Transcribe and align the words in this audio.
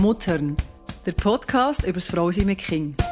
Muttern, 0.00 0.56
der 1.06 1.12
Podcast 1.12 1.82
über 1.82 1.94
das 1.94 2.06
Frausein 2.06 2.46
mit 2.46 2.58
Kind. 2.58 3.02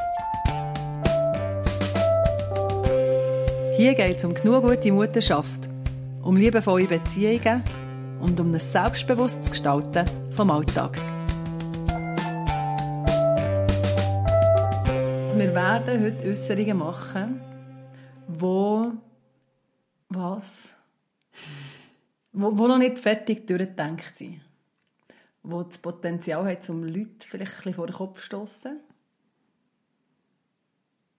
Hier 3.76 3.94
geht 3.94 4.18
es 4.18 4.24
um 4.24 4.32
genug 4.32 4.62
gute 4.62 4.92
Mutterschaft, 4.92 5.68
um 6.22 6.36
liebevolle 6.36 6.86
Beziehungen 6.86 7.64
und 8.20 8.38
um 8.38 8.54
ein 8.54 8.60
selbstbewusstes 8.60 9.50
Gestalten 9.50 10.04
vom 10.36 10.48
Alltag. 10.48 10.96
Also 15.24 15.38
wir 15.40 15.54
werden 15.54 16.04
heute 16.04 16.24
Äußerungen 16.30 16.78
machen, 16.78 17.40
wo 18.28 18.92
was? 20.08 20.68
Wo, 22.32 22.56
wo 22.56 22.68
noch 22.68 22.78
nicht 22.78 23.00
fertig 23.00 23.44
durchgedacht 23.44 24.16
sind 24.16 24.45
wo 25.46 25.62
das 25.62 25.78
Potenzial 25.78 26.44
hat, 26.44 26.68
um 26.68 26.82
Leute 26.82 27.26
vielleicht 27.26 27.52
ein 27.52 27.56
bisschen 27.56 27.74
vor 27.74 27.86
den 27.86 27.94
Kopf 27.94 28.18
zu 28.18 28.26
stossen. 28.26 28.80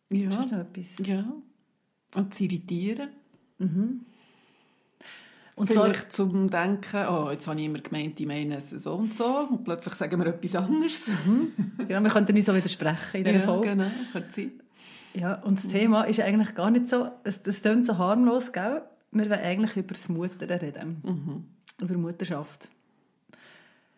Ja. 0.09 0.29
Ist 0.29 0.51
etwas? 0.51 0.95
Ja. 1.05 1.25
Und 2.15 2.33
zu 2.33 2.43
irritieren. 2.43 3.09
Mhm. 3.57 4.01
Und 5.55 5.71
Vielleicht 5.71 6.11
zum 6.11 6.49
Denken, 6.51 7.07
oh, 7.09 7.31
jetzt 7.31 7.47
habe 7.47 7.59
ich 7.59 7.65
immer 7.65 7.79
gemeint, 7.79 8.19
ich 8.19 8.27
meine 8.27 8.57
es 8.57 8.69
so 8.69 8.93
und 8.93 9.11
so. 9.11 9.47
Und 9.49 9.63
plötzlich 9.63 9.95
sagen 9.95 10.19
wir 10.19 10.27
etwas 10.27 10.55
anderes. 10.55 11.09
ja, 11.89 11.99
wir 11.99 12.09
könnten 12.11 12.35
uns 12.35 12.47
auch 12.47 12.53
widersprechen 12.53 13.17
in 13.17 13.23
dieser 13.23 13.39
ja, 13.39 13.45
Folge. 13.45 13.69
genau. 13.69 13.87
Könnte 14.11 14.31
sein. 14.31 14.51
Ja, 15.15 15.41
und 15.41 15.57
das 15.57 15.67
Thema 15.67 16.03
ist 16.03 16.19
eigentlich 16.19 16.53
gar 16.53 16.69
nicht 16.69 16.89
so, 16.89 17.09
es, 17.23 17.41
das 17.41 17.63
klingt 17.63 17.87
so 17.87 17.97
harmlos, 17.97 18.51
gell? 18.51 18.83
Wir 19.11 19.29
wollen 19.29 19.39
eigentlich 19.39 19.77
über 19.77 19.95
das 19.95 20.09
Muttern 20.09 20.59
reden. 20.59 21.47
Über 21.79 21.97
Mutterschaft. 21.97 22.69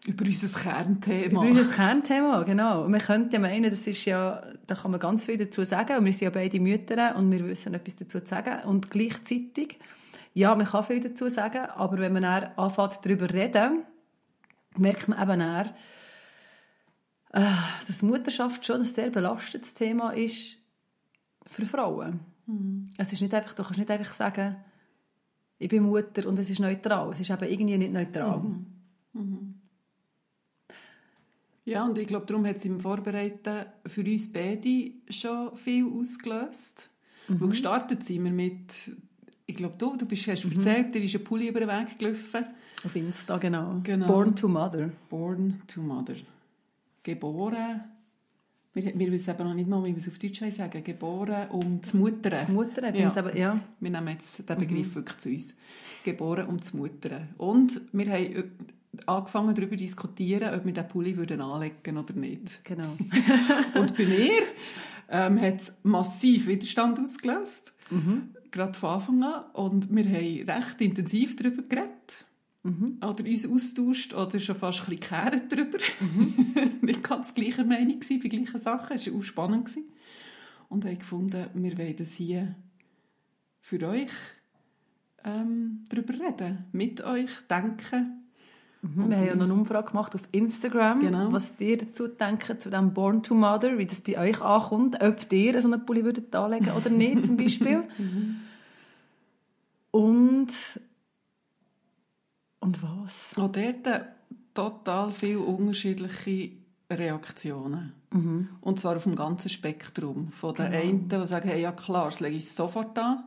Über 0.08 0.26
unser 0.26 0.59
Kernthema. 0.59 1.26
Über 1.26 1.41
unser 1.41 1.76
Kernthema, 1.76 2.43
genau. 2.43 2.85
Und 2.85 2.93
wir 2.93 2.99
könnten 2.99 3.34
ja 3.34 3.40
meinen, 3.40 3.70
das 3.70 3.85
ist 3.85 4.05
ja, 4.05 4.41
da 4.65 4.76
kann 4.76 4.91
man 4.91 4.99
ganz 4.99 5.26
viel 5.26 5.37
dazu 5.37 5.63
sagen. 5.63 5.98
Und 5.98 6.05
wir 6.05 6.13
sind 6.13 6.21
ja 6.24 6.29
beide 6.29 6.60
Mütter 6.60 7.15
und 7.15 7.29
wir 7.32 7.46
wissen 7.46 7.74
etwas 7.74 7.98
dazu 7.98 8.21
zu 8.21 8.27
sagen. 8.27 8.63
Und 8.68 8.90
gleichzeitig, 8.90 9.77
ja, 10.34 10.55
man 10.55 10.65
kann 10.65 10.84
viel 10.84 11.01
dazu 11.01 11.27
sagen, 11.27 11.65
aber 11.76 11.98
wenn 11.98 12.13
man 12.13 12.24
dann 12.24 12.43
anfängt, 12.55 12.99
darüber 13.04 13.34
reden, 13.34 13.84
merkt 14.77 15.09
man 15.09 15.21
eben 15.21 15.40
dann, 15.40 15.71
äh, 17.34 17.41
dass 17.85 18.02
Mutterschaft 18.02 18.65
schon 18.65 18.77
ein 18.77 18.85
sehr 18.85 19.09
belastetes 19.09 19.74
Thema 19.74 20.12
ist 20.12 20.57
für 21.46 21.65
Frauen. 21.65 22.21
Es 22.98 23.12
ist 23.13 23.21
nicht 23.21 23.34
einfach, 23.34 23.54
du 23.54 23.63
kannst 23.63 23.77
nicht 23.77 23.91
einfach 23.91 24.13
sagen, 24.13 24.55
ich 25.57 25.68
bin 25.68 25.84
Mutter 25.84 26.27
und 26.27 26.40
es 26.40 26.49
ist 26.49 26.59
neutral. 26.59 27.12
Es 27.12 27.20
ist 27.20 27.29
eben 27.29 27.43
irgendwie 27.43 27.77
nicht 27.77 27.91
neutral. 27.93 28.41
Ja, 31.70 31.85
und 31.85 31.98
ich 31.98 32.07
glaube, 32.07 32.25
darum 32.25 32.45
hat 32.45 32.57
es 32.57 32.65
im 32.65 32.79
Vorbereiten 32.79 33.65
für 33.85 34.01
uns 34.03 34.31
beide 34.31 34.91
schon 35.09 35.55
viel 35.55 35.85
ausgelöst. 35.85 36.89
Mhm. 37.27 37.41
Weil 37.41 37.49
gestartet 37.49 38.03
sind 38.03 38.23
wir 38.23 38.31
mit, 38.31 38.91
ich 39.45 39.55
glaube, 39.55 39.75
du, 39.77 39.95
du 39.95 40.05
bist, 40.05 40.27
hast 40.27 40.45
erzählt, 40.45 40.95
dir 40.95 41.03
ist 41.03 41.15
ein 41.15 41.23
Pulli 41.23 41.47
über 41.49 41.59
den 41.59 41.70
Weg 41.70 41.99
gelaufen. 41.99 42.45
Auf 42.84 42.95
Insta, 42.95 43.37
genau. 43.37 43.81
Genau. 43.84 44.07
Born 44.07 44.35
to 44.35 44.47
Mother. 44.47 44.90
Born 45.09 45.62
to 45.67 45.81
Mother. 45.81 46.15
Geboren, 47.03 47.81
wir, 48.73 48.97
wir 48.97 49.12
wissen 49.12 49.31
aber 49.31 49.43
noch 49.43 49.53
nicht 49.53 49.67
mal, 49.67 49.84
wie 49.84 49.90
wir 49.90 49.97
es 49.97 50.07
auf 50.07 50.20
Deutsch 50.20 50.41
sagen, 50.51 50.84
geboren 50.84 51.49
um 51.49 51.81
zu 51.84 51.97
muttern. 51.97 52.31
Das 52.31 52.47
Mutter, 52.47 52.93
ich 52.93 52.99
Ja. 52.99 53.15
aber, 53.15 53.35
ja. 53.35 53.59
Wir 53.79 53.90
nehmen 53.90 54.07
jetzt 54.09 54.47
den 54.47 54.57
Begriff 54.57 54.95
wirklich 54.95 55.17
zu 55.17 55.29
uns. 55.29 55.55
Geboren 56.03 56.47
um 56.47 56.62
zu 56.62 56.77
muttern. 56.77 57.29
Und 57.37 57.81
wir 57.91 58.12
haben 58.12 58.35
äh, 58.35 58.43
angefangen 59.05 59.55
darüber 59.55 59.71
zu 59.71 59.84
diskutieren, 59.84 60.54
ob 60.54 60.65
wir 60.65 60.73
den 60.73 60.87
Pulli 60.87 61.18
würden 61.18 61.41
anlegen 61.41 61.98
oder 61.98 62.13
nicht. 62.13 62.63
Genau. 62.63 62.98
Und 63.76 63.96
bei 63.96 64.06
mir 64.06 64.41
ähm, 65.09 65.40
hat 65.40 65.62
es 65.62 65.78
massiv 65.84 66.47
Widerstand 66.47 67.00
ausgelöst. 67.00 67.74
Gerade 68.52 68.78
von 68.78 68.90
Anfang 68.90 69.24
an. 69.24 69.44
Und 69.53 69.96
wir 69.96 70.06
haben 70.06 70.50
recht 70.50 70.81
intensiv 70.81 71.36
darüber 71.36 71.62
geredet. 71.64 72.25
Oder 73.02 73.24
uns 73.24 73.47
austauscht 73.47 74.14
oder 74.14 74.40
schon 74.40 74.56
fast 74.56 74.88
ein 74.88 74.97
bisschen 74.97 75.50
darüber. 75.50 75.78
Nicht 76.81 77.03
ganz 77.03 77.34
gleicher 77.34 77.64
Meinung 77.64 78.00
gewesen 78.00 78.19
bei 78.22 78.28
gleichen 78.28 78.62
Sachen. 78.62 78.96
Es 78.96 79.08
war 79.08 79.18
auch 79.18 79.24
spannend. 79.24 79.66
Gewesen. 79.66 79.85
Und 80.68 80.85
haben 80.85 81.00
gefunden, 81.00 81.47
wir 81.53 81.78
wollen 81.78 81.96
das 81.96 82.14
hier 82.14 82.56
für 83.62 83.81
euch 83.88 84.12
ähm, 85.24 85.85
darüber 85.90 86.14
reden. 86.14 86.66
Mit 86.72 87.02
euch 87.02 87.31
denken. 87.50 88.19
Wir 88.81 89.17
haben 89.17 89.25
ja 89.25 89.35
noch 89.35 89.44
eine 89.44 89.53
Umfrage 89.53 89.90
gemacht 89.90 90.16
auf 90.16 90.22
Instagram, 90.31 91.01
Genau. 91.01 91.34
was 91.34 91.53
ihr 91.59 91.78
dazu 91.78 92.07
denkt, 92.07 92.62
zu 92.62 92.69
dem 92.69 92.94
Born 92.94 93.22
to 93.23 93.35
Mother, 93.35 93.78
wie 93.78 93.85
das 93.85 94.01
bei 94.01 94.17
euch 94.17 94.41
ankommt, 94.41 95.01
ob 95.01 95.31
ihr 95.31 95.62
so 95.62 95.67
einen 95.67 95.85
Pulli 95.85 96.06
würdet 96.06 96.34
anlegen 96.34 96.72
oder 96.72 96.90
nicht, 96.90 97.25
zum 97.25 97.38
Beispiel. 97.38 97.84
Und... 99.91 100.51
Und 102.62 102.84
was? 102.84 103.38
Auch 103.38 103.51
dort 103.51 104.06
total 104.53 105.13
viele 105.13 105.40
unterschiedliche 105.40 106.51
Reaktionen. 106.91 107.94
Und 108.61 108.79
zwar 108.79 108.96
auf 108.96 109.03
dem 109.03 109.16
ganzen 109.16 109.50
Spektrum. 109.50 110.31
Von 110.31 110.56
den 110.56 110.66
einen, 110.67 111.07
die 111.07 111.28
sagen, 111.28 111.47
hey, 111.47 111.61
ja 111.61 111.72
klar, 111.72 112.06
das 112.06 112.19
lege 112.19 112.38
ich 112.38 112.51
sofort 112.51 112.97
an. 112.97 113.23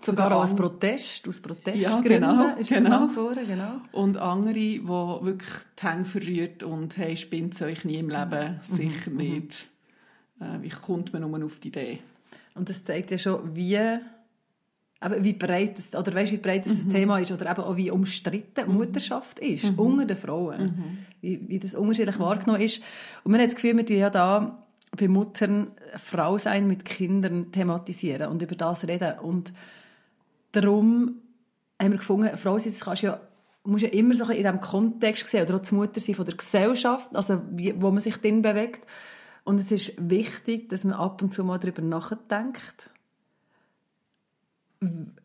Zu 0.00 0.12
Sogar 0.12 0.34
auch 0.34 0.40
als 0.40 0.56
Protest, 0.56 1.28
aus 1.28 1.40
Protest 1.40 1.76
Ja, 1.76 2.00
genau, 2.00 2.56
ist 2.56 2.70
genau. 2.70 3.14
worden, 3.14 3.46
genau. 3.46 3.80
Und 3.92 4.16
andere, 4.16 4.54
die 4.54 4.86
wirklich 4.86 5.50
die 5.80 5.86
Hänge 5.86 6.04
verrührt 6.04 6.62
und 6.62 6.96
hey, 6.96 7.16
spinnt 7.16 7.60
euch 7.60 7.84
nie 7.84 7.96
im 7.98 8.08
Leben, 8.08 8.58
sicher 8.62 9.10
nicht. 9.10 9.68
Äh, 10.40 10.62
wie 10.62 10.70
kommt 10.70 11.12
man 11.12 11.30
nur 11.30 11.44
auf 11.44 11.58
die 11.60 11.68
Idee? 11.68 11.98
Und 12.54 12.70
das 12.70 12.84
zeigt 12.84 13.10
ja 13.10 13.18
schon, 13.18 13.54
wie, 13.54 13.74
eben 13.74 14.00
wie 15.00 15.32
breit 15.34 15.76
das, 15.76 15.98
oder 15.98 16.14
weißt, 16.14 16.32
wie 16.32 16.38
breit 16.38 16.64
das, 16.64 16.76
das 16.76 16.88
Thema 16.88 17.18
ist 17.18 17.30
oder 17.30 17.50
eben 17.50 17.60
auch 17.60 17.76
wie 17.76 17.90
umstritten 17.90 18.72
Mutterschaft 18.72 19.40
ist 19.40 19.72
unter 19.76 20.06
den 20.06 20.16
Frauen. 20.16 21.06
Wie, 21.20 21.40
wie 21.48 21.58
das 21.58 21.74
unterschiedlich 21.74 22.18
wahrgenommen 22.18 22.62
ist. 22.62 22.82
Und 23.24 23.32
man 23.32 23.40
hat 23.40 23.48
das 23.48 23.56
Gefühl, 23.56 23.76
wir 23.76 23.84
tun 23.84 23.96
ja 23.96 24.08
da 24.08 24.63
bei 24.96 25.08
Muttern 25.08 25.72
Frau 25.96 26.38
sein 26.38 26.66
mit 26.68 26.84
Kindern 26.84 27.52
thematisieren 27.52 28.30
und 28.30 28.42
über 28.42 28.54
das 28.54 28.86
reden. 28.86 29.18
Und 29.18 29.52
darum 30.52 31.22
haben 31.80 31.90
wir 31.92 31.98
gefunden, 31.98 32.36
Frau 32.36 32.58
sein, 32.58 32.72
das 32.72 32.84
kannst 32.84 33.02
ja 33.02 33.20
musst 33.64 33.82
ja 33.82 33.88
immer 33.90 34.14
so 34.14 34.24
in 34.24 34.42
diesem 34.42 34.60
Kontext 34.60 35.26
sehen 35.26 35.46
oder 35.46 35.56
auch 35.56 35.62
die 35.62 35.74
Mutter 35.74 36.00
sein 36.00 36.14
von 36.14 36.26
der 36.26 36.36
Gesellschaft, 36.36 37.16
also 37.16 37.40
wie, 37.52 37.74
wo 37.80 37.90
man 37.90 38.00
sich 38.00 38.16
drin 38.16 38.42
bewegt. 38.42 38.86
Und 39.44 39.58
es 39.58 39.70
ist 39.70 39.94
wichtig, 39.98 40.68
dass 40.68 40.84
man 40.84 40.94
ab 40.94 41.22
und 41.22 41.34
zu 41.34 41.44
mal 41.44 41.58
darüber 41.58 41.82
nachdenkt. 41.82 42.90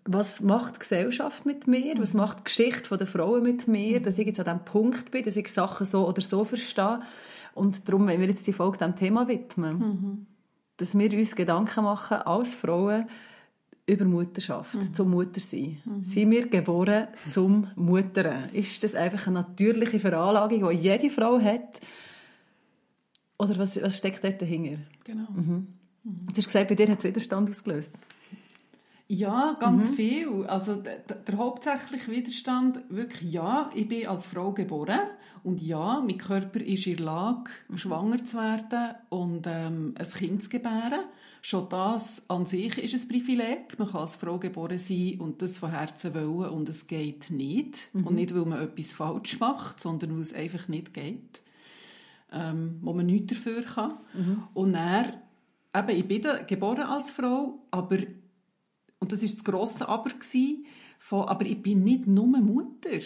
Was 0.05 0.39
macht 0.39 0.75
die 0.75 0.79
Gesellschaft 0.79 1.45
mit 1.45 1.67
mir? 1.67 1.97
Was 1.97 2.13
macht 2.13 2.39
die 2.39 2.43
Geschichte 2.45 2.97
der 2.97 3.07
Frauen 3.07 3.43
mit 3.43 3.67
mir? 3.67 4.01
Dass 4.01 4.17
ich 4.17 4.27
jetzt 4.27 4.39
an 4.39 4.45
diesem 4.45 4.65
Punkt 4.65 5.11
bin, 5.11 5.23
dass 5.23 5.35
ich 5.35 5.49
Sachen 5.49 5.85
so 5.85 6.07
oder 6.07 6.21
so 6.21 6.45
verstehe. 6.45 7.01
Und 7.53 7.87
darum 7.87 8.07
wollen 8.07 8.19
wir 8.19 8.27
jetzt 8.27 8.47
die 8.47 8.53
Folge 8.53 8.77
diesem 8.77 8.95
Thema 8.95 9.27
widmen. 9.27 10.25
Dass 10.77 10.97
wir 10.97 11.11
uns 11.11 11.35
Gedanken 11.35 11.83
machen, 11.83 12.17
als 12.17 12.53
Frauen, 12.53 13.07
über 13.85 14.05
Mutterschaft, 14.05 14.95
zum 14.95 15.09
Muttersein. 15.09 15.81
Sind 16.01 16.29
wir 16.31 16.47
geboren 16.47 17.07
zum 17.29 17.67
Muttern? 17.75 18.49
Ist 18.53 18.83
das 18.83 18.93
einfach 18.93 19.27
eine 19.27 19.39
natürliche 19.39 19.99
Veranlagung, 19.99 20.69
die 20.69 20.75
jede 20.75 21.09
Frau 21.09 21.39
hat? 21.39 21.81
Oder 23.39 23.57
was, 23.57 23.81
was 23.81 23.97
steckt 23.97 24.23
dort 24.23 24.41
dahinter? 24.41 24.79
Genau. 25.03 25.27
Du 26.03 26.37
hast 26.37 26.45
gesagt, 26.45 26.67
bei 26.67 26.75
dir 26.75 26.87
hat 26.89 26.99
es 26.99 27.05
Widerstand 27.05 27.49
ausgelöst. 27.49 27.93
Ja, 29.11 29.57
ganz 29.59 29.89
viel. 29.89 30.45
Also 30.45 30.75
der, 30.75 30.97
der 30.99 31.37
hauptsächliche 31.37 32.11
Widerstand, 32.11 32.79
wirklich 32.89 33.31
ja, 33.31 33.71
ich 33.73 33.87
bin 33.87 34.05
als 34.05 34.27
Frau 34.27 34.51
geboren 34.51 34.99
und 35.43 35.59
ja, 35.63 35.99
mein 35.99 36.19
Körper 36.19 36.61
ist 36.61 36.85
in 36.85 36.97
der 36.97 37.05
Lage, 37.07 37.49
schwanger 37.73 38.23
zu 38.23 38.37
werden 38.37 38.95
und 39.09 39.47
ähm, 39.47 39.95
ein 39.97 40.05
Kind 40.05 40.43
zu 40.43 40.49
gebären. 40.49 41.05
Schon 41.41 41.69
das 41.69 42.29
an 42.29 42.45
sich 42.45 42.77
ist 42.77 42.93
ein 42.93 43.07
Privileg. 43.07 43.79
Man 43.79 43.89
kann 43.89 44.01
als 44.01 44.15
Frau 44.15 44.37
geboren 44.37 44.77
sein 44.77 45.15
und 45.19 45.41
das 45.41 45.57
von 45.57 45.71
Herzen 45.71 46.13
wollen 46.13 46.51
und 46.51 46.69
es 46.69 46.85
geht 46.85 47.31
nicht. 47.31 47.89
Und 48.05 48.13
nicht, 48.15 48.35
weil 48.35 48.45
man 48.45 48.61
etwas 48.61 48.91
falsch 48.91 49.39
macht, 49.39 49.79
sondern 49.79 50.13
weil 50.13 50.21
es 50.21 50.35
einfach 50.35 50.67
nicht 50.67 50.93
geht. 50.93 51.41
Ähm, 52.31 52.77
wo 52.83 52.93
man 52.93 53.07
nichts 53.07 53.33
dafür 53.33 53.63
kann. 53.63 53.97
Und 54.53 54.73
dann, 54.73 55.13
eben, 55.75 55.89
ich 55.97 56.07
bin 56.07 56.21
geboren 56.45 56.83
als 56.83 57.09
Frau, 57.09 57.57
aber 57.71 57.97
und 58.99 59.11
das 59.11 59.21
war 59.21 59.29
das 59.29 59.43
grosse 59.43 59.87
Aber, 59.87 60.09
gewesen, 60.09 60.65
von, 60.99 61.27
aber 61.27 61.45
ich 61.45 61.61
bin 61.61 61.83
nicht 61.83 62.07
nur 62.07 62.27
Mutter. 62.27 62.99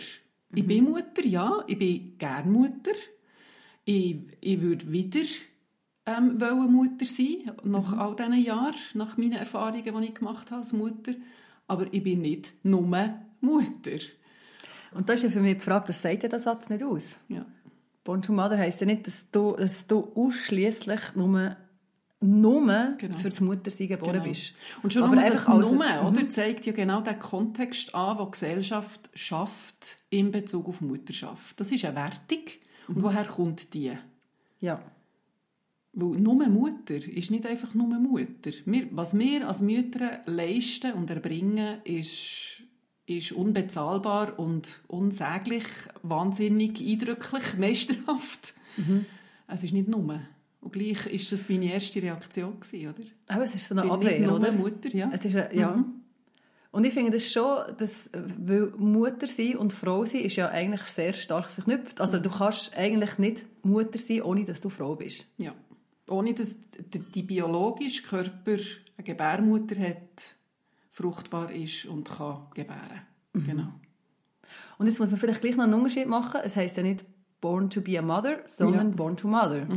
Ich 0.55 0.67
bin 0.67 0.83
Mutter, 0.85 1.25
ja, 1.25 1.63
ich 1.67 1.77
bin 1.79 2.17
gern 2.17 2.51
Mutter. 2.51 2.91
Ich, 3.85 4.17
ich 4.39 4.61
würde 4.61 4.91
wieder 4.91 5.21
ähm, 6.05 6.39
wollen 6.39 6.71
Mutter 6.71 7.05
sein, 7.05 7.51
nach 7.63 7.97
all 7.97 8.15
diesen 8.15 8.43
Jahren, 8.43 8.75
nach 8.93 9.17
meinen 9.17 9.33
Erfahrungen, 9.33 9.83
die 9.83 10.07
ich 10.07 10.15
gemacht 10.15 10.51
habe 10.51 10.59
als 10.59 10.73
Mutter. 10.73 11.13
Aber 11.67 11.91
ich 11.91 12.03
bin 12.03 12.21
nicht 12.21 12.53
nur 12.63 12.81
Mutter. 12.81 13.99
Und 14.91 15.09
da 15.09 15.13
ist 15.13 15.23
ja 15.23 15.29
für 15.29 15.39
mich 15.39 15.55
die 15.55 15.61
Frage, 15.61 15.87
das 15.87 16.01
sagt 16.01 16.23
ja 16.23 16.29
der 16.29 16.39
Satz 16.39 16.69
nicht 16.69 16.83
aus. 16.83 17.15
Ja. 17.29 17.45
Born 18.03 18.21
to 18.21 18.33
Mother 18.33 18.57
heisst 18.57 18.81
ja 18.81 18.85
nicht, 18.85 19.07
dass 19.07 19.29
du, 19.31 19.55
dass 19.55 19.87
du 19.87 20.11
ausschließlich 20.13 21.15
nur 21.15 21.55
nur 22.23 22.95
Genau. 22.97 23.17
für 23.17 23.29
das 23.29 23.41
Muttersein 23.41 23.87
geboren 23.87 24.13
Genau. 24.13 24.23
bist. 24.25 24.53
Und 24.81 24.91
schon 24.93 25.03
Aber 25.03 25.15
nur 25.15 25.23
das 25.29 25.47
Nummer, 25.47 26.07
oder, 26.07 26.29
zeigt 26.29 26.65
ja 26.65 26.73
genau 26.73 27.01
den 27.01 27.19
Kontext 27.19 27.93
an, 27.93 28.17
den 28.17 28.25
die 28.25 28.31
Gesellschaft 28.31 29.09
schafft 29.13 29.97
in 30.09 30.31
Bezug 30.31 30.67
auf 30.67 30.81
Mutterschaft. 30.81 31.59
Das 31.59 31.71
ist 31.71 31.85
eine 31.85 31.95
Wertung. 31.95 32.43
Und 32.87 32.97
Mhm. 32.97 33.03
woher 33.03 33.25
kommt 33.25 33.73
die? 33.73 33.91
Ja. 34.59 34.81
Weil 35.93 36.19
nur 36.19 36.35
Mutter 36.47 36.95
ist 36.95 37.29
nicht 37.29 37.45
einfach 37.45 37.73
nur 37.75 37.87
Mutter. 37.87 38.51
Wir, 38.65 38.87
was 38.91 39.17
wir 39.17 39.47
als 39.47 39.61
Mütter 39.61 40.21
leisten 40.25 40.93
und 40.93 41.09
erbringen, 41.09 41.81
ist, 41.83 42.63
ist 43.05 43.31
unbezahlbar 43.33 44.39
und 44.39 44.81
unsäglich, 44.87 45.65
wahnsinnig 46.01 46.81
eindrücklich, 46.81 47.43
meisterhaft. 47.59 48.55
Mhm. 48.77 49.05
Es 49.47 49.63
ist 49.63 49.73
nicht 49.73 49.87
nur. 49.87 50.19
Und 50.63 50.71
gleich 50.71 51.05
ist 51.07 51.31
das 51.31 51.49
meine 51.49 51.71
erste 51.73 52.01
Reaktion, 52.01 52.59
gewesen, 52.59 52.87
oder? 52.89 53.07
Aber 53.27 53.43
es 53.43 53.53
ist 53.55 53.67
so 53.67 53.75
eine 53.75 53.81
Bin 53.81 53.91
Abwehr, 53.91 54.19
nicht 54.19 54.27
nur 54.27 54.37
oder? 54.39 54.51
Mutter, 54.53 54.89
ja. 54.95 55.11
Es 55.13 55.25
ist, 55.25 55.35
eine- 55.35 55.53
ja. 55.55 55.83
Und 56.71 56.85
ich 56.85 56.93
finde 56.93 57.11
das 57.11 57.31
schon, 57.31 57.77
dass, 57.77 58.09
weil 58.13 58.71
Mutter 58.77 59.27
sein 59.27 59.57
und 59.57 59.73
Frau 59.73 60.05
sein 60.05 60.21
ist 60.21 60.37
ja 60.37 60.49
eigentlich 60.49 60.81
sehr 60.83 61.13
stark 61.13 61.47
verknüpft. 61.47 62.01
Also 62.01 62.17
du 62.17 62.29
kannst 62.31 62.75
eigentlich 62.75 63.17
nicht 63.19 63.45
Mutter 63.63 63.99
sein, 63.99 64.21
ohne 64.23 64.43
dass 64.45 64.61
du 64.61 64.69
Frau 64.69 64.95
bist. 64.95 65.27
Ja. 65.37 65.53
Ohne 66.09 66.33
dass 66.33 66.55
der, 66.91 67.01
die 67.13 67.21
biologische 67.23 68.01
Körper 68.03 68.53
eine 68.97 69.03
Gebärmutter 69.03 69.75
hat, 69.79 70.35
fruchtbar 70.89 71.51
ist 71.51 71.85
und 71.85 72.09
kann 72.09 72.47
gebären. 72.55 73.01
Mhm. 73.33 73.43
Genau. 73.45 73.67
Und 74.79 74.87
jetzt 74.87 74.99
muss 74.99 75.11
man 75.11 75.19
vielleicht 75.19 75.41
gleich 75.41 75.55
noch 75.55 75.65
einen 75.65 75.75
Unterschied 75.75 76.07
machen. 76.07 76.41
Es 76.43 76.55
heißt 76.55 76.77
ja 76.77 76.83
nicht 76.83 77.05
born 77.43 77.69
to 77.69 77.81
be 77.81 77.99
a 77.99 78.01
mother, 78.01 78.37
sondern 78.45 78.91
Ja. 78.91 78.95
born 78.95 79.17
to 79.17 79.27
mother. 79.27 79.67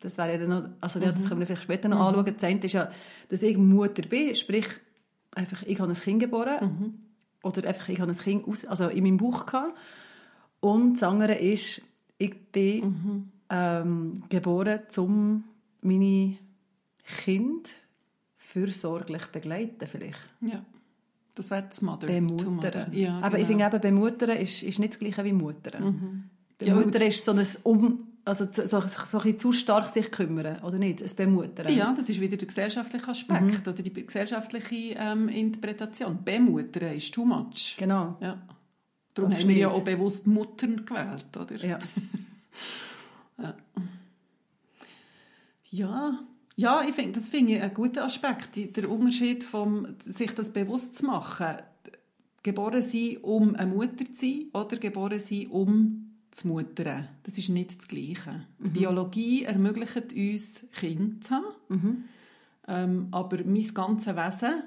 Das 0.00 0.18
wäre 0.18 0.32
ja 0.32 0.38
dann 0.38 0.48
noch, 0.50 0.68
also 0.82 1.00
ja, 1.00 1.10
das 1.10 1.26
können 1.26 1.40
wir 1.40 1.46
vielleicht 1.46 1.62
später 1.62 1.88
noch 1.88 2.00
anschauen. 2.00 2.34
Das 2.34 2.44
eine 2.44 2.60
ist 2.60 2.72
ja, 2.72 2.90
dass 3.30 3.42
ich 3.42 3.56
Mutter 3.56 4.02
bin, 4.02 4.36
sprich, 4.36 4.66
einfach, 5.34 5.62
ich 5.62 5.80
habe 5.80 5.90
ein 5.90 5.96
Kind 5.96 6.20
geboren. 6.20 6.98
Oder 7.42 7.66
einfach, 7.66 7.88
ich 7.88 7.98
habe 7.98 8.12
ein 8.12 8.18
Kind 8.18 8.46
aus, 8.46 8.66
also 8.66 8.88
in 8.88 9.04
meinem 9.04 9.16
Bauch 9.16 9.46
gehabt. 9.46 9.72
Und 10.60 10.94
das 10.96 11.02
andere 11.02 11.34
ist, 11.36 11.80
ich 12.18 12.34
bin 12.52 13.30
ähm, 13.48 14.22
geboren, 14.28 14.80
um 14.98 15.44
meine 15.80 16.36
Kinder 17.24 17.70
fürsorglich 18.36 19.26
begleiten 19.26 19.86
vielleicht. 19.86 20.20
Ja. 20.42 20.62
Das 21.34 21.50
wäre 21.50 21.64
das 21.68 21.80
Mother. 21.82 22.06
Bemuttern. 22.06 22.92
Ja, 22.92 23.18
Aber 23.20 23.38
ich 23.38 23.48
genau. 23.48 23.68
finde 23.70 23.76
eben, 23.86 23.96
bemuttern 23.96 24.36
ist, 24.38 24.62
ist 24.62 24.78
nicht 24.78 24.92
das 24.92 24.98
Gleiche 25.00 25.24
wie 25.24 25.32
Muttern. 25.32 25.82
Ja, 25.82 25.90
Bemuttern 26.58 27.02
und- 27.02 27.02
ist 27.02 27.24
so 27.24 27.32
ein 27.32 27.46
um, 27.64 28.08
also 28.24 28.46
so, 28.50 28.64
so, 28.64 28.82
so 29.06 29.18
ein 29.18 29.38
zu 29.38 29.52
stark 29.52 29.86
sich 29.88 30.10
kümmern, 30.10 30.62
oder 30.62 30.78
nicht? 30.78 31.02
Ein 31.02 31.10
Bemuttern. 31.16 31.74
Ja, 31.74 31.92
das 31.92 32.08
ist 32.08 32.20
wieder 32.20 32.36
der 32.36 32.48
gesellschaftliche 32.48 33.08
Aspekt 33.08 33.42
Mhm. 33.66 33.72
oder 33.72 33.82
die 33.82 33.92
gesellschaftliche 33.92 34.94
ähm, 34.98 35.28
Interpretation. 35.28 36.18
Bemuttern 36.24 36.94
ist 36.96 37.12
too 37.12 37.24
much. 37.24 37.76
Genau. 37.78 38.16
Ja. 38.20 38.40
Darum 39.14 39.30
Das 39.30 39.40
haben 39.42 39.48
wir 39.48 39.56
ja 39.56 39.68
auch 39.70 39.82
bewusst 39.82 40.26
Muttern 40.26 40.84
gewählt, 40.86 41.26
oder? 41.36 41.56
Ja. 41.64 41.78
Ja, 45.70 46.18
ja 46.56 46.82
ich 46.88 46.94
finde, 46.94 47.18
das 47.18 47.28
finde 47.28 47.54
ich 47.54 47.62
einen 47.62 47.74
guten 47.74 47.98
Aspekt, 47.98 48.76
der 48.76 48.88
Unterschied 48.88 49.42
vom 49.44 49.96
sich 50.00 50.30
das 50.32 50.52
bewusst 50.52 50.96
zu 50.96 51.06
machen. 51.06 51.56
Geboren 52.42 52.82
sein, 52.82 53.18
um 53.22 53.54
eine 53.56 53.70
Mutter 53.72 54.04
zu 54.12 54.14
sein, 54.20 54.46
oder 54.52 54.76
geboren 54.76 55.18
sein, 55.18 55.46
um 55.48 56.03
zu 56.34 56.48
muttern. 56.48 57.08
Das 57.22 57.38
ist 57.38 57.48
nicht 57.48 57.78
das 57.78 57.88
Gleiche. 57.88 58.44
Die 58.58 58.70
Biologie 58.70 59.44
ermöglicht 59.44 60.12
uns, 60.12 60.66
Kinder 60.72 61.20
zu 61.20 61.34
haben, 61.34 62.04
ähm, 62.66 63.08
aber 63.10 63.44
mein 63.44 63.74
ganzes 63.74 64.16
Wesen 64.16 64.62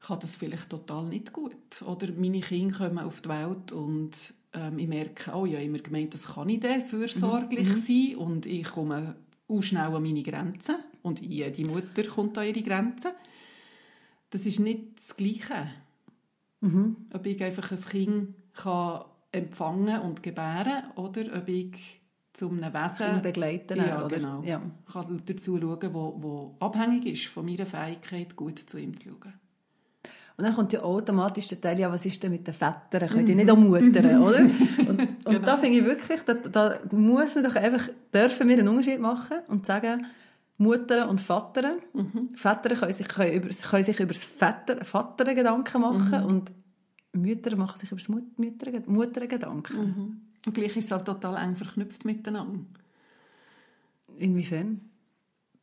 kann 0.00 0.20
das 0.20 0.36
vielleicht 0.36 0.70
total 0.70 1.06
nicht 1.06 1.32
gut. 1.32 1.82
Oder 1.86 2.08
meine 2.12 2.40
Kinder 2.40 2.76
kommen 2.76 2.98
auf 2.98 3.20
die 3.20 3.28
Welt 3.28 3.72
und 3.72 4.34
ähm, 4.52 4.78
ich 4.78 4.88
merke, 4.88 5.32
oh 5.34 5.46
ja, 5.46 5.58
immer 5.58 5.78
gemeint, 5.78 6.14
das 6.14 6.34
kann 6.34 6.48
ich 6.48 6.60
dann 6.60 6.84
fürsorglich 6.84 7.68
sein 7.76 8.16
und 8.16 8.46
ich 8.46 8.64
komme 8.64 9.16
auch 9.48 9.62
schnell 9.62 9.94
an 9.94 10.02
meine 10.02 10.22
Grenzen 10.22 10.76
und 11.02 11.20
jede 11.20 11.66
Mutter 11.66 12.04
kommt 12.04 12.38
an 12.38 12.46
ihre 12.46 12.62
Grenzen. 12.62 13.12
Das 14.30 14.46
ist 14.46 14.60
nicht 14.60 14.96
das 14.96 15.16
Gleiche. 15.16 15.70
Ob 17.12 17.26
ich 17.26 17.42
einfach 17.42 17.70
ein 17.72 17.80
Kind 17.80 18.34
kann 18.54 19.04
empfangen 19.32 20.00
und 20.00 20.22
gebären 20.22 20.84
oder 20.96 21.22
ob 21.36 21.48
ich 21.48 22.00
zu 22.32 22.48
einem 22.48 22.72
Wesen 22.72 23.06
Zum 23.06 23.22
Begleiten, 23.22 23.78
ja, 23.78 24.04
oder? 24.04 24.16
genau. 24.16 24.42
Ja. 24.42 24.62
kann 24.92 25.22
dazu 25.26 25.58
schauen, 25.60 25.94
wo, 25.94 26.16
wo 26.18 26.56
abhängig 26.60 27.06
ist 27.06 27.26
von 27.26 27.44
meiner 27.44 27.66
Fähigkeit, 27.66 28.36
gut 28.36 28.58
zu 28.58 28.78
ihm 28.78 28.98
zu 28.98 29.08
schauen. 29.08 29.34
Und 30.36 30.44
dann 30.44 30.54
kommt 30.54 30.72
ja 30.72 30.82
automatisch 30.82 31.48
der 31.48 31.60
Teil, 31.60 31.78
ja, 31.78 31.92
was 31.92 32.06
ist 32.06 32.22
denn 32.22 32.30
mit 32.30 32.46
den 32.46 32.54
Vätern? 32.54 33.08
Könnt 33.10 33.28
ihr 33.28 33.36
nicht 33.36 33.50
auch 33.50 33.58
muttern, 33.58 34.22
oder? 34.22 34.40
Und, 34.88 35.26
und 35.26 35.46
da 35.46 35.56
finde 35.56 35.78
ich 35.78 35.84
wirklich, 35.84 36.22
da, 36.22 36.34
da 36.34 36.80
muss 36.90 37.34
man 37.34 37.44
doch 37.44 37.54
einfach, 37.54 37.88
dürfen 38.12 38.48
wir 38.48 38.58
einen 38.58 38.66
Unterschied 38.66 38.98
machen 38.98 39.36
und 39.46 39.66
sagen, 39.66 40.06
Mutter 40.56 41.08
und 41.08 41.20
Vater. 41.20 41.76
Väter 42.34 42.74
können 42.74 42.92
sich, 42.92 43.06
können, 43.06 43.32
über, 43.32 43.48
können 43.48 43.84
sich 43.84 44.00
über 44.00 44.12
das 44.12 44.24
Vater, 44.24 44.84
Vater 44.84 45.34
Gedanken 45.34 45.80
machen 45.80 46.24
und 46.24 46.52
Mütter 47.12 47.56
machen 47.56 47.78
sich 47.78 47.90
über 47.90 47.98
das 48.00 48.08
Mut- 48.08 48.38
Mütter, 48.38 48.70
Mutter 48.86 49.26
Gedanken. 49.26 50.20
Und 50.46 50.54
gleich 50.54 50.76
ist 50.76 50.86
es 50.86 50.90
halt 50.92 51.04
total 51.06 51.36
eng 51.44 51.56
verknüpft 51.56 52.04
miteinander. 52.04 52.64
Inwiefern? 54.16 54.80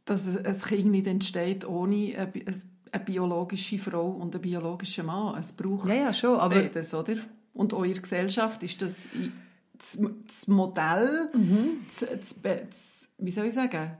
Dass 0.06 0.38
ein 0.38 0.58
Kind 0.62 0.92
nicht 0.92 1.08
entsteht 1.08 1.66
ohne 1.66 2.16
eine, 2.18 2.32
eine 2.92 3.04
biologische 3.04 3.78
Frau 3.78 4.10
und 4.12 4.34
einen 4.36 4.42
biologischen 4.42 5.06
Mann. 5.06 5.38
Es 5.38 5.52
braucht 5.52 5.90
Ja, 5.90 5.96
ja, 5.96 6.14
schon, 6.14 6.40
aber- 6.40 6.56
beides, 6.62 6.94
oder? 6.94 7.16
Und 7.54 7.74
eure 7.74 7.94
Gesellschaft 8.00 8.62
ist 8.64 8.82
das, 8.82 9.10
das, 9.78 10.00
das 10.28 10.48
Modell, 10.48 11.30
Mhm. 11.34 11.70
das, 11.88 12.40
das, 12.42 13.10
wie 13.18 13.32
soll 13.32 13.46
ich 13.48 13.54
sagen, 13.54 13.98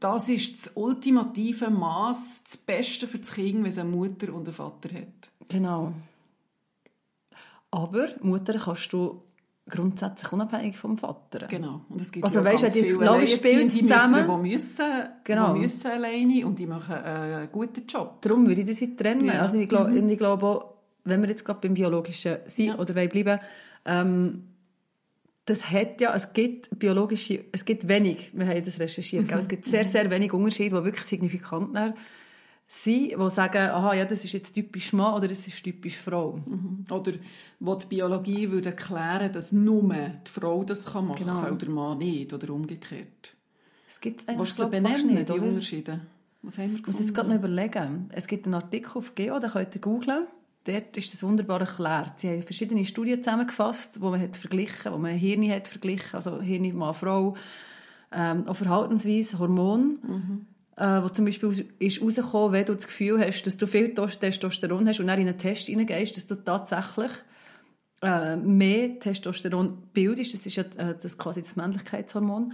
das 0.00 0.28
ist 0.28 0.52
das 0.66 0.72
ultimative 0.74 1.70
Maß, 1.70 2.42
das 2.44 2.56
Beste 2.58 3.06
für 3.06 3.18
das 3.18 3.32
Kind, 3.32 3.58
wenn 3.58 3.66
es 3.66 3.78
eine 3.78 3.88
Mutter 3.88 4.34
und 4.34 4.46
einen 4.48 4.54
Vater 4.54 4.88
hat. 4.94 5.30
Genau. 5.48 5.92
Aber 7.74 8.06
Mutter 8.20 8.54
kannst 8.58 8.92
du 8.92 9.22
grundsätzlich 9.68 10.32
unabhängig 10.32 10.76
vom 10.76 10.96
Vater. 10.96 11.46
Genau. 11.48 11.80
Und 11.88 12.00
es 12.00 12.12
gibt 12.12 12.24
Also 12.24 12.38
ja 12.40 12.44
weisst 12.44 12.62
du, 12.62 12.66
ganz 12.66 12.74
jetzt 12.76 12.92
viele 12.92 13.22
ich, 13.24 13.32
spielt 13.32 13.72
zusammen. 13.72 14.12
Mütter, 14.26 14.42
die 14.42 14.54
müssen, 14.54 14.84
Genau. 15.24 15.54
die 15.54 15.60
müssen 15.60 15.90
alleine 15.90 16.46
und 16.46 16.58
die 16.58 16.66
machen 16.66 16.94
einen 16.94 17.50
guten 17.50 17.86
Job. 17.86 18.20
Darum 18.22 18.46
würde 18.46 18.60
ich 18.60 18.66
das 18.68 18.80
wieder 18.80 18.96
trennen. 18.96 19.24
Ja. 19.26 19.34
Mhm. 19.34 19.40
Also 19.40 19.58
ich 19.58 19.68
glaube, 19.68 19.98
ich 19.98 20.18
glaube 20.18 20.46
auch, 20.46 20.74
wenn 21.04 21.20
wir 21.22 21.28
jetzt 21.28 21.44
gerade 21.44 21.60
beim 21.60 21.74
Biologischen 21.74 22.36
sind 22.46 22.66
Ja. 22.66 22.78
oder 22.78 22.94
bleiben, 22.94 23.40
ähm, 23.86 24.44
das 25.46 25.70
hat 25.70 26.00
ja, 26.00 26.14
es 26.14 26.32
gibt 26.32 26.78
biologische, 26.78 27.44
es 27.52 27.64
gibt 27.64 27.88
wenig, 27.88 28.30
wir 28.34 28.46
haben 28.46 28.64
das 28.64 28.80
recherchiert, 28.80 29.28
gell? 29.28 29.38
es 29.38 29.48
gibt 29.48 29.64
sehr, 29.66 29.84
sehr 29.84 30.08
wenig 30.10 30.32
Unterschiede, 30.32 30.76
die 30.78 30.84
wirklich 30.84 31.04
signifikant 31.04 31.74
sind, 31.74 31.94
die 32.84 33.14
sagen, 33.30 33.70
aha, 33.70 33.94
ja, 33.94 34.04
das 34.04 34.24
ist 34.24 34.32
jetzt 34.32 34.52
typisch 34.54 34.92
Mann 34.92 35.14
oder 35.14 35.28
das 35.28 35.46
ist 35.46 35.62
typisch 35.62 35.96
Frau. 35.96 36.40
Oder 36.90 37.12
wo 37.60 37.74
die 37.74 37.86
Biologie 37.86 38.50
würde 38.50 38.70
erklären, 38.70 39.32
dass 39.32 39.52
nur 39.52 39.82
die 39.92 40.30
Frau 40.30 40.64
das 40.64 40.86
kann 40.86 41.06
machen 41.08 41.24
Genau. 41.24 41.40
oder 41.40 41.52
der 41.56 41.70
Mann 41.70 41.98
nicht 41.98 42.32
oder 42.32 42.52
umgekehrt. 42.52 43.34
Es 43.88 44.00
gibt 44.00 44.28
eigentlich 44.28 44.54
glaub, 44.54 44.70
fast 44.70 44.70
benennen, 44.70 45.14
nicht, 45.14 45.28
die 45.28 45.32
oder? 45.32 45.42
Unterschiede? 45.42 46.00
Was 46.42 46.58
haben 46.58 46.72
wir 46.72 46.80
Ich 46.80 46.86
muss 46.86 46.98
jetzt 46.98 47.14
gerade 47.14 47.28
noch 47.28 47.36
überlegen. 47.36 48.10
Es 48.12 48.26
gibt 48.26 48.44
einen 48.46 48.54
Artikel 48.54 48.98
auf 48.98 49.14
Geo, 49.14 49.38
den 49.38 49.50
könnt 49.50 49.74
ihr 49.74 49.80
googlen. 49.80 50.26
Dort 50.64 50.96
ist 50.96 51.12
das 51.12 51.22
wunderbar 51.22 51.60
erklärt. 51.60 52.18
Sie 52.20 52.28
haben 52.28 52.42
verschiedene 52.42 52.84
Studien 52.84 53.22
zusammengefasst, 53.22 54.00
wo 54.00 54.10
man 54.10 54.20
hat 54.20 54.36
verglichen, 54.36 54.92
wo 54.92 54.98
man 54.98 55.12
Hirn 55.12 55.48
hat 55.50 55.68
verglichen, 55.68 56.14
also 56.14 56.40
Hirn 56.40 56.74
Mann, 56.74 56.94
Frau, 56.94 57.34
ähm, 58.12 58.46
auch 58.48 58.56
Verhaltensweise, 58.56 59.38
Hormon, 59.38 60.46
äh, 60.76 61.02
wo 61.02 61.08
zum 61.08 61.24
Beispiel 61.24 61.66
ist 61.78 62.02
rausgekommen, 62.02 62.52
wenn 62.52 62.64
du 62.66 62.74
das 62.74 62.86
Gefühl 62.86 63.20
hast, 63.24 63.42
dass 63.44 63.56
du 63.56 63.66
viel 63.66 63.94
Tos- 63.94 64.18
Testosteron 64.18 64.88
hast 64.88 65.00
und 65.00 65.06
dann 65.06 65.20
in 65.20 65.28
einen 65.28 65.38
Test 65.38 65.66
hineingehst, 65.68 66.16
dass 66.16 66.26
du 66.26 66.34
tatsächlich 66.36 67.10
äh, 68.02 68.36
mehr 68.36 68.98
Testosteron 68.98 69.78
bildest. 69.92 70.34
Das 70.34 70.44
ist 70.46 70.56
ja 70.56 70.64
äh, 70.76 70.94
das 71.00 71.16
quasi 71.16 71.42
das 71.42 71.56
Männlichkeitshormon. 71.56 72.52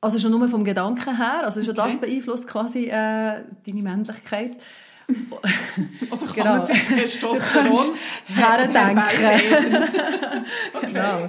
Also 0.00 0.18
schon 0.18 0.32
nur 0.32 0.48
vom 0.48 0.64
Gedanken 0.64 1.16
her, 1.16 1.42
also 1.44 1.62
schon 1.62 1.76
das 1.76 1.94
Okay. 1.94 2.06
beeinflusst 2.08 2.48
quasi 2.48 2.86
äh, 2.86 2.90
deine 2.90 3.82
Männlichkeit. 3.82 4.56
Also 6.10 6.26
kann 6.26 6.34
Genau. 6.36 6.50
man 6.56 6.66
sich 6.66 6.82
Testosteron 6.88 7.96
herdenken. 8.26 9.04
Genau. 10.80 11.28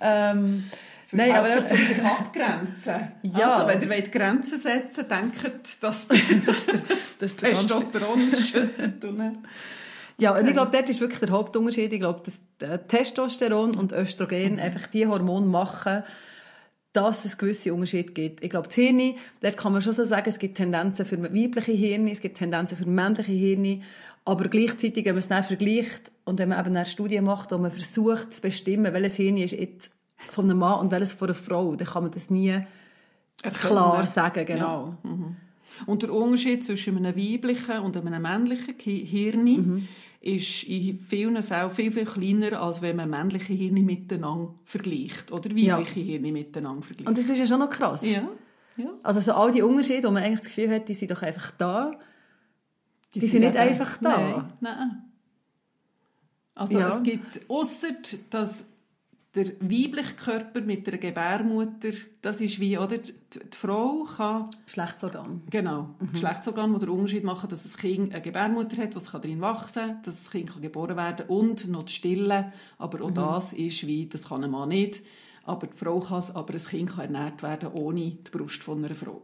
ähm, 0.00 0.64
Es 1.02 1.12
Nein, 1.12 1.32
aber- 1.32 1.58
um 1.58 1.66
sich 1.66 2.04
abgrenzen. 2.04 3.12
Ja. 3.22 3.54
Also, 3.54 3.66
wenn 3.66 3.80
ihr 3.80 3.90
wollt 3.90 4.12
Grenzen 4.12 4.58
setzen 4.58 5.06
denkt, 5.08 5.82
dass, 5.82 6.06
dass 6.46 6.66
der 6.66 6.82
das 7.18 7.36
der 7.36 7.50
Testosteron 7.50 8.28
ausschüttet. 8.32 9.04
Ja, 10.18 10.36
und 10.36 10.46
ich 10.46 10.52
glaube, 10.52 10.70
dort 10.72 10.88
ist 10.88 11.00
wirklich 11.00 11.20
der 11.20 11.30
Hauptunterschied. 11.30 11.92
Ich 11.92 12.00
glaube, 12.00 12.22
dass 12.24 12.86
Testosteron 12.88 13.76
und 13.76 13.92
Östrogen 13.92 14.54
mhm. 14.54 14.58
einfach 14.60 14.86
die 14.86 15.06
Hormone 15.06 15.46
machen, 15.46 16.04
dass 16.92 17.24
es 17.24 17.38
gewisse 17.38 17.72
Unterschiede 17.72 18.12
gibt. 18.12 18.44
Ich 18.44 18.50
glaube, 18.50 18.68
das 18.68 18.74
Hirn, 18.76 19.14
dort 19.40 19.56
kann 19.56 19.72
man 19.72 19.80
schon 19.80 19.94
so 19.94 20.04
sagen, 20.04 20.28
es 20.28 20.38
gibt 20.38 20.56
Tendenzen 20.56 21.06
für 21.06 21.22
weibliche 21.22 21.72
Hirne, 21.72 22.12
es 22.12 22.20
gibt 22.20 22.36
Tendenzen 22.36 22.76
für 22.76 22.86
männliche 22.86 23.32
Hirne, 23.32 23.80
aber 24.24 24.48
gleichzeitig, 24.48 25.04
wenn 25.04 25.14
man 25.14 25.18
es 25.18 25.28
dann 25.28 25.42
vergleicht 25.42 26.12
und 26.24 26.38
wenn 26.38 26.50
man 26.50 26.60
eben 26.60 26.76
eine 26.76 26.86
Studie 26.86 27.20
macht, 27.20 27.50
wo 27.50 27.58
man 27.58 27.70
versucht 27.70 28.34
zu 28.34 28.42
bestimmen, 28.42 28.92
welches 28.92 29.16
Hirn 29.16 29.38
ist 29.38 29.52
jetzt 29.52 29.90
von 30.30 30.44
einem 30.44 30.58
Mann 30.58 30.80
und 30.80 30.90
welches 30.90 31.12
von 31.12 31.28
einer 31.28 31.34
Frau, 31.34 31.74
dann 31.74 31.86
kann 31.86 32.02
man 32.02 32.12
das 32.12 32.30
nie 32.30 32.48
Erkennen. 33.42 33.54
klar 33.54 34.06
sagen, 34.06 34.46
genau. 34.46 34.96
Ja. 35.02 35.10
Mhm. 35.10 35.36
Und 35.86 36.02
der 36.02 36.12
Unterschied 36.12 36.64
zwischen 36.64 36.96
einem 36.96 37.16
weiblichen 37.16 37.80
und 37.80 37.96
einem 37.96 38.22
männlichen 38.22 38.74
Hirn 38.78 39.44
mhm. 39.44 39.88
ist 40.20 40.64
in 40.64 40.98
vielen 40.98 41.42
Fällen 41.42 41.70
viel, 41.70 41.90
viel 41.90 42.04
kleiner, 42.04 42.60
als 42.60 42.82
wenn 42.82 42.96
man 42.96 43.10
männliche 43.10 43.52
Hirne 43.52 43.80
miteinander 43.80 44.54
vergleicht 44.64 45.32
oder 45.32 45.50
weibliche 45.50 46.00
ja. 46.00 46.06
Hirne 46.06 46.32
miteinander 46.32 46.82
vergleicht. 46.82 47.08
Und 47.08 47.18
das 47.18 47.28
ist 47.28 47.38
ja 47.38 47.46
schon 47.46 47.60
noch 47.60 47.70
krass. 47.70 48.02
Ja. 48.04 48.28
ja. 48.76 48.90
Also 49.02 49.20
so 49.20 49.32
all 49.32 49.50
die 49.50 49.62
Unterschiede, 49.62 50.06
wo 50.08 50.12
man 50.12 50.22
eigentlich 50.22 50.40
das 50.40 50.54
Gefühl 50.54 50.70
hat, 50.70 50.88
die 50.88 50.94
sind 50.94 51.10
doch 51.10 51.22
einfach 51.22 51.50
da, 51.52 51.92
die, 53.14 53.20
die 53.20 53.26
sind, 53.26 53.42
sind 53.42 53.50
nicht 53.50 53.56
einfach 53.56 53.98
da. 53.98 54.18
Nein, 54.18 54.52
nein. 54.60 55.02
Also 56.54 56.78
ja. 56.78 56.94
es 56.94 57.02
gibt, 57.02 57.40
außer 57.48 57.88
dass 58.30 58.66
der 59.34 59.46
weibliche 59.60 60.14
Körper 60.14 60.60
mit 60.60 60.86
der 60.86 60.98
Gebärmutter, 60.98 61.92
das 62.20 62.40
ist 62.42 62.60
wie, 62.60 62.76
oder? 62.76 62.98
Die, 62.98 63.14
die 63.32 63.56
Frau 63.56 64.04
kann... 64.04 64.50
Geschlechtsorgan. 64.66 65.42
Genau. 65.48 65.94
Mhm. 65.98 66.12
Geschlechtsorgan, 66.12 66.72
das 66.72 66.80
den 66.80 66.88
Unterschied 66.90 67.24
machen, 67.24 67.48
dass 67.48 67.62
das 67.62 67.78
Kind 67.78 68.12
eine 68.12 68.20
Gebärmutter 68.20 68.76
hat, 68.82 68.94
was 68.94 69.06
drin 69.06 69.40
wachsen 69.40 69.86
kann, 69.86 70.02
dass 70.02 70.24
das 70.24 70.30
Kind 70.30 70.60
geboren 70.60 70.96
werden 70.96 71.26
kann 71.26 71.36
und 71.36 71.68
noch 71.68 71.88
stillen. 71.88 72.52
Aber 72.76 73.02
auch 73.02 73.08
mhm. 73.08 73.14
das 73.14 73.54
ist 73.54 73.86
wie, 73.86 74.06
das 74.06 74.28
kann 74.28 74.44
ein 74.44 74.50
Mann 74.50 74.68
nicht. 74.68 75.00
Aber 75.44 75.66
die 75.66 75.76
Frau 75.76 75.98
kann 76.00 76.18
es, 76.18 76.30
aber 76.30 76.52
ein 76.52 76.60
Kind 76.60 76.90
kann 76.90 77.14
ernährt 77.14 77.42
werden 77.42 77.72
ohne 77.72 78.00
die 78.00 78.30
Brust 78.30 78.62
von 78.62 78.84
einer 78.84 78.94
Frau. 78.94 79.22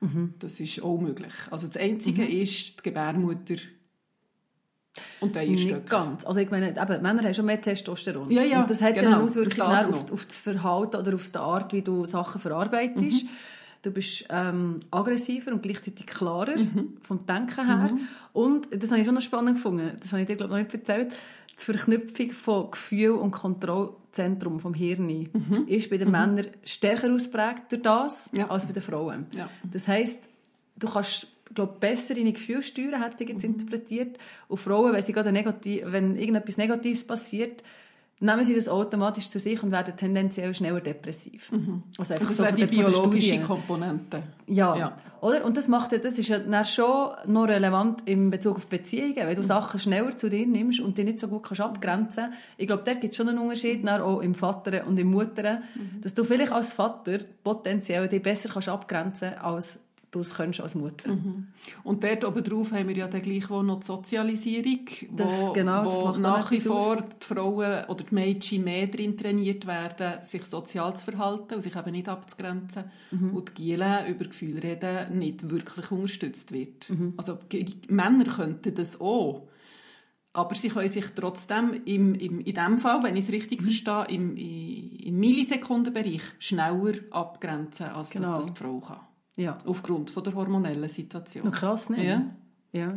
Mhm. 0.00 0.34
Das 0.38 0.58
ist 0.58 0.82
auch 0.82 0.98
möglich. 0.98 1.34
Also 1.50 1.66
das 1.66 1.76
Einzige 1.76 2.22
mhm. 2.22 2.30
ist 2.30 2.78
die 2.78 2.82
Gebärmutter 2.82 3.56
und 5.20 5.34
der 5.34 5.42
Eierstöcke. 5.42 5.74
Nicht 5.74 5.90
ganz. 5.90 6.24
Also 6.24 6.40
ich 6.40 6.50
meine, 6.50 6.70
eben, 6.70 7.02
Männer 7.02 7.22
haben 7.22 7.34
schon 7.34 7.46
mehr 7.46 7.60
Testosteron. 7.60 8.30
Ja, 8.30 8.42
ja, 8.42 8.62
und 8.62 8.70
das 8.70 8.82
hat 8.82 8.94
genau. 8.94 9.14
eine 9.14 9.22
Auswirkung 9.22 9.62
auf, 9.62 10.12
auf 10.12 10.26
das 10.26 10.36
Verhalten 10.36 10.96
oder 10.96 11.14
auf 11.14 11.28
die 11.28 11.38
Art, 11.38 11.72
wie 11.72 11.82
du 11.82 12.06
Sachen 12.06 12.40
verarbeitest. 12.40 13.24
Mhm. 13.24 13.28
Du 13.82 13.90
bist 13.90 14.26
ähm, 14.28 14.80
aggressiver 14.90 15.52
und 15.52 15.62
gleichzeitig 15.62 16.06
klarer 16.06 16.58
mhm. 16.58 16.98
vom 17.02 17.24
Denken 17.24 17.66
her. 17.66 17.90
Mhm. 17.92 18.00
Und 18.32 18.68
das 18.70 18.90
habe 18.90 19.00
ich 19.00 19.06
schon 19.06 19.14
noch 19.14 19.22
spannend 19.22 19.56
gefunden. 19.56 19.92
Das 19.98 20.12
habe 20.12 20.22
ich 20.22 20.28
dir 20.28 20.36
glaube 20.36 20.54
ich 20.54 20.64
noch 20.64 20.72
nicht 20.72 20.88
erzählt. 20.88 21.12
Die 21.58 21.64
Verknüpfung 21.64 22.30
von 22.30 22.70
Gefühl 22.70 23.12
und 23.12 23.30
Kontrollzentrum 23.30 24.60
vom 24.60 24.74
Hirn 24.74 25.06
mhm. 25.06 25.64
ist 25.66 25.88
bei 25.88 25.96
den 25.96 26.08
mhm. 26.08 26.12
Männern 26.12 26.46
stärker 26.62 27.12
ausprägt 27.12 27.72
durch 27.72 27.82
das 27.82 28.28
ja. 28.32 28.50
als 28.50 28.66
bei 28.66 28.72
den 28.72 28.82
Frauen. 28.82 29.26
Ja. 29.34 29.48
Das 29.64 29.88
heißt, 29.88 30.28
du 30.76 30.88
kannst 30.88 31.28
glaube 31.54 31.76
besser 31.78 32.16
in 32.16 32.32
Gefühle 32.32 32.62
steuern, 32.62 33.02
hätte 33.02 33.24
ich 33.24 33.30
jetzt 33.30 33.42
mhm. 33.42 33.54
interpretiert. 33.54 34.18
Und 34.48 34.58
Frauen, 34.58 34.92
wenn, 34.92 35.02
sie 35.02 35.12
gerade 35.12 35.32
negativ, 35.32 35.84
wenn 35.86 36.16
irgendetwas 36.16 36.56
Negatives 36.56 37.06
passiert, 37.06 37.62
nehmen 38.20 38.44
sie 38.44 38.54
das 38.54 38.68
automatisch 38.68 39.30
zu 39.30 39.40
sich 39.40 39.62
und 39.62 39.72
werden 39.72 39.96
tendenziell 39.96 40.52
schneller 40.52 40.80
depressiv. 40.80 41.50
Mhm. 41.50 41.82
Also 41.96 42.14
einfach 42.14 42.28
das 42.28 42.36
so 42.36 42.44
die 42.44 42.66
biologische 42.66 43.40
Komponente. 43.40 44.22
Ja. 44.46 44.76
ja. 44.76 44.98
Oder? 45.22 45.44
Und 45.44 45.56
das 45.56 45.68
macht 45.68 45.92
das 45.92 46.18
ist 46.18 46.28
ja 46.28 46.38
dann 46.38 46.64
schon 46.66 47.12
noch 47.26 47.48
relevant 47.48 48.02
in 48.06 48.30
Bezug 48.30 48.56
auf 48.56 48.66
Beziehungen, 48.66 49.16
wenn 49.16 49.34
du 49.34 49.40
mhm. 49.40 49.46
Sachen 49.46 49.80
schneller 49.80 50.16
zu 50.16 50.28
dir 50.28 50.46
nimmst 50.46 50.80
und 50.80 50.98
die 50.98 51.04
nicht 51.04 51.18
so 51.18 51.28
gut 51.28 51.44
kannst 51.44 51.62
abgrenzen 51.62 52.24
kannst. 52.24 52.38
Ich 52.58 52.66
glaube, 52.66 52.82
da 52.84 52.92
gibt 52.92 53.12
es 53.12 53.16
schon 53.16 53.28
einen 53.28 53.38
Unterschied, 53.38 53.88
auch 53.88 54.20
im 54.20 54.34
Vater 54.34 54.86
und 54.86 54.98
im 54.98 55.08
Mutter, 55.08 55.62
mhm. 55.74 56.02
dass 56.02 56.12
du 56.12 56.22
vielleicht 56.24 56.52
als 56.52 56.74
Vater 56.74 57.20
potenziell 57.42 58.06
dich 58.06 58.22
besser 58.22 58.50
kannst 58.50 58.68
abgrenzen 58.68 59.34
als 59.38 59.78
du 60.10 60.20
es 60.20 60.34
kannst 60.34 60.60
als 60.60 60.74
Mutter. 60.74 61.08
Mhm. 61.08 61.48
Und 61.84 62.02
dort 62.02 62.24
oben 62.24 62.42
drauf 62.42 62.72
haben 62.72 62.88
wir 62.88 62.96
ja 62.96 63.08
dann 63.08 63.22
gleich 63.22 63.48
noch 63.48 63.80
die 63.80 63.86
Sozialisierung, 63.86 64.86
das, 65.12 65.40
wo, 65.40 65.52
genau, 65.52 65.84
wo 65.84 66.18
nach 66.18 66.50
wie 66.50 66.60
vor 66.60 66.96
die 67.02 67.26
Frauen 67.26 67.84
oder 67.84 68.04
die 68.04 68.14
Mädchen 68.14 68.64
mehr 68.64 68.86
darin 68.86 69.16
trainiert 69.16 69.66
werden, 69.66 70.22
sich 70.22 70.44
sozial 70.44 70.96
zu 70.96 71.04
verhalten 71.10 71.54
und 71.54 71.62
sich 71.62 71.76
eben 71.76 71.92
nicht 71.92 72.08
abzugrenzen. 72.08 72.84
Mhm. 73.10 73.36
Und 73.36 73.50
die 73.50 73.62
Giele 73.62 74.08
über 74.08 74.24
Gefühle 74.24 74.62
reden 74.62 75.18
nicht 75.18 75.48
wirklich 75.48 75.90
unterstützt 75.90 76.52
wird. 76.52 76.90
Mhm. 76.90 77.14
Also 77.16 77.38
Männer 77.88 78.24
könnten 78.24 78.74
das 78.74 79.00
auch. 79.00 79.48
Aber 80.32 80.54
sie 80.54 80.68
können 80.68 80.88
sich 80.88 81.06
trotzdem 81.16 81.82
im, 81.84 82.14
im, 82.14 82.38
in 82.40 82.54
dem 82.54 82.78
Fall, 82.78 83.02
wenn 83.02 83.16
ich 83.16 83.24
es 83.24 83.32
richtig 83.32 83.60
mhm. 83.60 83.64
verstehe, 83.64 84.06
im, 84.10 84.36
im 84.36 85.18
Millisekundenbereich 85.18 86.22
schneller 86.38 86.94
abgrenzen, 87.10 87.86
als 87.86 88.10
genau. 88.10 88.36
das, 88.36 88.46
das 88.46 88.54
die 88.54 88.62
Frau 88.62 88.78
kann. 88.78 89.00
Ja. 89.40 89.56
Aufgrund 89.64 90.10
von 90.10 90.22
der 90.22 90.34
hormonellen 90.34 90.88
Situation. 90.88 91.44
Na 91.46 91.50
krass, 91.50 91.88
ne? 91.88 92.04
Ja. 92.04 92.22
ja. 92.72 92.94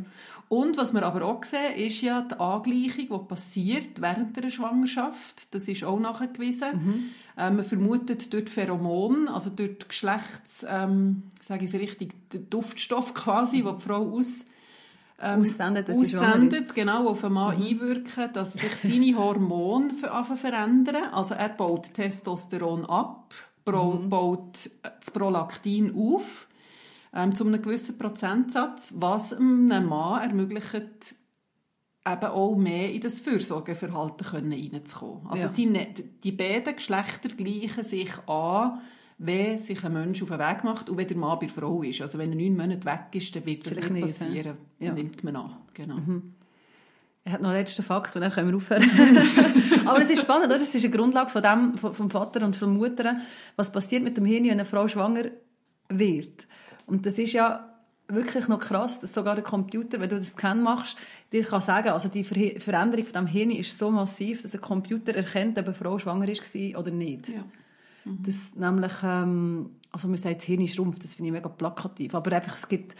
Und 0.50 0.77
was 0.77 0.93
wir 0.93 1.03
aber 1.03 1.23
auch 1.23 1.43
sehen, 1.45 1.75
ist 1.77 2.01
ja 2.01 2.21
die 2.21 2.35
Angleichung, 2.35 3.07
die 3.21 3.27
passiert 3.27 4.01
während 4.01 4.35
der 4.35 4.50
Schwangerschaft. 4.50 5.55
Das 5.55 5.69
ist 5.69 5.85
auch 5.85 6.00
nachgewiesen. 6.00 6.69
Mhm. 6.73 7.05
Äh, 7.38 7.50
man 7.50 7.63
vermutet 7.63 8.33
durch 8.33 8.45
die 8.45 8.51
Pheromone, 8.51 9.33
also 9.33 9.50
durch 9.50 9.77
die 9.77 9.88
Geschlechts, 9.88 10.65
ähm, 10.67 11.23
sage 11.41 11.63
ich 11.63 11.73
es 11.73 11.79
richtig, 11.79 12.29
den 12.31 12.50
Duftstoff 12.50 13.13
quasi, 13.13 13.62
mhm. 13.62 13.67
den 13.67 13.75
die 13.77 13.81
Frau 13.81 14.12
aus, 14.12 14.47
ähm, 15.21 15.41
aussendet, 15.41 15.89
aussendet 15.89 16.75
genau, 16.75 17.07
auf 17.07 17.23
einen 17.23 17.35
Mann 17.35 17.57
mhm. 17.57 17.65
einwirken, 17.65 18.33
dass 18.33 18.53
sich 18.53 18.75
seine 18.75 19.15
Hormone 19.17 19.93
verändern. 19.93 21.13
Also 21.13 21.35
er 21.35 21.50
baut 21.50 21.93
Testosteron 21.93 22.85
ab 22.85 23.33
mhm. 23.65 24.10
baut 24.10 24.70
das 24.82 25.12
Prolaktin 25.12 25.96
auf, 25.96 26.48
ähm, 27.13 27.36
zu 27.36 27.46
einem 27.46 27.62
gewissen 27.62 27.98
Prozentsatz, 27.98 28.93
was 28.98 29.34
einem 29.34 29.88
Mann 29.88 30.22
ermöglicht, 30.22 31.15
eben 32.05 32.25
auch 32.25 32.55
mehr 32.55 32.91
in 32.91 33.01
das 33.01 33.22
Fürsorgeverhalten 33.22 34.27
reinzukommen. 34.27 35.27
Also 35.27 35.43
ja. 35.43 35.48
sind, 35.48 36.03
die 36.24 36.32
beiden 36.32 36.75
Geschlechter 36.75 37.29
gleichen 37.29 37.84
sich 37.84 38.12
an, 38.27 38.82
wenn 39.20 39.58
sich 39.58 39.84
ein 39.86 39.93
Mensch 39.93 40.22
auf 40.22 40.29
den 40.29 40.39
Weg 40.39 40.63
macht 40.63 40.89
und 40.89 40.98
wenn 40.98 41.08
der 41.08 41.17
Mann 41.17 41.39
bei 41.39 41.46
der 41.46 41.55
Frau 41.55 41.82
ist. 41.82 42.01
Also 42.01 42.17
wenn 42.17 42.32
er 42.32 42.36
neun 42.36 42.58
Monate 42.58 42.86
weg 42.86 43.08
ist, 43.13 43.36
dann 43.36 43.46
wird 43.46 43.65
das 43.65 43.75
Vielleicht 43.75 43.91
nicht 43.91 44.01
passieren. 44.01 44.58
Ja. 44.79 44.91
Nimmt 44.91 45.24
man 45.24 45.36
an. 45.36 45.58
Genau. 45.74 45.96
Mhm. 45.96 46.34
Er 47.25 47.33
hat 47.33 47.41
noch 47.41 47.49
einen 47.49 47.59
letzten 47.59 47.83
Fakt 47.83 48.15
und 48.15 48.21
dann 48.21 48.31
können 48.31 48.49
wir 48.49 48.57
aufhören. 48.57 48.83
Aber 49.85 50.01
es 50.01 50.09
ist 50.09 50.21
spannend, 50.21 50.47
oder? 50.47 50.59
Das 50.59 50.75
ist 50.75 50.83
eine 50.83 50.93
Grundlage 50.93 51.29
von 51.29 51.41
dem, 51.41 51.77
vom 51.77 52.09
Vater 52.09 52.45
und 52.45 52.55
von 52.55 52.69
der 52.69 52.77
Mutter. 52.77 53.17
Was 53.55 53.71
passiert 53.71 54.03
mit 54.03 54.17
dem 54.17 54.25
Hirn, 54.25 54.43
wenn 54.43 54.51
eine 54.51 54.65
Frau 54.65 54.87
schwanger 54.87 55.25
wird? 55.87 56.47
Und 56.85 57.05
das 57.05 57.17
ist 57.17 57.31
ja 57.31 57.69
wirklich 58.09 58.49
noch 58.49 58.59
krass, 58.59 58.99
dass 58.99 59.13
sogar 59.13 59.35
der 59.35 59.43
Computer, 59.43 60.01
wenn 60.01 60.09
du 60.09 60.17
das 60.17 60.31
Scan 60.31 60.55
machst, 60.55 60.97
dir 61.31 61.43
kann 61.43 61.61
sagen, 61.61 61.89
also 61.89 62.09
die 62.09 62.25
Veränderung 62.25 63.05
von 63.05 63.13
dem 63.13 63.27
Hirn 63.27 63.51
ist 63.51 63.77
so 63.77 63.89
massiv, 63.89 64.41
dass 64.41 64.51
der 64.51 64.59
Computer 64.59 65.15
erkennt, 65.15 65.57
ob 65.57 65.65
eine 65.65 65.73
Frau 65.73 65.97
schwanger 65.97 66.27
ist 66.27 66.43
oder 66.75 66.91
nicht. 66.91 67.29
Ja. 67.29 67.43
Mhm. 68.05 68.24
Das 68.24 68.55
nämlich, 68.55 68.93
ähm, 69.03 69.69
also 69.91 70.07
man 70.07 70.17
sagt, 70.17 70.38
das 70.38 70.45
Hirn 70.45 70.67
schrumpft, 70.67 71.03
das 71.03 71.15
finde 71.15 71.29
ich 71.29 71.33
mega 71.33 71.50
plakativ, 71.50 72.15
aber 72.15 72.31
einfach, 72.36 72.57
es 72.57 72.67
gibt 72.67 72.95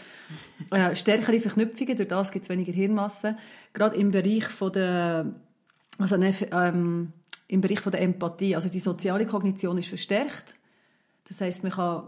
äh, 0.72 0.95
stärkere 0.95 1.39
Verknüpfungen, 1.39 1.98
durch 1.98 2.07
das 2.07 2.31
gibt 2.31 2.43
es 2.43 2.50
weniger 2.50 2.72
Hirnmasse, 2.72 3.38
gerade 3.74 3.95
im 3.95 4.12
Bereich 4.12 4.45
von 4.45 4.72
der, 4.72 5.33
also 5.98 6.15
ähm, 6.15 7.12
im 7.48 7.62
Bereich 7.62 7.79
von 7.79 7.91
der 7.91 8.01
Empathie, 8.01 8.55
also 8.55 8.69
die 8.69 8.79
soziale 8.79 9.25
Kognition 9.25 9.77
ist 9.77 9.89
verstärkt, 9.89 10.55
das 11.27 11.41
heißt, 11.41 11.63
man 11.63 11.72
kann 11.72 12.03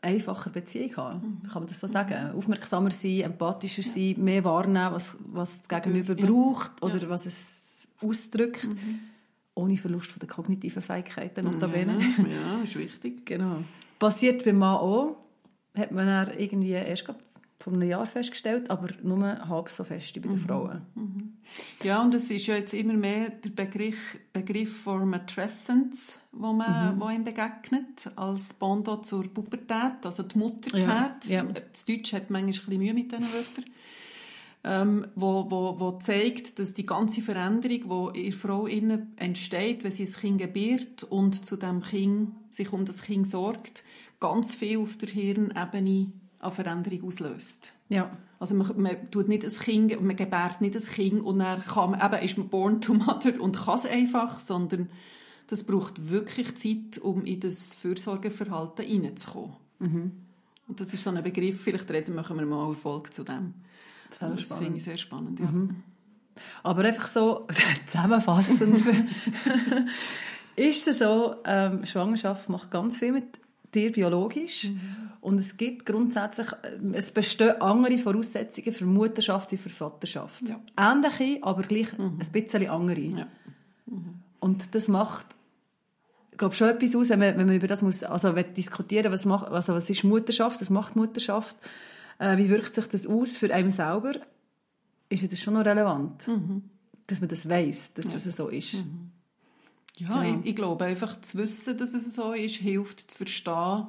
einfacher 0.00 0.50
Beziehung 0.50 0.96
haben, 0.96 1.40
mhm. 1.42 1.48
kann 1.48 1.62
man 1.62 1.66
das 1.68 1.78
so 1.78 1.86
sagen. 1.86 2.32
Aufmerksamer 2.36 2.90
sein, 2.90 3.20
empathischer 3.20 3.82
sein, 3.82 4.16
mehr 4.18 4.42
wahrnehmen, 4.42 4.92
was, 4.92 5.16
was 5.26 5.60
das 5.60 5.68
Gegenüber 5.68 6.18
ja. 6.18 6.26
braucht 6.26 6.82
oder 6.82 7.02
ja. 7.02 7.08
was 7.08 7.26
es 7.26 7.86
ausdrückt. 8.00 8.64
Mhm 8.64 9.11
ohne 9.54 9.76
Verlust 9.76 10.10
von 10.10 10.20
der 10.20 10.28
kognitiven 10.28 10.82
Fähigkeiten. 10.82 11.46
Ja, 11.60 12.56
ja, 12.56 12.62
ist 12.62 12.76
wichtig. 12.76 13.26
Genau. 13.26 13.62
Passiert 13.98 14.44
beim 14.44 14.58
Mann 14.58 14.76
auch, 14.76 15.16
hat 15.76 15.92
man 15.92 16.06
dann 16.06 16.38
irgendwie 16.38 16.70
erst 16.70 17.06
vor 17.62 17.72
einem 17.72 17.88
Jahr 17.88 18.06
festgestellt, 18.06 18.70
aber 18.70 18.88
nur 19.02 19.48
halb 19.48 19.68
so 19.68 19.84
fest 19.84 20.16
wie 20.16 20.20
bei 20.20 20.28
den 20.28 20.38
mhm. 20.38 20.40
Frauen. 20.40 20.82
Mhm. 20.94 21.32
Ja, 21.82 22.02
und 22.02 22.12
es 22.14 22.30
ist 22.30 22.46
ja 22.46 22.56
jetzt 22.56 22.74
immer 22.74 22.94
mehr 22.94 23.30
der 23.30 23.50
Begriff, 23.50 24.18
Begriff 24.32 24.82
for 24.82 25.04
Matrescence, 25.04 26.18
wo 26.32 26.52
man 26.52 26.96
mhm. 26.96 27.00
wo 27.00 27.08
ihm 27.08 27.22
begegnet, 27.22 28.10
als 28.16 28.54
Bondo 28.54 28.96
zur 29.02 29.32
Pubertät, 29.32 30.04
also 30.04 30.24
die 30.24 30.38
Muttertät. 30.38 30.82
Ja, 30.82 31.16
ja. 31.26 31.44
Das 31.44 31.84
Deutsch 31.84 32.12
hat 32.12 32.30
manchmal 32.30 32.42
ein 32.42 32.46
bisschen 32.50 32.78
Mühe 32.78 32.94
mit 32.94 33.12
diesen 33.12 33.32
Wörtern 33.32 33.64
ähm, 34.64 35.06
wo, 35.16 35.50
wo, 35.50 35.80
wo 35.80 35.92
zeigt, 35.98 36.58
dass 36.58 36.74
die 36.74 36.86
ganze 36.86 37.20
Veränderung, 37.20 38.12
die 38.14 38.26
in 38.26 38.32
Frau 38.32 38.66
innen 38.66 39.12
entsteht, 39.16 39.82
wenn 39.82 39.90
sie 39.90 40.04
ein 40.04 40.12
Kind 40.12 40.38
gebiert 40.38 41.02
und 41.04 41.44
zu 41.44 41.56
dem 41.56 41.82
Kind, 41.82 42.30
sich 42.50 42.72
um 42.72 42.84
das 42.84 43.02
Kind 43.02 43.28
sorgt, 43.30 43.82
ganz 44.20 44.54
viel 44.54 44.78
auf 44.78 44.96
der 44.96 45.08
Hirnebene 45.08 46.12
an 46.38 46.52
Veränderung 46.52 47.04
auslöst. 47.04 47.72
Ja. 47.88 48.16
Also 48.38 48.54
man, 48.54 48.80
man 48.80 49.10
tut 49.10 49.28
nicht 49.28 49.44
ein 49.44 49.50
Kind, 49.50 50.00
man 50.00 50.16
gebärt 50.16 50.60
nicht 50.60 50.76
ein 50.76 50.82
Kind 50.82 51.22
und 51.22 51.40
dann 51.40 51.62
kann 51.62 51.92
man, 51.92 52.00
eben 52.00 52.24
ist 52.24 52.38
man 52.38 52.48
born 52.48 52.80
to 52.80 52.94
mother 52.94 53.40
und 53.40 53.56
kann 53.56 53.76
es 53.76 53.86
einfach, 53.86 54.38
sondern 54.38 54.88
das 55.48 55.64
braucht 55.64 56.10
wirklich 56.10 56.54
Zeit, 56.56 56.98
um 57.02 57.24
in 57.24 57.40
das 57.40 57.74
Fürsorgeverhalten 57.74 58.84
hineinzukommen. 58.84 59.56
Mhm. 59.80 60.12
Und 60.68 60.80
das 60.80 60.94
ist 60.94 61.02
so 61.02 61.10
ein 61.10 61.22
Begriff, 61.22 61.60
vielleicht 61.60 61.90
reden 61.90 62.14
wir 62.14 62.46
mal 62.46 62.66
eine 62.66 62.74
Folge 62.74 63.10
zu 63.10 63.24
dem. 63.24 63.54
Das, 64.20 64.48
das 64.48 64.58
finde 64.58 64.78
ich 64.78 64.84
sehr 64.84 64.96
spannend, 64.96 65.40
ja. 65.40 65.46
Mhm. 65.46 65.82
Aber 66.62 66.82
einfach 66.84 67.06
so 67.06 67.46
zusammenfassend 67.86 68.82
ist 70.56 70.88
es 70.88 70.98
so, 70.98 71.36
ähm, 71.44 71.84
Schwangerschaft 71.84 72.48
macht 72.48 72.70
ganz 72.70 72.96
viel 72.96 73.12
mit 73.12 73.26
dir 73.74 73.92
biologisch 73.92 74.64
mhm. 74.64 75.10
und 75.20 75.38
es 75.38 75.56
gibt 75.56 75.86
grundsätzlich, 75.86 76.48
äh, 76.62 76.96
es 76.96 77.10
bestehen 77.10 77.60
andere 77.60 77.98
Voraussetzungen 77.98 78.72
für 78.72 78.86
Mutterschaft 78.86 79.52
wie 79.52 79.56
für 79.56 79.70
Vaterschaft. 79.70 80.42
Ja. 80.48 80.60
Ähnliche, 80.76 81.42
aber 81.42 81.62
gleich 81.62 81.96
mhm. 81.96 82.18
ein 82.20 82.32
bisschen 82.32 82.68
andere. 82.68 83.00
Ja. 83.00 83.26
Mhm. 83.86 84.20
Und 84.40 84.74
das 84.74 84.88
macht 84.88 85.26
ich 86.32 86.38
glaube 86.38 86.54
schon 86.54 86.70
etwas 86.70 86.96
aus, 86.96 87.10
wenn 87.10 87.18
man, 87.18 87.36
wenn 87.36 87.46
man 87.46 87.56
über 87.56 87.66
das 87.66 87.82
muss, 87.82 88.02
also 88.02 88.32
diskutieren 88.32 89.12
was, 89.12 89.26
macht, 89.26 89.48
also 89.48 89.74
was 89.74 89.88
ist 89.90 90.02
Mutterschaft, 90.02 90.60
was 90.60 90.70
macht 90.70 90.96
Mutterschaft, 90.96 91.56
äh, 92.18 92.36
wie 92.38 92.48
wirkt 92.48 92.74
sich 92.74 92.86
das 92.86 93.06
aus 93.06 93.36
für 93.36 93.52
einen 93.52 93.70
selber, 93.70 94.12
ist 95.08 95.30
das 95.30 95.40
schon 95.40 95.54
noch 95.54 95.64
relevant, 95.64 96.26
mhm. 96.28 96.62
dass 97.06 97.20
man 97.20 97.28
das 97.28 97.48
weiß, 97.48 97.94
dass 97.94 98.06
ja. 98.06 98.12
das 98.12 98.24
so 98.24 98.48
ist. 98.48 98.74
Mhm. 98.74 99.10
Ja, 99.98 100.22
genau. 100.22 100.40
ich, 100.40 100.46
ich, 100.50 100.56
glaube 100.56 100.84
einfach 100.84 101.20
zu 101.20 101.38
wissen, 101.38 101.76
dass 101.76 101.94
es 101.94 102.14
so 102.14 102.32
ist, 102.32 102.56
hilft 102.56 103.10
zu 103.10 103.18
verstehen, 103.18 103.86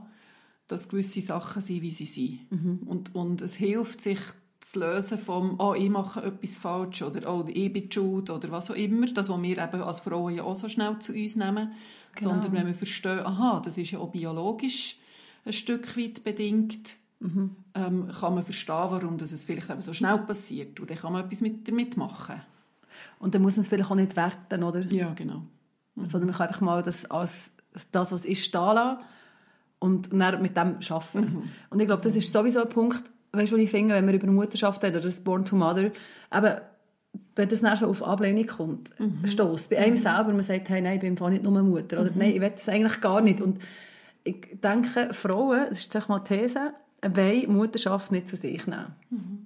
dass 0.67 0.89
gewisse 0.89 1.21
Sachen 1.21 1.61
sind, 1.61 1.81
wie 1.81 1.91
sie 1.91 2.05
sind. 2.05 2.51
Mhm. 2.51 2.79
Und, 2.85 3.15
und 3.15 3.41
es 3.41 3.55
hilft 3.55 4.01
sich 4.01 4.19
zu 4.59 4.79
lösen 4.79 5.17
vom, 5.17 5.59
oh, 5.59 5.73
ich 5.73 5.89
mache 5.89 6.23
etwas 6.23 6.57
falsch 6.57 7.01
oder 7.01 7.31
oh, 7.31 7.45
ich 7.47 7.71
bin 7.71 7.91
schuld 7.91 8.29
oder 8.29 8.49
was 8.51 8.71
auch 8.71 8.75
immer, 8.75 9.07
das, 9.07 9.29
was 9.29 9.41
wir 9.41 9.57
eben 9.57 9.81
als 9.81 9.99
Frauen 9.99 10.35
ja 10.35 10.43
auch 10.43 10.55
so 10.55 10.69
schnell 10.69 10.99
zu 10.99 11.13
uns 11.13 11.35
nehmen, 11.35 11.73
genau. 12.15 12.31
sondern 12.31 12.53
wenn 12.53 12.67
wir 12.67 12.73
verstehen, 12.73 13.19
aha, 13.19 13.61
das 13.63 13.77
ist 13.77 13.91
ja 13.91 13.99
auch 13.99 14.11
biologisch 14.11 14.97
ein 15.45 15.53
Stück 15.53 15.97
weit 15.97 16.23
bedingt, 16.23 16.95
mhm. 17.23 17.55
ähm, 17.73 18.07
kann 18.19 18.35
man 18.35 18.43
verstehen, 18.43 18.75
warum 18.75 19.17
das 19.17 19.31
es 19.31 19.45
vielleicht 19.45 19.69
eben 19.69 19.81
so 19.81 19.93
schnell 19.93 20.17
passiert 20.19 20.79
und 20.79 20.89
dann 20.89 20.97
kann 20.97 21.13
man 21.13 21.25
etwas 21.25 21.41
mit, 21.41 21.67
damit 21.67 21.97
machen. 21.97 22.41
Und 23.19 23.33
dann 23.33 23.41
muss 23.41 23.55
man 23.55 23.61
es 23.63 23.69
vielleicht 23.69 23.89
auch 23.89 23.95
nicht 23.95 24.15
werten, 24.15 24.63
oder? 24.63 24.81
Ja, 24.91 25.13
genau. 25.13 25.43
Mhm. 25.95 26.05
Sondern 26.05 26.27
man 26.27 26.37
kann 26.37 26.47
einfach 26.47 26.61
mal 26.61 26.83
das 26.83 27.09
als 27.09 27.51
das, 27.91 28.11
was 28.11 28.25
ist, 28.25 28.43
stehen 28.45 28.75
lassen 28.75 28.99
und 29.79 30.13
dann 30.13 30.41
mit 30.41 30.55
dem 30.55 30.77
arbeiten. 30.89 31.19
Mhm. 31.19 31.49
Und 31.69 31.79
ich 31.79 31.87
glaube, 31.87 32.03
das 32.03 32.15
ist 32.15 32.31
sowieso 32.31 32.61
ein 32.61 32.69
Punkt, 32.69 33.03
weißt 33.31 33.51
du, 33.51 33.57
ich 33.57 33.71
finde, 33.71 33.95
wenn 33.95 34.07
wir 34.07 34.13
über 34.13 34.27
Mutterschaft 34.27 34.83
reden, 34.83 34.97
oder 34.97 35.05
das 35.05 35.21
Born 35.21 35.43
to 35.43 35.55
Mother, 35.55 35.91
eben, 36.33 36.57
wenn 37.35 37.49
das 37.49 37.61
dann 37.61 37.75
so 37.75 37.87
auf 37.87 38.03
Ablehnung 38.03 38.45
kommt, 38.45 38.99
mhm. 38.99 39.25
stößt. 39.25 39.69
Bei 39.69 39.79
einem 39.79 39.97
selber, 39.97 40.31
man 40.31 40.41
sagt, 40.43 40.69
hey, 40.69 40.81
nein, 40.81 40.95
ich 40.95 41.01
bin 41.01 41.13
nicht 41.31 41.43
nur 41.43 41.63
Mutter, 41.63 42.01
oder 42.01 42.11
mhm. 42.11 42.17
nein, 42.17 42.31
ich 42.31 42.41
will 42.41 42.49
das 42.49 42.69
eigentlich 42.69 43.01
gar 43.01 43.21
nicht. 43.21 43.41
Und 43.41 43.59
ich 44.23 44.59
denke, 44.63 45.13
Frauen, 45.13 45.65
das 45.69 45.79
ist 45.79 45.93
jetzt 45.93 46.09
mal 46.09 46.19
These, 46.19 46.73
wollen 47.03 47.53
Mutterschaft 47.53 48.12
nicht 48.12 48.27
zu 48.27 48.36
sich 48.36 48.65
nehmen. 48.67 48.95
Mhm. 49.10 49.45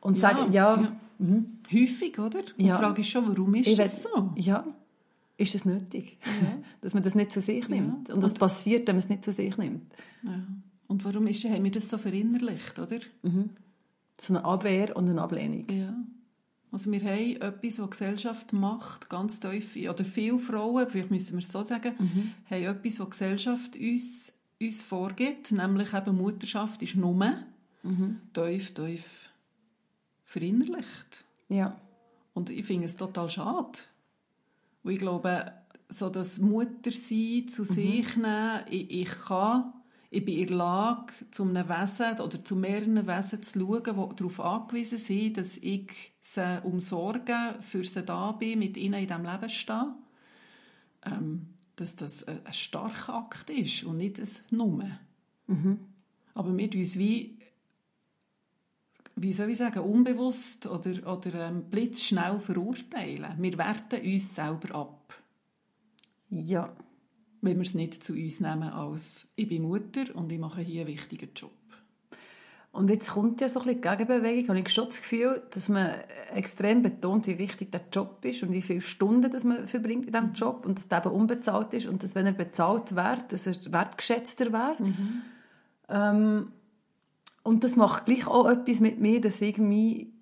Und 0.00 0.14
ja, 0.16 0.20
sagen, 0.20 0.52
ja... 0.52 0.80
ja. 0.80 0.96
Mhm. 1.18 1.58
Häufig, 1.72 2.18
oder? 2.18 2.40
Und 2.40 2.54
ja. 2.58 2.76
die 2.76 2.82
Frage 2.82 3.00
ist 3.00 3.08
schon, 3.08 3.28
warum 3.28 3.54
ist 3.54 3.68
ich 3.68 3.76
das 3.76 4.02
so? 4.02 4.32
Ja 4.36 4.64
ist 5.36 5.54
es 5.54 5.64
nötig, 5.64 6.18
ja. 6.24 6.58
dass 6.80 6.94
man 6.94 7.02
das 7.02 7.14
nicht 7.14 7.32
zu 7.32 7.40
sich 7.40 7.68
nimmt. 7.68 8.08
Ja. 8.08 8.14
Und 8.14 8.22
was 8.22 8.34
passiert, 8.34 8.86
wenn 8.86 8.96
man 8.96 9.02
es 9.02 9.08
nicht 9.08 9.24
zu 9.24 9.32
sich 9.32 9.56
nimmt. 9.56 9.82
Und 10.86 11.04
warum 11.04 11.26
ist, 11.26 11.44
haben 11.44 11.64
wir 11.64 11.70
das 11.70 11.88
so 11.88 11.98
verinnerlicht, 11.98 12.78
oder? 12.78 13.00
Mhm. 13.22 13.50
So 14.20 14.34
eine 14.34 14.44
Abwehr 14.44 14.96
und 14.96 15.08
eine 15.08 15.20
Ablehnung. 15.20 15.66
Ja. 15.70 15.94
Also 16.70 16.90
wir 16.90 17.00
haben 17.00 17.36
etwas, 17.36 17.78
was 17.78 17.90
Gesellschaft 17.90 18.52
macht, 18.52 19.08
ganz 19.08 19.40
tief, 19.40 19.76
oder 19.76 20.04
viele 20.04 20.38
Frauen, 20.38 20.88
vielleicht 20.88 21.10
müssen 21.10 21.34
wir 21.34 21.42
es 21.42 21.50
so 21.50 21.62
sagen, 21.62 21.94
mhm. 21.98 22.30
haben 22.50 22.62
etwas, 22.62 23.00
was 23.00 23.10
Gesellschaft 23.10 23.76
uns, 23.76 24.32
uns 24.64 24.82
vorgibt, 24.82 25.52
nämlich 25.52 25.92
eben 25.92 26.16
Mutterschaft 26.16 26.82
ist 26.82 26.96
nur 26.96 27.14
mhm. 27.82 28.20
tief, 28.32 28.74
tief 28.74 29.30
verinnerlicht. 30.24 31.24
Ja. 31.48 31.76
Und 32.32 32.50
ich 32.50 32.64
finde 32.64 32.86
es 32.86 32.96
total 32.96 33.30
schade, 33.30 33.78
und 34.84 34.92
ich 34.92 34.98
glaube, 34.98 35.52
so 35.88 36.10
das 36.10 36.38
Muttersein 36.38 37.48
zu 37.48 37.62
mhm. 37.62 37.66
sich 37.66 38.16
nehmen, 38.16 38.60
ich, 38.68 38.90
ich 38.90 39.10
kann, 39.26 39.72
ich 40.10 40.24
bin 40.24 40.38
in 40.38 40.48
der 40.48 40.56
Lage, 40.56 41.12
zu 41.30 41.42
einem 41.42 41.68
Wesen 41.68 42.20
oder 42.20 42.44
zu 42.44 42.54
mehreren 42.54 43.06
Wesen 43.06 43.42
zu 43.42 43.58
schauen, 43.58 43.82
die 43.82 44.16
darauf 44.16 44.40
angewiesen 44.40 44.98
sind, 44.98 45.38
dass 45.38 45.56
ich 45.56 45.90
sie 46.20 46.60
umsorge, 46.62 47.56
für 47.60 47.82
sie 47.82 48.02
da 48.02 48.32
bin, 48.32 48.58
mit 48.60 48.76
ihnen 48.76 49.00
in 49.00 49.08
diesem 49.08 49.24
Leben 49.24 49.48
stehe. 49.48 49.94
Ähm, 51.04 51.53
dass 51.76 51.96
das 51.96 52.24
ein, 52.24 52.40
starker 52.52 53.14
Akt 53.14 53.50
ist 53.50 53.84
und 53.84 53.98
nicht 53.98 54.18
ein 54.18 54.28
Nummer. 54.50 54.98
Mhm. 55.46 55.78
Aber 56.34 56.56
wir 56.56 56.74
uns 56.74 56.98
wie 56.98 57.38
wie 59.16 59.32
soll 59.32 59.50
ich 59.50 59.58
sagen, 59.58 59.80
unbewusst 59.80 60.66
oder, 60.66 60.90
oder 61.06 61.48
ähm, 61.48 61.64
blitzschnell 61.70 62.38
verurteilen. 62.40 63.34
Wir 63.38 63.58
werten 63.58 64.04
uns 64.04 64.34
selber 64.34 64.74
ab. 64.74 65.22
Ja. 66.30 66.74
Wenn 67.40 67.58
wir 67.58 67.62
es 67.62 67.74
nicht 67.74 68.02
zu 68.02 68.14
uns 68.14 68.40
nehmen 68.40 68.70
als 68.70 69.28
«Ich 69.36 69.46
bin 69.46 69.62
Mutter 69.62 70.16
und 70.16 70.32
ich 70.32 70.38
mache 70.38 70.62
hier 70.62 70.80
einen 70.80 70.94
wichtigen 70.94 71.28
Job». 71.34 71.52
Und 72.74 72.90
jetzt 72.90 73.12
kommt 73.12 73.40
ja 73.40 73.48
so 73.48 73.60
ein 73.60 73.66
bisschen 73.66 73.82
die 73.82 73.88
Gegenbewegung. 73.88 74.48
Habe 74.48 74.58
ich 74.58 74.68
schon 74.68 74.86
das 74.86 75.00
Gefühl, 75.00 75.40
dass 75.50 75.68
man 75.68 75.94
extrem 76.34 76.82
betont, 76.82 77.28
wie 77.28 77.38
wichtig 77.38 77.70
der 77.70 77.82
Job 77.92 78.24
ist 78.24 78.42
und 78.42 78.52
wie 78.52 78.62
viele 78.62 78.80
Stunden 78.80 79.30
dass 79.30 79.44
man 79.44 79.68
verbringt 79.68 80.06
in 80.06 80.12
diesem 80.12 80.32
Job 80.32 80.66
und 80.66 80.76
dass 80.76 80.88
der 80.88 80.98
eben 80.98 81.14
unbezahlt 81.14 81.72
ist 81.72 81.86
und 81.86 82.02
dass, 82.02 82.16
wenn 82.16 82.26
er 82.26 82.32
bezahlt 82.32 82.96
wird, 82.96 83.32
dass 83.32 83.46
er 83.46 83.54
wertgeschätzter 83.72 84.52
wäre. 84.52 84.74
Mhm. 84.80 85.22
Ähm, 85.88 86.52
und 87.44 87.62
das 87.62 87.76
macht 87.76 88.06
gleich 88.06 88.26
auch 88.26 88.50
etwas 88.50 88.80
mit 88.80 88.98
mir, 88.98 89.20
dass 89.20 89.40
irgendwie 89.40 90.12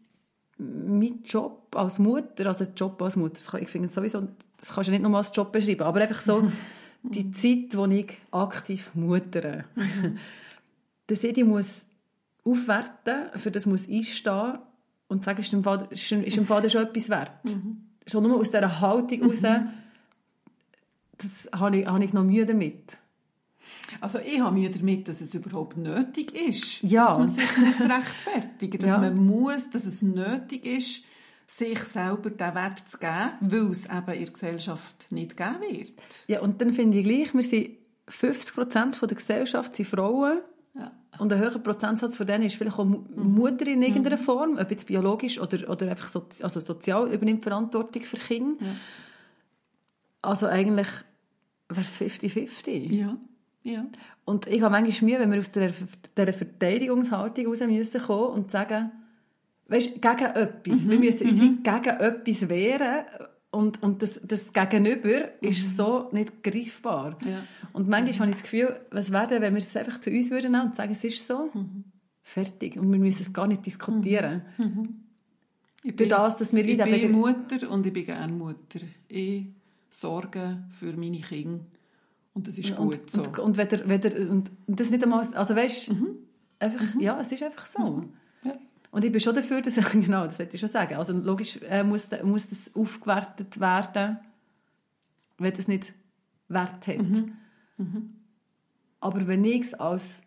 mein 0.58 1.22
Job 1.24 1.74
als 1.74 1.98
Mutter, 1.98 2.44
also 2.46 2.66
Job 2.76 3.00
als 3.00 3.16
Mutter, 3.16 3.62
ich 3.62 3.70
finde 3.70 3.88
sowieso, 3.88 4.28
das 4.58 4.74
kannst 4.74 4.88
du 4.88 4.92
nicht 4.92 5.02
nur 5.02 5.16
als 5.16 5.34
Job 5.34 5.52
beschreiben, 5.52 5.84
aber 5.84 6.02
einfach 6.02 6.20
so 6.20 6.52
die 7.02 7.30
Zeit, 7.30 7.74
wo 7.78 7.86
ich 7.86 8.12
aktiv 8.30 8.90
muttere, 8.92 9.64
dass 11.06 11.24
ich 11.24 11.32
die 11.32 11.44
muss 11.44 11.86
aufwerten, 12.44 13.30
für 13.36 13.50
das 13.50 13.66
muss 13.66 13.88
einstehen 13.88 14.58
und 15.08 15.24
sagen, 15.24 15.40
ist 15.40 15.52
dem 15.52 15.62
Vater, 15.62 15.90
ist 15.92 16.10
dem 16.10 16.44
Vater 16.44 16.68
schon 16.68 16.82
etwas 16.82 17.08
wert. 17.08 17.44
Mhm. 17.44 17.88
Schon 18.06 18.24
nur 18.24 18.38
aus 18.38 18.50
dieser 18.50 18.80
Haltung 18.80 19.20
heraus, 19.20 19.42
mhm. 19.42 19.68
das 21.18 21.48
habe 21.52 21.78
ich, 21.78 21.86
habe 21.86 22.04
ich 22.04 22.12
noch 22.12 22.24
Mühe 22.24 22.46
damit. 22.46 22.98
Also 24.00 24.18
ich 24.18 24.40
habe 24.40 24.56
Mühe 24.56 24.70
damit, 24.70 25.06
dass 25.06 25.20
es 25.20 25.34
überhaupt 25.34 25.76
nötig 25.76 26.34
ist, 26.34 26.82
ja. 26.82 27.06
dass 27.06 27.18
man 27.18 27.28
sich 27.28 27.56
muss 27.58 27.80
rechtfertigen 27.88 28.80
muss, 28.80 28.90
dass 28.90 28.90
ja. 28.90 28.98
man 28.98 29.16
muss, 29.16 29.70
dass 29.70 29.86
es 29.86 30.02
nötig 30.02 30.66
ist, 30.66 31.04
sich 31.46 31.78
selber 31.80 32.30
den 32.30 32.54
Wert 32.54 32.88
zu 32.88 32.98
geben, 32.98 33.32
weil 33.40 33.70
es 33.70 33.84
eben 33.86 34.12
in 34.12 34.24
der 34.24 34.32
Gesellschaft 34.32 35.06
nicht 35.10 35.36
geben 35.36 35.60
wird. 35.60 35.92
Ja, 36.26 36.40
und 36.40 36.60
dann 36.60 36.72
finde 36.72 36.98
ich 36.98 37.04
gleich, 37.04 37.34
wir 37.34 37.42
sind 37.42 37.76
50 38.08 38.54
Prozent 38.54 39.00
der 39.00 39.08
Gesellschaft 39.08 39.76
sind 39.76 39.86
Frauen. 39.86 40.40
Und 41.18 41.32
ein 41.32 41.38
höherer 41.38 41.58
Prozentsatz 41.58 42.16
von 42.16 42.26
denen 42.26 42.44
ist 42.44 42.56
vielleicht 42.56 42.78
auch 42.78 42.84
mhm. 42.84 43.04
Mutter 43.14 43.66
in 43.66 43.82
irgendeiner 43.82 44.16
mhm. 44.16 44.22
Form, 44.22 44.58
ob 44.58 44.70
jetzt 44.70 44.86
biologisch 44.86 45.38
oder, 45.38 45.68
oder 45.68 45.90
einfach 45.90 46.08
so, 46.08 46.26
also 46.40 46.60
sozial 46.60 47.12
übernimmt 47.12 47.42
Verantwortung 47.42 48.02
für 48.04 48.16
Kinder. 48.16 48.64
Ja. 48.64 48.74
Also 50.22 50.46
eigentlich 50.46 50.88
wäre 51.68 51.82
es 51.82 52.00
50-50. 52.00 52.92
Ja. 52.92 53.18
Ja. 53.64 53.86
Und 54.24 54.46
ich 54.46 54.62
habe 54.62 54.72
manchmal 54.72 55.10
Mühe, 55.10 55.20
wenn 55.20 55.30
wir 55.30 55.38
aus 55.38 55.50
dieser, 55.50 55.70
dieser 56.16 56.32
Verteidigungshaltung 56.32 57.46
raus 57.46 57.60
müssen 57.60 58.00
kommen 58.00 58.32
und 58.34 58.50
sagen, 58.50 58.90
weißt, 59.68 60.00
gegen 60.00 60.24
etwas. 60.24 60.80
Mhm. 60.80 60.90
Wir 60.90 60.98
müssen 60.98 61.26
uns 61.28 61.40
mhm. 61.40 61.62
gegen 61.62 61.96
etwas 61.98 62.48
wehren 62.48 63.04
und, 63.52 63.82
und 63.82 64.02
das, 64.02 64.20
das 64.24 64.52
Gegenüber 64.52 65.28
mhm. 65.40 65.48
ist 65.48 65.76
so 65.76 66.08
nicht 66.10 66.42
greifbar. 66.42 67.18
Ja. 67.24 67.44
Und 67.72 67.88
manchmal 67.88 68.28
habe 68.28 68.30
ich 68.30 68.36
das 68.36 68.42
Gefühl, 68.42 68.80
was 68.90 69.12
wäre 69.12 69.26
denn, 69.28 69.42
wenn 69.42 69.54
wir 69.54 69.58
es 69.58 69.76
einfach 69.76 70.00
zu 70.00 70.10
uns 70.10 70.30
würden 70.30 70.54
und 70.54 70.74
sagen, 70.74 70.92
es 70.92 71.04
ist 71.04 71.26
so, 71.26 71.50
mhm. 71.52 71.84
fertig. 72.22 72.78
Und 72.78 72.90
wir 72.90 72.98
müssen 72.98 73.22
es 73.22 73.32
gar 73.32 73.46
nicht 73.46 73.64
diskutieren. 73.64 74.42
Mhm. 74.58 74.64
mhm. 74.64 74.88
Ich 75.84 75.96
bin, 75.96 76.08
das, 76.08 76.36
dass 76.36 76.54
wir 76.54 76.64
wieder 76.64 76.86
ich 76.86 77.02
bin 77.02 77.10
Mutter 77.10 77.68
und 77.68 77.84
ich 77.84 77.92
bin 77.92 78.04
gerne 78.04 78.32
Mutter. 78.32 78.78
Ich 79.08 79.46
sorge 79.90 80.62
für 80.70 80.92
meine 80.92 81.20
Kinder 81.20 81.64
und 82.34 82.48
das 82.48 82.56
ist 82.56 82.76
gut 82.76 83.10
so. 83.10 83.22
Und, 83.22 83.38
und, 83.38 83.58
weder, 83.58 83.88
weder, 83.88 84.30
und 84.30 84.50
das 84.66 84.90
nicht 84.90 85.02
einmal, 85.02 85.26
also 85.34 85.56
weißt, 85.56 85.90
mhm. 85.90 86.18
einfach, 86.60 86.94
mhm. 86.94 87.00
ja, 87.00 87.20
es 87.20 87.32
ist 87.32 87.42
einfach 87.42 87.66
so. 87.66 88.04
Mhm. 88.92 88.96
Und 88.96 89.04
ich 89.04 89.12
bin 89.12 89.20
schon 89.20 89.34
dafür, 89.34 89.62
dass, 89.62 89.74
genau, 89.92 90.24
das 90.24 90.38
wollte 90.38 90.54
ich 90.54 90.60
schon 90.60 90.68
sagen, 90.68 90.94
also 90.96 91.12
logisch 91.12 91.58
äh, 91.68 91.82
muss, 91.82 92.08
muss 92.22 92.48
das 92.48 92.70
aufgewertet 92.74 93.58
werden, 93.58 94.18
wenn 95.38 95.52
das 95.52 95.66
nicht 95.68 95.92
Wert 96.48 96.86
hat. 96.86 96.98
Mhm. 96.98 97.32
mhm. 97.78 98.14
Aber 99.00 99.26
wenn 99.26 99.44
ich 99.44 99.62
es 99.62 99.74
als 99.74 100.20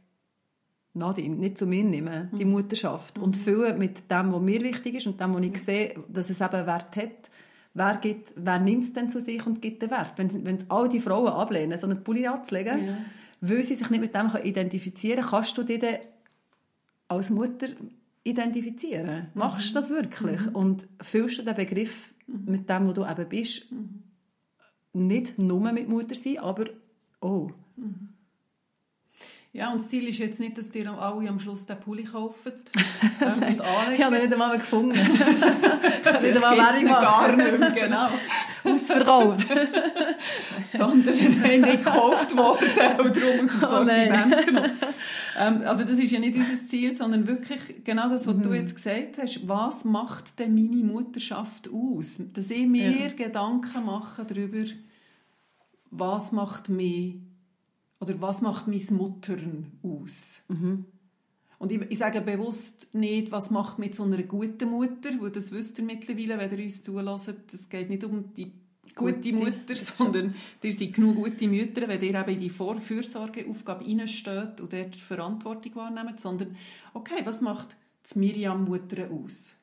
Nadine, 0.96 1.36
nicht 1.36 1.58
zu 1.58 1.66
mir 1.66 1.84
nehmen, 1.84 2.30
die 2.38 2.46
Mutterschaft. 2.46 3.20
Und 3.20 3.36
füllen 3.36 3.78
mit 3.78 4.10
dem, 4.10 4.34
was 4.34 4.42
mir 4.42 4.62
wichtig 4.62 4.96
ist 4.96 5.08
und 5.08 5.20
dem, 5.20 5.34
was 5.34 5.44
ich 5.44 5.58
sehe, 5.58 5.96
dass 6.10 6.30
es 6.30 6.42
eben 6.42 6.66
Wert 6.66 6.96
hat. 6.96 7.30
Wer, 7.74 7.98
gibt, 7.98 8.34
wer 8.36 8.60
nimmt 8.60 8.84
es 8.84 8.94
denn 8.94 9.10
zu 9.10 9.20
sich 9.20 9.46
und 9.46 9.62
gibt 9.62 9.82
den 9.82 9.92
Wert? 9.92 10.14
Wenn, 10.16 10.46
wenn 10.46 10.60
all 10.70 10.88
die 10.88 11.02
Frauen 11.02 11.28
ablehnen, 11.28 11.78
so 11.78 11.88
einen 11.88 12.04
Pulli 12.04 12.26
anzulegen, 12.26 12.86
Ja. 12.86 12.98
weil 13.42 13.64
sie 13.64 13.76
sich 13.76 13.90
nicht 13.90 14.00
mit 14.00 14.16
dem 14.16 14.30
identifizieren 14.44 15.20
können, 15.20 15.30
kannst 15.32 15.58
du 15.58 15.64
dich 15.64 15.80
dann 15.80 15.98
als 17.10 17.30
Mutter 17.30 17.68
identifizieren? 18.26 19.28
Machst 19.36 19.70
du 19.70 19.76
das 19.76 19.90
wirklich? 19.90 20.54
Und 20.54 20.88
füllst 21.02 21.38
du 21.38 21.44
den 21.44 21.56
Begriff 21.56 22.14
mit 22.28 22.68
dem, 22.68 22.88
wo 22.88 22.92
du 22.92 23.06
eben 23.06 23.30
bist, 23.30 23.68
nicht 24.94 25.38
nur 25.38 25.72
mit 25.72 25.88
Mutter 25.88 26.16
sein, 26.16 26.40
aber 26.40 26.66
oh, 27.22 27.52
Ja, 29.54 29.70
und 29.72 29.80
das 29.80 29.90
Ziel 29.90 30.08
ist 30.08 30.18
jetzt 30.18 30.40
nicht, 30.40 30.58
dass 30.58 30.74
ihr 30.74 30.90
alle 30.92 31.30
am 31.30 31.38
Schluss 31.40 31.66
den 31.68 31.80
Pulli 31.80 32.04
kauft 32.04 32.48
ähm, 33.22 33.44
und 33.44 33.94
ich 33.94 34.04
habe 34.04 34.16
ihn 34.16 34.22
nicht 34.24 34.34
einmal 34.34 34.58
gefunden. 34.58 34.96
ich 34.98 36.04
kann 36.04 36.22
nicht 36.24 36.36
einmal 36.36 36.56
Vielleicht 36.56 36.56
Werbung 36.56 36.56
gibt's 36.56 36.82
ihn 36.82 36.88
gar 36.88 37.36
nicht 37.36 37.60
mehr, 37.60 37.72
genau. 37.72 38.10
Ausverkauft. 38.64 39.48
Sondern 40.64 41.14
er 41.14 41.54
ist 41.54 41.66
nicht 41.66 41.86
gekauft 41.86 42.36
worden 42.36 43.06
und 43.06 43.16
darum 43.16 43.40
aus 43.40 43.52
dem 43.52 43.62
Oh. 43.62 43.68
Sortiment 43.68 44.46
genommen. 44.46 44.72
Ähm, 45.38 45.62
also 45.66 45.84
das 45.84 46.00
ist 46.00 46.12
ja 46.12 46.20
nicht 46.20 46.36
unser 46.36 46.56
Ziel, 46.68 46.96
sondern 46.96 47.28
wirklich 47.28 47.84
genau 47.84 48.10
das, 48.10 48.26
was 48.28 48.38
du 48.38 48.50
Mhm. 48.50 48.56
jetzt 48.56 48.76
gesagt 48.76 49.18
hast. 49.18 49.48
Was 49.48 49.84
macht 49.86 50.40
denn 50.40 50.54
meine 50.56 50.84
Mutterschaft 50.84 51.70
aus? 51.70 52.22
Dass 52.34 52.50
ich 52.52 52.66
mir 52.68 52.92
Ja. 52.92 53.08
Gedanken 53.10 53.86
mache 53.86 54.24
darüber, 54.26 54.64
was 55.92 56.32
macht 56.32 56.70
mich 56.70 57.18
oder 58.00 58.20
was 58.22 58.42
macht 58.42 58.68
mein 58.68 58.82
Muttern 58.92 59.72
aus? 59.84 60.42
Mhm. 60.48 60.86
Und 61.58 61.72
ich, 61.72 61.82
ich 61.90 61.98
sage 61.98 62.22
bewusst 62.22 62.94
nicht, 62.94 63.32
was 63.32 63.50
macht 63.50 63.80
mich 63.80 63.94
zu 63.94 64.04
einer 64.04 64.22
guten 64.24 64.70
Mutter, 64.70 65.10
weil 65.20 65.32
das 65.32 65.52
wisst 65.54 65.80
ihr 65.80 65.86
mittlerweile, 65.86 66.38
wenn 66.38 66.58
ihr 66.58 66.66
uns 66.66 66.82
zulässt. 66.84 67.34
Es 67.54 67.70
geht 67.70 67.90
nicht 67.90 68.04
um 68.04 68.34
die 68.34 68.52
gute 68.96 69.32
Gute, 69.32 69.34
Mutter, 69.34 69.76
sondern 69.76 70.36
ihr 70.64 70.74
seid 70.74 70.94
genug 70.94 71.16
gute 71.18 71.48
Mütter, 71.48 71.88
wenn 71.88 72.02
ihr 72.02 72.16
eben 72.20 72.30
in 72.34 72.40
die 72.40 72.50
Vor 72.50 72.80
Fürsorgeaufgabe 72.80 73.86
reinsteht 73.86 74.62
und 74.62 74.72
dort 74.74 74.96
die 74.96 75.00
Verantwortung 75.00 75.76
wahrnehmt, 75.76 76.20
sondern 76.20 76.56
okay, 76.94 77.22
was 77.24 77.42
macht 77.42 77.76
das 78.04 78.16
Miriam 78.16 78.64
Mutter 78.64 79.10
aus? 79.12 79.56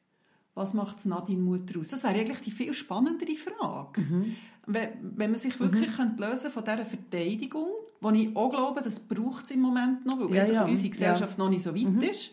Was 0.54 0.74
macht 0.74 0.96
das 0.96 1.06
Nadine 1.06 1.40
Mutter 1.42 1.80
aus? 1.80 1.88
Das 1.88 2.02
wäre 2.04 2.14
eigentlich 2.14 2.40
die 2.40 2.50
viel 2.50 2.74
spannendere 2.74 3.34
Frage. 3.36 4.00
Mhm. 4.02 4.36
Wenn, 4.66 4.88
wenn 5.16 5.30
man 5.30 5.40
sich 5.40 5.58
wirklich 5.58 5.96
könnte 5.96 6.22
lösen 6.22 6.50
von 6.50 6.62
dieser 6.62 6.84
Verteidigung, 6.84 7.66
wo 8.00 8.10
ich 8.10 8.36
auch 8.36 8.50
glaube, 8.50 8.80
das 8.82 9.00
braucht 9.00 9.46
es 9.46 9.50
im 9.52 9.60
Moment 9.60 10.04
noch, 10.06 10.20
weil 10.20 10.34
Ja, 10.36 10.42
einfach 10.42 10.54
ja. 10.54 10.64
unsere 10.66 10.90
Gesellschaft 10.90 11.38
noch 11.38 11.48
nicht 11.48 11.62
so 11.62 11.74
weit 11.74 11.84
Mhm. 11.88 12.00
ist. 12.02 12.30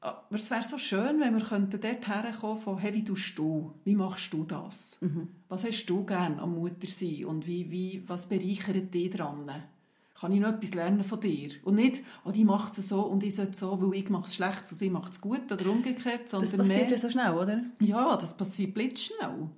Aber 0.00 0.24
es 0.30 0.50
wäre 0.50 0.62
so 0.62 0.78
schön, 0.78 1.20
wenn 1.20 1.34
wir 1.36 1.44
könnten 1.44 1.80
dort 1.80 2.06
herkommen 2.06 2.60
von 2.60 2.78
«Hey, 2.78 2.94
wie 2.94 3.04
tust 3.04 3.36
du? 3.36 3.72
Wie 3.84 3.96
machst 3.96 4.32
du 4.32 4.44
das? 4.44 4.98
Mhm. 5.00 5.28
Was 5.48 5.64
hast 5.64 5.86
du 5.86 6.04
gern 6.04 6.38
am 6.38 6.54
Mutter 6.54 6.86
sein? 6.86 7.24
Und 7.24 7.46
wie, 7.46 7.68
wie, 7.70 8.04
was 8.06 8.28
bereichert 8.28 8.94
dich 8.94 9.10
dran? 9.10 9.50
Kann 10.20 10.32
ich 10.32 10.40
noch 10.40 10.50
etwas 10.50 10.74
lernen 10.74 11.02
von 11.02 11.20
dir? 11.20 11.50
Und 11.64 11.76
nicht 11.76 12.02
«Oh, 12.24 12.30
die 12.30 12.44
macht 12.44 12.78
es 12.78 12.88
so 12.88 13.02
und 13.02 13.24
ich 13.24 13.34
sollte 13.34 13.56
so, 13.56 13.80
weil 13.80 13.98
ich 13.98 14.08
mache 14.08 14.26
es 14.26 14.36
schlecht 14.36 14.70
und 14.70 14.78
sie 14.78 14.90
macht 14.90 15.12
es 15.12 15.20
gut» 15.20 15.50
oder 15.50 15.68
umgekehrt, 15.68 16.24
Das 16.24 16.30
sondern 16.30 16.58
passiert 16.58 16.78
mehr... 16.78 16.90
ja 16.90 16.98
so 16.98 17.10
schnell, 17.10 17.34
oder? 17.34 17.62
Ja, 17.80 18.16
das 18.16 18.36
passiert 18.36 18.74
blitzschnell. 18.74 19.48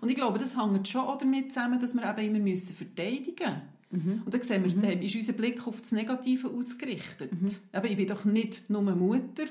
Und 0.00 0.08
ich 0.10 0.14
glaube, 0.14 0.38
das 0.38 0.60
hängt 0.60 0.88
schon 0.88 1.02
auch 1.02 1.16
damit 1.16 1.52
zusammen, 1.52 1.80
dass 1.80 1.94
wir 1.94 2.04
eben 2.04 2.34
immer 2.34 2.44
müssen 2.44 2.76
verteidigen 2.76 3.62
müssen. 3.90 4.22
Und 4.24 4.34
dann 4.34 4.42
sehen 4.42 4.64
wir, 4.64 4.72
dann 4.90 5.00
ist 5.00 5.14
unser 5.14 5.32
Blick 5.32 5.66
auf 5.66 5.80
das 5.80 5.92
Negative 5.92 6.48
ausgerichtet. 6.50 7.30
Eben, 7.72 7.86
ich 7.86 7.96
bin 7.96 8.06
doch 8.06 8.24
nicht 8.24 8.68
nur 8.68 8.82
Mutter. 8.82 9.44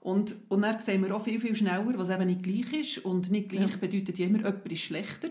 Und, 0.00 0.36
und 0.48 0.62
dann 0.62 0.78
sehen 0.78 1.02
wir 1.04 1.14
auch 1.14 1.22
viel, 1.24 1.40
viel 1.40 1.54
schneller, 1.54 1.92
was 1.98 2.08
eben 2.10 2.26
nicht 2.26 2.42
gleich 2.42 2.72
ist. 2.72 2.98
Und 3.04 3.30
nicht 3.30 3.48
gleich 3.50 3.78
bedeutet 3.78 4.18
ja 4.18 4.26
immer, 4.26 4.38
jemand 4.38 4.72
ist 4.72 4.80
schlechter. 4.80 5.28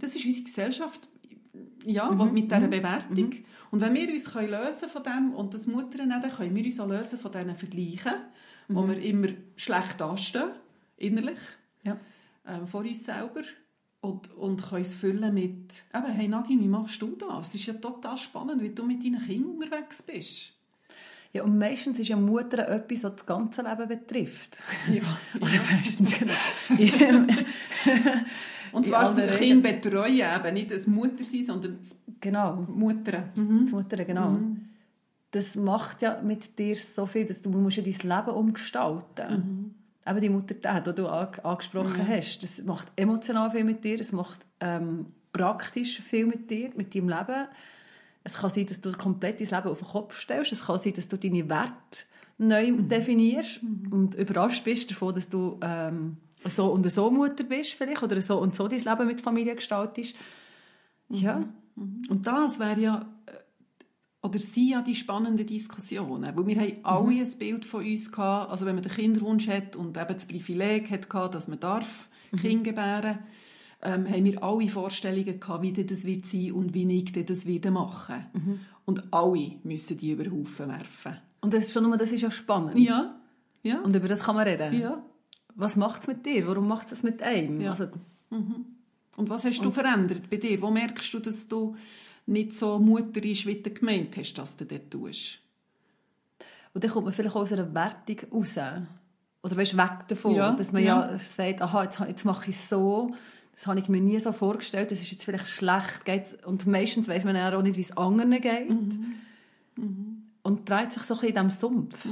Das 0.00 0.14
ist 0.14 0.24
unsere 0.26 0.44
Gesellschaft 0.44 1.08
ja, 1.86 2.10
wo- 2.18 2.24
mit 2.26 2.50
dieser 2.50 2.66
Bewertung. 2.68 3.30
Und 3.70 3.80
wenn 3.80 3.94
wir 3.94 4.08
uns 4.10 4.30
können 4.32 4.50
lösen 4.50 4.88
von 4.88 5.02
dem 5.02 5.32
und 5.34 5.54
das 5.54 5.66
Muttern 5.66 6.10
dann 6.10 6.30
können 6.30 6.54
wir 6.54 6.64
uns 6.64 6.80
auch 6.80 6.88
lösen 6.88 7.18
von 7.18 7.32
diesen 7.32 7.54
Vergleichen, 7.54 8.12
wo 8.68 8.86
wir 8.88 8.98
immer 9.02 9.28
schlecht 9.56 10.00
dastehen, 10.00 10.50
innerlich 10.96 11.38
Ja. 11.82 11.98
ähm, 12.46 12.66
vor 12.66 12.80
uns 12.82 13.04
selber 13.04 13.42
und, 14.00 14.32
und 14.34 14.62
können 14.68 14.82
es 14.82 14.94
füllen 14.94 15.32
mit 15.34 15.82
eben, 15.94 16.06
hey 16.12 16.28
Nadine, 16.28 16.62
wie 16.62 16.68
machst 16.68 17.00
du 17.02 17.14
das? 17.16 17.48
Es 17.48 17.54
ist 17.56 17.66
ja 17.66 17.74
total 17.74 18.16
spannend, 18.16 18.62
wie 18.62 18.70
du 18.70 18.84
mit 18.84 19.04
deinen 19.04 19.20
Kindern 19.22 19.50
unterwegs 19.54 20.02
bist. 20.02 20.53
Ja, 21.34 21.42
und 21.42 21.58
meistens 21.58 21.98
ist 21.98 22.08
ja 22.08 22.16
Mutter 22.16 22.66
etwas, 22.68 23.02
was 23.04 23.16
das 23.16 23.26
ganze 23.26 23.62
Leben 23.62 23.88
betrifft. 23.88 24.58
Ja, 24.90 25.02
Also 25.40 25.56
meistens, 25.70 26.16
genau. 26.18 26.32
Und 28.72 28.86
zwar 28.86 29.02
das 29.14 29.36
Kind 29.38 29.62
betreuen, 29.62 30.14
eben 30.16 30.54
nicht 30.54 30.70
das 30.70 30.86
Mutter 30.86 31.22
sein, 31.22 31.42
sondern 31.42 31.78
das 31.78 31.98
genau, 32.20 32.66
Muttern. 32.68 33.30
die 33.36 33.72
Mutter, 33.72 34.04
genau. 34.04 34.38
Das 35.30 35.54
macht 35.54 36.02
ja 36.02 36.20
mit 36.22 36.58
dir 36.58 36.76
so 36.76 37.06
viel, 37.06 37.24
dass 37.24 37.42
du 37.42 37.50
musst 37.50 37.76
ja 37.76 37.82
dein 37.82 37.92
Leben 37.92 38.36
umgestalten. 38.36 39.74
Eben 40.06 40.20
die 40.20 40.28
Muttertät, 40.28 40.86
die 40.86 40.92
du 40.94 41.06
an- 41.08 41.28
angesprochen 41.42 42.06
hast, 42.06 42.42
das 42.42 42.62
macht 42.64 42.92
emotional 42.96 43.50
viel 43.50 43.64
mit 43.64 43.82
dir, 43.84 43.98
es 44.00 44.12
macht 44.12 44.40
ähm, 44.60 45.06
praktisch 45.32 46.00
viel 46.00 46.26
mit 46.26 46.50
dir, 46.50 46.70
mit 46.76 46.94
deinem 46.94 47.08
Leben. 47.08 47.46
Es 48.24 48.34
kann 48.34 48.50
sein, 48.50 48.66
dass 48.66 48.80
du 48.80 48.90
komplett 48.92 49.40
dein 49.40 49.48
Leben 49.48 49.70
auf 49.70 49.78
den 49.78 49.88
Kopf 49.88 50.18
stellst. 50.18 50.52
Es 50.52 50.64
kann 50.64 50.78
sein, 50.78 50.94
dass 50.94 51.08
du 51.08 51.18
deine 51.18 51.48
Werte 51.48 52.04
neu 52.38 52.72
definierst 52.72 53.60
und 53.90 54.14
überrascht 54.14 54.64
bist 54.64 54.90
davon, 54.90 55.14
dass 55.14 55.28
du 55.28 55.58
ähm, 55.62 56.16
so 56.46 56.72
und 56.72 56.90
so 56.90 57.10
Mutter 57.10 57.44
bist 57.44 57.74
vielleicht 57.74 58.02
oder 58.02 58.20
so 58.20 58.38
und 58.38 58.56
so 58.56 58.66
dein 58.66 58.80
Leben 58.80 59.06
mit 59.06 59.20
Familie 59.20 59.54
gestaltest. 59.54 60.16
Ja, 61.08 61.44
Und 61.76 62.26
das 62.26 62.58
wäre 62.58 62.80
ja, 62.80 63.06
äh, 63.26 64.26
oder 64.26 64.38
sind 64.38 64.68
ja 64.68 64.82
die 64.82 64.94
spannenden 64.94 65.46
Diskussionen. 65.46 66.34
Weil 66.34 66.46
wir 66.46 66.60
haben 66.60 66.78
alle 66.82 67.22
ein 67.22 67.38
Bild 67.38 67.64
von 67.64 67.84
uns 67.84 68.10
gehabt, 68.10 68.50
also 68.50 68.66
wenn 68.66 68.74
man 68.74 68.82
den 68.82 68.92
Kinderwunsch 68.92 69.48
hat 69.48 69.76
und 69.76 69.96
eben 69.96 70.14
das 70.14 70.26
Privileg 70.26 70.90
hat 70.90 71.10
gehabt, 71.10 71.34
dass 71.34 71.48
man 71.48 71.60
darf 71.60 72.08
Kinder 72.40 72.70
gebären, 72.70 73.18
ähm, 73.84 74.08
haben 74.08 74.24
wir 74.24 74.42
alle 74.42 74.68
Vorstellungen 74.68 75.38
gehabt, 75.38 75.62
wie 75.62 75.72
das 75.72 76.04
wird 76.04 76.26
sein 76.26 76.52
und 76.52 76.74
wie 76.74 76.90
ich 76.98 77.12
das 77.26 77.46
werde 77.46 77.70
machen. 77.70 78.24
Und 78.84 79.12
alle 79.12 79.52
müssen 79.62 79.96
die 79.96 80.12
über 80.12 80.24
den 80.24 80.32
Haufen 80.32 80.68
werfen. 80.68 81.16
und 81.40 81.54
das 81.54 81.64
ist 81.64 81.72
schon 81.72 81.84
nur, 81.84 81.96
das 81.96 82.10
ist 82.12 82.20
ja 82.22 82.30
spannend. 82.30 82.78
Ja, 82.78 83.14
ja, 83.62 83.80
Und 83.80 83.96
über 83.96 84.08
das 84.08 84.20
kann 84.20 84.36
man 84.36 84.46
reden. 84.46 84.78
ja. 84.78 85.02
Was 85.56 85.76
macht 85.76 86.00
es 86.02 86.08
mit 86.08 86.26
dir? 86.26 86.48
Warum 86.48 86.66
macht 86.66 86.90
es 86.90 87.04
mit 87.04 87.22
einem? 87.22 87.60
Ja. 87.60 87.70
Also, 87.70 87.86
Und 88.30 89.30
was 89.30 89.44
hast 89.44 89.64
du 89.64 89.70
verändert 89.70 90.28
bei 90.28 90.36
dir? 90.36 90.60
Wo 90.60 90.70
merkst 90.70 91.14
du, 91.14 91.20
dass 91.20 91.46
du 91.46 91.76
nicht 92.26 92.54
so 92.54 92.80
mutterisch, 92.80 93.46
wie 93.46 93.62
du 93.62 93.70
gemeint 93.70 94.16
hast, 94.16 94.34
dass 94.34 94.56
du 94.56 94.64
das 94.64 94.80
tust? 94.90 95.38
und 96.74 96.82
dann 96.82 96.90
kommt 96.90 97.04
man 97.04 97.14
vielleicht 97.14 97.34
auch 97.34 97.42
aus 97.42 97.52
einer 97.52 97.72
Wertung 97.72 98.16
raus. 98.32 98.58
Oder 99.42 99.56
weißt, 99.56 99.76
weg 99.76 100.08
davon. 100.08 100.34
Ja, 100.34 100.52
dass 100.52 100.72
man 100.72 100.82
ja. 100.82 101.12
ja, 101.12 101.18
sagt, 101.18 101.62
aha, 101.62 101.84
jetzt, 101.84 102.00
jetzt 102.00 102.24
mache 102.24 102.50
ich 102.50 102.56
es 102.56 102.68
so. 102.68 103.14
Das 103.54 103.66
habe 103.66 103.78
ich 103.78 103.88
mir 103.88 104.00
nie 104.00 104.18
so 104.18 104.32
vorgestellt. 104.32 104.90
Das 104.90 105.00
ist 105.00 105.12
jetzt 105.12 105.24
vielleicht 105.24 105.46
schlecht. 105.46 106.04
Geht's- 106.04 106.36
Und 106.44 106.66
meistens 106.66 107.08
weiß 107.08 107.24
man 107.24 107.36
ja 107.36 107.56
auch 107.56 107.62
nicht, 107.62 107.76
wie 107.76 107.82
es 107.82 107.96
anderen 107.96 108.40
geht. 108.40 108.68
Mhm. 108.68 110.22
Und 110.42 110.68
dreht 110.68 110.92
sich 110.92 111.02
so 111.04 111.14
ein 111.14 111.20
bisschen 111.20 111.36
in 111.36 111.48
diesem 111.48 111.60
Sumpf. 111.60 112.08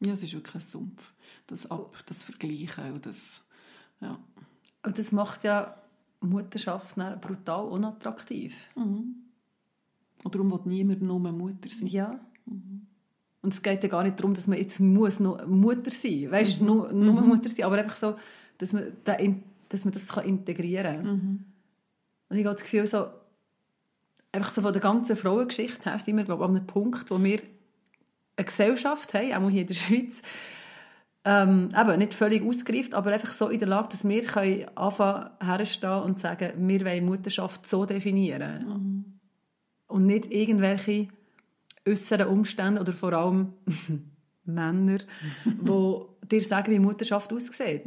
Ja, 0.00 0.12
es 0.12 0.22
ist 0.22 0.34
wirklich 0.34 0.54
ein 0.54 0.60
Sumpf. 0.60 1.12
Das 1.46 1.70
Ab, 1.70 1.96
das 2.06 2.22
Vergleichen 2.22 2.92
und 2.92 3.06
das... 3.06 3.42
Ja. 4.00 4.18
Und 4.84 4.98
das 4.98 5.10
macht 5.10 5.44
ja 5.44 5.76
Mutterschaft 6.20 6.96
brutal 7.20 7.66
unattraktiv. 7.66 8.54
Und 8.74 10.34
darum 10.34 10.50
will 10.50 10.60
niemand 10.64 11.02
nur 11.02 11.18
Mutter 11.18 11.68
sein. 11.68 11.88
Ja. 11.88 12.20
Und 13.42 13.54
es 13.54 13.62
geht 13.62 13.82
ja 13.82 13.88
gar 13.88 14.02
nicht 14.02 14.18
darum, 14.18 14.34
dass 14.34 14.46
man 14.46 14.58
jetzt 14.58 14.80
muss 14.80 15.20
noch 15.20 15.46
Mutter 15.46 15.90
sein 15.90 16.30
weißt, 16.30 16.60
nur, 16.62 16.92
nur 16.92 17.20
Mutter 17.20 17.48
sein, 17.48 17.64
aber 17.64 17.76
einfach 17.76 17.96
so, 17.96 18.16
dass 18.58 18.72
man, 18.72 18.92
den, 19.06 19.42
dass 19.68 19.84
man 19.84 19.92
das 19.92 20.08
kann 20.08 20.24
integrieren 20.24 21.02
kann. 21.02 21.44
Und 22.28 22.36
ich 22.36 22.44
habe 22.44 22.54
das 22.54 22.62
Gefühl, 22.62 22.86
so, 22.86 23.06
einfach 24.32 24.50
so 24.50 24.62
von 24.62 24.72
der 24.72 24.82
ganzen 24.82 25.16
Frauengeschichte 25.16 25.90
her 25.90 25.98
sind 25.98 26.16
wir, 26.16 26.24
glaube 26.24 26.44
ich, 26.44 26.48
an 26.48 26.56
einem 26.56 26.66
Punkt, 26.66 27.10
wo 27.10 27.22
wir 27.22 27.40
eine 28.36 28.44
Gesellschaft 28.44 29.14
haben, 29.14 29.32
auch 29.32 29.50
hier 29.50 29.62
in 29.62 29.66
der 29.66 29.74
Schweiz, 29.74 30.22
ähm, 31.24 31.72
eben 31.76 31.98
nicht 31.98 32.14
völlig 32.14 32.44
ausgereift, 32.44 32.94
aber 32.94 33.12
einfach 33.12 33.32
so 33.32 33.48
in 33.48 33.58
der 33.58 33.68
Lage, 33.68 33.88
dass 33.88 34.08
wir 34.08 34.22
können 34.22 34.68
anfangen 34.76 35.30
herstehen 35.40 36.02
und 36.02 36.20
sagen, 36.20 36.52
wir 36.68 36.84
wollen 36.84 37.04
Mutterschaft 37.04 37.66
so 37.66 37.84
definieren. 37.84 39.14
Und 39.88 40.06
nicht 40.06 40.30
irgendwelche 40.30 41.08
äußeren 41.86 42.28
Umstände 42.28 42.80
oder 42.80 42.92
vor 42.92 43.12
allem 43.12 43.54
Männer, 44.44 44.98
die 45.44 46.26
dir 46.30 46.42
sagen, 46.42 46.72
wie 46.72 46.78
Mutterschaft 46.78 47.32
aussieht. 47.32 47.86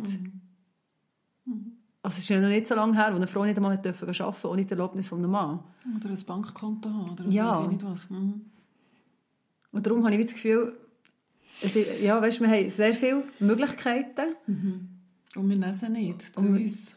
Also 2.01 2.15
es 2.15 2.19
ist 2.23 2.29
ja 2.29 2.39
noch 2.39 2.47
nicht 2.47 2.67
so 2.67 2.75
lange 2.75 2.95
her, 2.95 3.12
wo 3.12 3.17
eine 3.17 3.27
Frau 3.27 3.43
nicht 3.43 3.57
einmal 3.57 3.73
arbeiten 3.77 3.93
durfte, 4.05 4.47
ohne 4.49 4.63
die 4.63 4.71
Erlaubnis 4.71 5.07
von 5.09 5.19
einem 5.19 5.31
Mann. 5.31 5.59
Oder 5.97 6.09
ein 6.09 6.25
Bankkonto 6.25 6.89
haben, 6.89 7.12
oder 7.12 7.25
Ja. 7.25 7.51
weiß 7.57 7.65
ich 7.65 7.71
nicht 7.71 7.85
was. 7.85 8.09
Mhm. 8.09 8.41
Und 9.71 9.85
darum 9.85 10.03
habe 10.05 10.15
ich 10.15 10.25
das 10.25 10.33
Gefühl, 10.33 10.77
es, 11.62 11.75
ja, 12.01 12.21
weißt, 12.21 12.39
wir 12.39 12.49
haben 12.49 12.69
sehr 12.69 12.93
viele 12.93 13.23
Möglichkeiten. 13.39 14.35
Mhm. 14.47 14.89
Und 15.35 15.49
wir 15.49 15.57
nehmen 15.57 15.73
sie 15.73 15.89
nicht 15.89 16.35
zu 16.35 16.41
und 16.41 16.55
uns. 16.55 16.95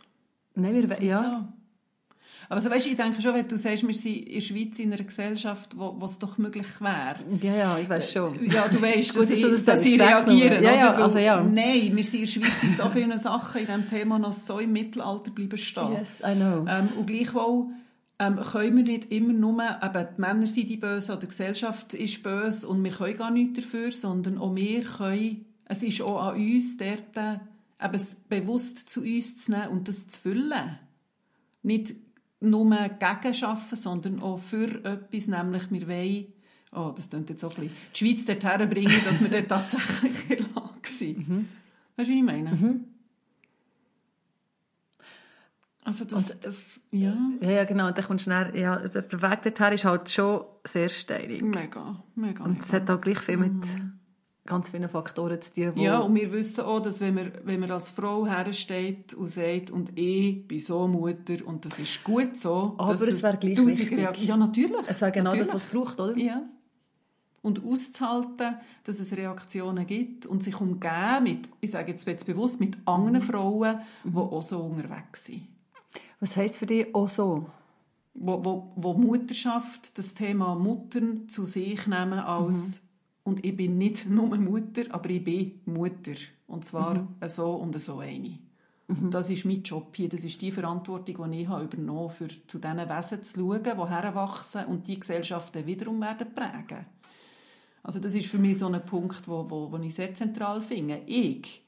Nein, 0.54 0.88
wir, 0.88 1.02
ja. 1.02 1.52
Aber 2.52 2.60
so, 2.60 2.68
weißt, 2.68 2.86
ich 2.86 2.96
denke 2.96 3.22
schon, 3.22 3.32
wenn 3.32 3.48
du 3.48 3.56
sagst, 3.56 3.86
wir 3.86 3.94
sind 3.94 4.14
in 4.14 4.34
der 4.34 4.40
Schweiz 4.42 4.78
in 4.78 4.92
einer 4.92 5.02
Gesellschaft, 5.02 5.74
wo, 5.74 5.98
es 6.04 6.18
doch 6.18 6.36
möglich 6.36 6.66
wäre. 6.80 7.16
Ja, 7.40 7.56
ja, 7.56 7.78
ich 7.78 7.88
weiß 7.88 8.12
schon. 8.12 8.44
Ja, 8.44 8.68
du 8.68 8.82
weißt, 8.82 9.16
dass, 9.16 9.26
Gut, 9.26 9.38
ich, 9.38 9.42
dass, 9.42 9.64
dass 9.64 9.86
ich 9.86 9.98
reagiere. 9.98 10.62
Ja, 10.62 10.74
ja, 10.74 10.94
also, 10.96 11.16
ja. 11.16 11.42
Nein, 11.42 11.96
wir 11.96 12.04
sind 12.04 12.14
in 12.14 12.20
der 12.20 12.26
Schweiz 12.26 12.62
in 12.62 12.76
so 12.76 12.90
vielen 12.90 13.16
Sachen 13.16 13.62
in 13.62 13.66
diesem 13.66 13.88
Thema 13.88 14.18
noch 14.18 14.34
so 14.34 14.58
im 14.58 14.70
Mittelalter 14.70 15.30
bleiben 15.30 15.56
stehen. 15.56 15.92
Yes, 15.94 16.20
I 16.20 16.34
know. 16.34 16.66
Ähm, 16.68 16.90
und 16.98 17.06
gleichwohl 17.06 17.68
ähm, 18.18 18.36
können 18.36 18.76
wir 18.76 18.84
nicht 18.84 19.10
immer 19.10 19.32
nur, 19.32 19.62
eben, 19.82 20.08
die 20.14 20.20
Männer 20.20 20.46
sind 20.46 20.68
die 20.68 20.76
Böse 20.76 21.12
oder 21.12 21.22
die 21.22 21.28
Gesellschaft 21.28 21.94
ist 21.94 22.22
böse 22.22 22.68
und 22.68 22.84
wir 22.84 22.92
können 22.92 23.16
gar 23.16 23.30
nichts 23.30 23.60
dafür, 23.60 23.92
sondern 23.92 24.36
auch 24.36 24.54
wir 24.54 24.84
können, 24.84 25.46
es 25.64 25.82
ist 25.82 26.02
auch 26.02 26.20
an 26.20 26.34
uns, 26.34 26.76
dort, 26.76 27.16
äh, 27.16 27.38
eben 27.82 27.94
es 27.94 28.14
bewusst 28.14 28.90
zu 28.90 29.00
uns 29.00 29.42
zu 29.42 29.52
nehmen 29.52 29.68
und 29.68 29.88
das 29.88 30.06
zu 30.06 30.20
füllen. 30.20 30.78
Nicht 31.62 31.94
nur 32.42 32.70
gegen 32.70 33.44
arbeiten, 33.44 33.76
sondern 33.76 34.22
auch 34.22 34.38
für 34.38 34.84
etwas, 34.84 35.26
nämlich 35.28 35.70
wir 35.70 35.88
wollen, 35.88 36.26
oh, 36.72 36.92
das 36.94 37.08
klingt 37.08 37.30
jetzt 37.30 37.44
auch 37.44 37.56
ein 37.56 37.68
bisschen, 37.68 37.76
die 37.94 37.98
Schweiz 37.98 38.24
dorthin 38.24 38.68
bringen, 38.68 39.00
dass 39.04 39.20
wir 39.20 39.28
dort 39.28 39.48
tatsächlich 39.48 40.30
in 40.30 40.36
der 40.36 40.46
Lage 40.54 40.88
sind. 40.88 41.28
Mhm. 41.28 41.48
Weißt 41.96 42.08
du, 42.08 42.12
was 42.12 42.18
ich 42.18 42.22
meine? 42.22 42.50
Mhm. 42.50 42.84
Also 45.84 46.04
das, 46.04 46.30
und, 46.30 46.44
das 46.44 46.80
ja. 46.92 47.16
ja. 47.40 47.50
Ja, 47.50 47.64
genau. 47.64 47.88
Und 47.88 47.98
dann 47.98 48.04
kommst 48.04 48.26
du 48.26 48.30
dann, 48.30 48.54
ja, 48.54 48.76
der 48.76 49.22
Weg 49.22 49.42
dorthin 49.42 49.72
ist 49.72 49.84
halt 49.84 50.10
schon 50.10 50.44
sehr 50.64 50.88
steinig. 50.88 51.42
Mega, 51.42 52.02
mega. 52.14 52.44
Und 52.44 52.62
es 52.62 52.72
hat 52.72 52.88
auch 52.88 53.00
gleich 53.00 53.18
viel 53.18 53.36
mit 53.36 53.52
mhm. 53.52 53.91
Ganz 54.44 54.70
vielen 54.70 54.88
Faktoren 54.88 55.40
zu 55.40 55.52
tun. 55.52 55.76
Ja, 55.76 56.00
und 56.00 56.14
wir 56.14 56.32
wissen 56.32 56.64
auch, 56.64 56.80
dass 56.80 57.00
wenn 57.00 57.14
man, 57.14 57.32
wenn 57.44 57.60
man 57.60 57.70
als 57.70 57.90
Frau 57.90 58.26
hersteht 58.26 59.14
und 59.14 59.28
sagt, 59.28 59.70
und 59.70 59.96
ich 59.96 60.46
bin 60.46 60.60
so 60.60 60.88
Mutter 60.88 61.34
und 61.46 61.64
das 61.64 61.78
ist 61.78 62.02
gut 62.02 62.36
so. 62.36 62.74
Aber 62.78 62.94
es 62.94 63.22
wäre 63.22 63.36
gleich 63.36 63.58
wichtig. 63.58 64.18
Ja, 64.24 64.36
natürlich. 64.36 64.86
Es 64.88 65.00
wäre 65.00 65.12
genau 65.12 65.30
natürlich. 65.30 65.48
das, 65.48 65.54
was 65.54 65.64
es 65.66 65.70
braucht, 65.70 66.00
oder? 66.00 66.16
Ja. 66.16 66.42
Und 67.40 67.64
auszuhalten, 67.64 68.56
dass 68.84 69.00
es 69.00 69.16
Reaktionen 69.16 69.84
gibt 69.86 70.26
und 70.26 70.44
sich 70.44 70.60
umgeben 70.60 71.24
mit, 71.24 71.48
ich 71.60 71.72
sage 71.72 71.90
jetzt, 71.90 72.06
jetzt 72.06 72.24
bewusst, 72.24 72.60
mit 72.60 72.78
anderen 72.84 73.14
mhm. 73.14 73.20
Frauen, 73.20 73.80
die 74.04 74.10
mhm. 74.10 74.16
auch 74.18 74.42
so 74.42 74.60
unterwegs 74.60 75.24
sind. 75.24 75.42
Was 76.20 76.36
heisst 76.36 76.58
für 76.58 76.66
dich 76.66 76.94
auch 76.94 77.08
so? 77.08 77.46
Wo, 78.14 78.44
wo, 78.44 78.72
wo 78.76 78.94
Mutterschaft, 78.94 79.98
das 79.98 80.14
Thema 80.14 80.54
Muttern 80.54 81.28
zu 81.28 81.46
sich 81.46 81.86
nehmen 81.86 82.18
als 82.18 82.80
mhm. 82.80 82.91
Und 83.24 83.44
ich 83.44 83.56
bin 83.56 83.78
nicht 83.78 84.06
nur 84.08 84.36
Mutter, 84.36 84.82
aber 84.90 85.10
ich 85.10 85.24
bin 85.24 85.60
Mutter. 85.64 86.14
Und 86.46 86.64
zwar 86.64 86.94
mhm. 86.94 87.28
so 87.28 87.52
und 87.54 87.78
so 87.80 87.98
eine. 87.98 88.38
Mhm. 88.88 89.10
Das 89.10 89.30
ist 89.30 89.44
mein 89.44 89.62
Job 89.62 89.94
hier. 89.96 90.08
Das 90.08 90.24
ist 90.24 90.40
die 90.42 90.50
Verantwortung, 90.50 91.30
die 91.30 91.42
ich 91.42 91.48
habe 91.48 91.64
übernommen 91.64 92.00
habe, 92.00 92.10
für 92.10 92.28
zu 92.46 92.58
diesen 92.58 92.88
Wesen 92.88 93.22
zu 93.22 93.40
schauen, 93.40 93.62
die 93.62 93.70
heranwachsen 93.70 94.66
und 94.66 94.86
die 94.86 95.00
Gesellschaften 95.00 95.66
wiederum 95.66 96.00
werden 96.00 96.34
prägen. 96.34 96.86
Also 97.82 97.98
das 97.98 98.14
ist 98.14 98.26
für 98.26 98.38
mich 98.38 98.58
so 98.58 98.66
ein 98.66 98.84
Punkt, 98.84 99.26
wo, 99.26 99.48
wo, 99.50 99.72
wo 99.72 99.76
ich 99.78 99.94
sehr 99.94 100.14
zentral 100.14 100.60
finde. 100.60 101.02
Ich 101.06 101.64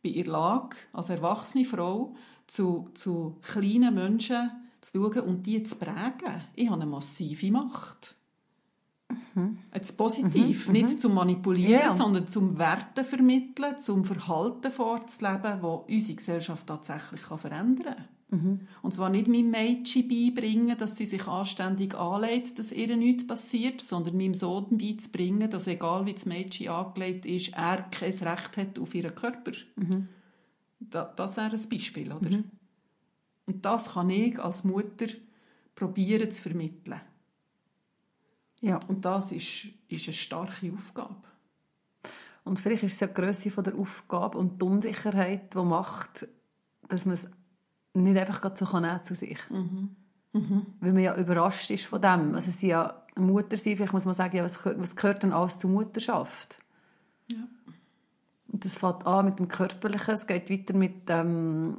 bin 0.00 0.14
in 0.14 0.24
der 0.24 0.32
Lage, 0.32 0.76
als 0.92 1.10
erwachsene 1.10 1.64
Frau, 1.64 2.14
zu, 2.46 2.88
zu 2.94 3.36
kleinen 3.42 3.94
Menschen 3.94 4.50
zu 4.80 4.98
schauen 4.98 5.20
und 5.20 5.46
die 5.46 5.62
zu 5.62 5.76
prägen. 5.76 6.42
Ich 6.56 6.68
habe 6.68 6.82
eine 6.82 6.90
massive 6.90 7.50
Macht. 7.52 8.16
Mhm. 9.34 9.58
Jetzt 9.74 9.96
positiv, 9.96 10.66
mhm. 10.66 10.72
nicht 10.72 10.90
mhm. 10.90 10.98
zum 10.98 11.14
Manipulieren, 11.14 11.82
yeah. 11.82 11.94
sondern 11.94 12.26
zum 12.26 12.58
Werte 12.58 13.04
vermitteln, 13.04 13.78
zum 13.78 14.04
Verhalten 14.04 14.70
vorzuleben, 14.70 15.60
das 15.62 15.80
unsere 15.88 16.16
Gesellschaft 16.16 16.66
tatsächlich 16.66 17.20
verändern 17.20 17.84
kann. 17.84 18.04
Mhm. 18.32 18.60
Und 18.80 18.94
zwar 18.94 19.10
nicht 19.10 19.28
meinem 19.28 19.50
Mädchen 19.50 20.08
beibringen, 20.08 20.76
dass 20.78 20.96
sie 20.96 21.04
sich 21.04 21.28
anständig 21.28 21.94
anlegt, 21.94 22.58
dass 22.58 22.72
ihr 22.72 22.96
nichts 22.96 23.26
passiert, 23.26 23.82
sondern 23.82 24.16
meinem 24.16 24.32
Sohn 24.32 24.78
beizubringen, 24.78 25.50
dass 25.50 25.66
egal 25.66 26.06
wie 26.06 26.14
das 26.14 26.24
Mädchen 26.24 26.68
angelegt 26.68 27.26
ist, 27.26 27.52
er 27.52 27.82
kein 27.90 28.10
Recht 28.10 28.56
hat 28.56 28.78
auf 28.78 28.94
ihren 28.94 29.14
Körper. 29.14 29.52
Mhm. 29.76 30.08
Da, 30.80 31.12
das 31.14 31.36
wäre 31.36 31.50
ein 31.50 31.68
Beispiel, 31.70 32.10
oder? 32.10 32.30
Mhm. 32.30 32.44
Und 33.46 33.64
das 33.64 33.92
kann 33.92 34.08
ich 34.08 34.38
als 34.38 34.64
Mutter 34.64 35.06
probieren 35.74 36.30
zu 36.30 36.42
vermitteln. 36.42 37.00
Ja. 38.62 38.80
Und 38.88 39.04
das 39.04 39.32
ist, 39.32 39.66
ist 39.88 40.06
eine 40.06 40.14
starke 40.14 40.72
Aufgabe. 40.72 41.16
Und 42.44 42.58
vielleicht 42.58 42.82
ist 42.84 42.94
es 42.94 43.00
ja 43.00 43.06
die 43.08 43.14
Grösse 43.14 43.50
der 43.50 43.74
Aufgabe 43.76 44.38
und 44.38 44.60
die 44.60 44.66
Unsicherheit, 44.66 45.54
die 45.54 45.58
macht, 45.58 46.26
dass 46.88 47.04
man 47.04 47.14
es 47.14 47.28
nicht 47.94 48.16
einfach 48.16 48.56
so 48.56 48.64
kann 48.64 49.04
zu 49.04 49.14
sich. 49.14 49.38
Mhm. 49.50 49.94
Mhm. 50.32 50.66
Weil 50.80 50.92
man 50.92 51.02
ja 51.02 51.16
überrascht 51.16 51.70
ist 51.70 51.84
von 51.84 52.00
dem. 52.00 52.34
Also 52.34 52.50
sie 52.50 52.68
ja 52.68 53.02
Mutter 53.16 53.56
sein, 53.56 53.76
vielleicht 53.76 53.92
muss 53.92 54.06
man 54.06 54.14
sagen, 54.14 54.36
ja, 54.36 54.44
was, 54.44 54.64
was 54.64 54.96
gehört 54.96 55.22
denn 55.22 55.32
alles 55.32 55.58
zur 55.58 55.70
Mutterschaft? 55.70 56.58
Ja. 57.30 57.46
Und 58.48 58.64
das 58.64 58.76
fängt 58.76 59.06
an 59.06 59.26
mit 59.26 59.38
dem 59.38 59.48
Körperlichen, 59.48 60.14
es 60.14 60.26
geht 60.26 60.50
weiter 60.50 60.74
mit 60.74 61.08
ähm, 61.08 61.76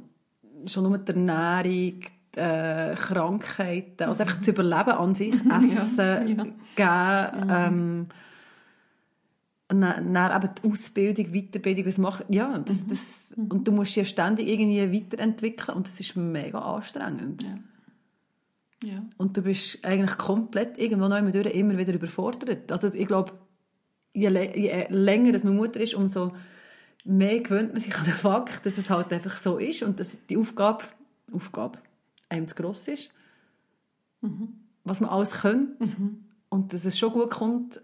schon 0.66 0.82
nur 0.84 0.92
mit 0.92 1.08
der 1.08 1.16
Ernährung, 1.16 2.00
äh, 2.36 2.94
Krankheiten, 2.96 4.04
also 4.04 4.22
einfach 4.22 4.40
zu 4.42 4.50
überleben 4.50 4.90
an 4.90 5.14
sich, 5.14 5.34
Essen, 5.34 6.54
ja. 6.76 7.32
geben, 7.32 7.46
mhm. 7.46 7.50
ähm, 7.50 8.06
dann, 9.68 10.12
dann 10.12 10.42
eben 10.42 10.54
die 10.54 10.70
Ausbildung, 10.70 11.32
Weiterbildung, 11.32 11.86
was 11.86 11.98
macht, 11.98 12.24
ja, 12.28 12.58
das, 12.58 12.82
mhm. 12.82 12.88
das, 12.88 13.34
mhm. 13.36 13.46
und 13.46 13.68
du 13.68 13.72
musst 13.72 13.96
dich 13.96 14.08
ständig 14.08 14.48
irgendwie 14.48 14.92
weiterentwickeln 14.92 15.76
und 15.76 15.86
das 15.86 15.98
ist 16.00 16.16
mega 16.16 16.58
anstrengend. 16.58 17.42
Ja. 17.42 17.58
Ja. 18.82 19.02
Und 19.16 19.36
du 19.36 19.42
bist 19.42 19.84
eigentlich 19.84 20.16
komplett 20.18 20.78
irgendwo 20.78 21.08
neu 21.08 21.22
mit 21.22 21.34
immer 21.34 21.78
wieder 21.78 21.94
überfordert. 21.94 22.70
Also 22.70 22.92
ich 22.92 23.06
glaube, 23.06 23.32
je, 24.12 24.28
je 24.28 24.86
länger 24.90 25.32
dass 25.32 25.44
man 25.44 25.56
Mutter 25.56 25.80
ist, 25.80 25.94
umso 25.94 26.32
mehr 27.04 27.40
gewöhnt 27.40 27.72
man 27.72 27.80
sich 27.80 27.96
an 27.96 28.04
den 28.04 28.14
Fakt, 28.14 28.66
dass 28.66 28.78
es 28.78 28.90
halt 28.90 29.12
einfach 29.12 29.36
so 29.36 29.58
ist 29.58 29.82
und 29.82 30.00
dass 30.00 30.18
die 30.26 30.36
Aufgabe, 30.36 30.84
Aufgabe 31.32 31.78
einem 32.28 32.48
zu 32.48 32.54
gross 32.54 32.88
ist. 32.88 33.10
Mhm. 34.20 34.60
Was 34.84 35.00
man 35.00 35.10
alles 35.10 35.30
könnte 35.30 35.84
mhm. 35.84 36.24
und 36.48 36.72
dass 36.72 36.84
es 36.84 36.98
schon 36.98 37.12
gut 37.12 37.30
kommt, 37.30 37.80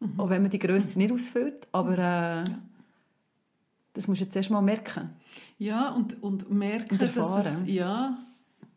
mhm. 0.00 0.18
auch 0.18 0.30
wenn 0.30 0.42
man 0.42 0.50
die 0.50 0.58
Größe 0.58 0.98
nicht 0.98 1.12
ausfüllt. 1.12 1.66
Aber 1.72 1.96
äh, 1.96 1.98
ja. 1.98 2.44
das 3.92 4.08
musst 4.08 4.20
du 4.20 4.24
jetzt 4.24 4.36
erst 4.36 4.50
mal 4.50 4.62
merken. 4.62 5.10
Ja, 5.58 5.90
und, 5.90 6.22
und 6.22 6.50
merken, 6.50 6.98
und 6.98 7.16
dass 7.16 7.46
es, 7.46 7.66
ja, 7.66 8.18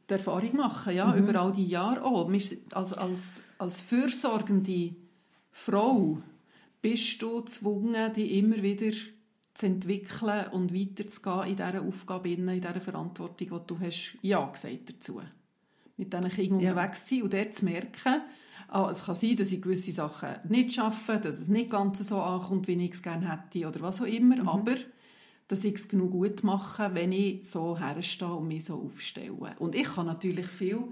die 0.09 0.13
Erfahrung 0.13 0.55
machen, 0.55 0.95
ja, 0.95 1.07
mhm. 1.07 1.17
über 1.17 1.39
all 1.41 1.51
die 1.51 1.65
Jahre 1.65 2.03
auch. 2.03 2.29
Als, 2.73 2.93
als, 2.93 3.41
als 3.57 3.81
fürsorgende 3.81 4.95
Frau 5.51 6.19
bist 6.81 7.21
du 7.21 7.41
gezwungen, 7.41 8.13
die 8.13 8.37
immer 8.39 8.61
wieder 8.61 8.95
zu 9.57 9.65
entwickeln 9.65 10.47
und 10.51 10.73
weiterzugehen 10.73 11.47
in 11.47 11.55
dieser 11.55 11.81
Aufgabe, 11.81 12.29
in 12.29 12.45
dieser 12.47 12.79
Verantwortung, 12.79 13.47
die 13.49 13.67
du 13.67 13.79
hast 13.79 14.17
Ja 14.21 14.45
gesagt 14.45 14.89
dazu. 14.89 15.19
Mit 15.97 16.13
diesen 16.13 16.29
Kindern 16.29 16.59
ja. 16.59 16.71
unterwegs 16.71 17.05
zu 17.05 17.15
sein 17.15 17.23
und 17.23 17.33
dort 17.33 17.55
zu 17.55 17.65
merken, 17.65 18.21
ah, 18.67 18.89
es 18.91 19.05
kann 19.05 19.15
sein, 19.15 19.35
dass 19.35 19.51
ich 19.51 19.61
gewisse 19.61 19.91
Sachen 19.91 20.35
nicht 20.47 20.73
schaffe, 20.73 21.17
dass 21.17 21.39
es 21.39 21.49
nicht 21.49 21.71
ganz 21.71 22.07
so 22.07 22.21
ankommt, 22.21 22.67
wie 22.67 22.85
ich 22.85 22.93
es 22.93 23.01
gerne 23.01 23.31
hätte 23.31 23.67
oder 23.67 23.81
was 23.81 23.99
auch 23.99 24.05
immer, 24.05 24.35
mhm. 24.35 24.47
aber 24.47 24.75
dass 25.47 25.63
ich 25.63 25.73
es 25.73 25.87
genug 25.87 26.11
gut 26.11 26.43
mache, 26.43 26.93
wenn 26.93 27.11
ich 27.11 27.49
so 27.49 27.79
herstehe 27.79 28.35
und 28.35 28.49
mich 28.49 28.65
so 28.65 28.75
aufstelle. 28.75 29.55
Und 29.57 29.73
ich 29.73 29.85
kann 29.85 30.05
natürlich 30.05 30.45
viel 30.45 30.83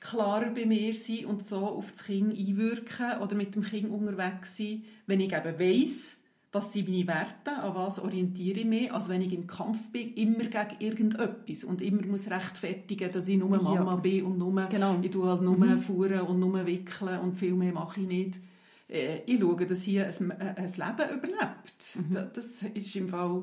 klarer 0.00 0.50
bei 0.50 0.64
mir 0.64 0.94
sein 0.94 1.26
und 1.26 1.46
so 1.46 1.58
auf 1.58 1.90
das 1.90 2.04
Kind 2.04 2.38
einwirken 2.38 3.18
oder 3.20 3.34
mit 3.34 3.54
dem 3.54 3.64
Kind 3.64 3.90
unterwegs 3.90 4.56
sein, 4.56 4.84
wenn 5.06 5.20
ich 5.20 5.32
eben 5.32 5.58
weiss, 5.58 6.16
was 6.54 6.72
sind 6.72 6.88
meine 6.88 7.06
Werte, 7.06 7.52
an 7.60 7.74
was 7.74 7.98
orientiere 7.98 8.60
ich 8.60 8.64
mich, 8.64 8.92
als 8.92 9.08
wenn 9.08 9.22
ich 9.22 9.32
im 9.32 9.46
Kampf 9.46 9.90
bin, 9.90 10.14
immer 10.14 10.44
gegen 10.44 10.76
irgendetwas 10.78 11.64
und 11.64 11.82
immer 11.82 12.06
muss 12.06 12.30
rechtfertigen, 12.30 13.10
dass 13.10 13.28
ich 13.28 13.36
nur 13.36 13.50
Mama 13.50 13.92
ja. 13.92 13.96
bin 13.96 14.24
und 14.24 14.38
nur, 14.38 14.68
genau. 14.68 14.98
ich 15.02 15.10
tue 15.10 15.28
halt 15.28 15.42
nur 15.42 15.56
mhm. 15.56 15.80
fuhren 15.80 16.20
und 16.20 16.38
nur 16.38 16.64
wickeln 16.64 17.18
und 17.20 17.38
viel 17.38 17.54
mehr 17.54 17.72
mache 17.72 18.00
ich 18.00 18.06
nicht. 18.06 18.40
Äh, 18.88 19.22
ich 19.26 19.40
schaue, 19.40 19.66
dass 19.66 19.82
hier 19.82 20.06
ein, 20.06 20.32
ein 20.32 20.56
Leben 20.56 21.18
überlebt. 21.18 21.96
Mhm. 21.96 22.28
Das 22.32 22.62
ist 22.62 22.96
im 22.96 23.08
Fall... 23.08 23.42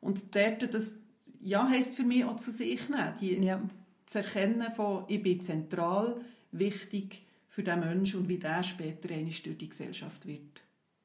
Und 0.00 0.34
dort, 0.34 0.74
das 0.74 0.94
ja, 1.40 1.68
heisst 1.68 1.94
für 1.94 2.04
mich 2.04 2.24
auch 2.24 2.36
zu 2.36 2.50
sich 2.50 2.88
nehmen, 2.88 3.12
die, 3.20 3.34
ja. 3.36 3.60
zu 4.04 4.18
erkennen 4.18 4.70
von, 4.72 5.04
ich 5.08 5.22
bin 5.22 5.40
zentral, 5.40 6.20
wichtig 6.52 7.24
für 7.48 7.62
den 7.62 7.80
Menschen 7.80 8.20
und 8.20 8.28
wie 8.28 8.38
der 8.38 8.62
später 8.62 9.08
durch 9.08 9.42
die 9.42 9.68
Gesellschaft 9.68 10.26
wird, 10.26 10.60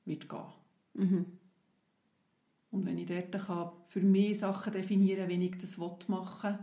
wird 0.06 0.28
gehen. 0.28 0.61
Mhm. 0.94 1.26
Und 2.72 2.86
wenn 2.86 2.98
ich 2.98 3.08
dort 3.08 3.32
kann, 3.46 3.72
für 3.88 4.02
mich 4.02 4.40
Sachen 4.40 4.72
definieren 4.72 5.28
kann, 5.28 5.40
wie 5.40 5.46
ich 5.46 5.58
das 5.58 5.78
machen 5.78 6.52
will, 6.52 6.60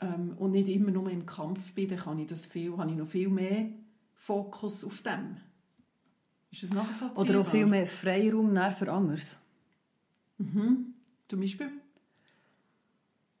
ähm, 0.00 0.34
und 0.36 0.52
nicht 0.52 0.68
immer 0.68 0.90
nur 0.90 1.10
im 1.10 1.24
Kampf 1.24 1.72
bin, 1.72 1.88
dann 1.88 1.98
kann 1.98 2.18
ich 2.18 2.26
das 2.26 2.46
viel, 2.46 2.76
habe 2.76 2.90
ich 2.90 2.96
noch 2.96 3.06
viel 3.06 3.28
mehr 3.28 3.70
Fokus 4.14 4.84
auf 4.84 5.02
dem. 5.02 5.36
Ist 6.50 6.64
das 6.64 6.74
nachvollziehbar? 6.74 7.18
Oder 7.18 7.40
auch 7.40 7.46
viel 7.46 7.66
mehr 7.66 7.86
Freiraum 7.86 8.56
für 8.72 8.92
anderes. 8.92 9.38
Mhm. 10.38 10.94
Zum 11.28 11.40
Beispiel? 11.40 11.70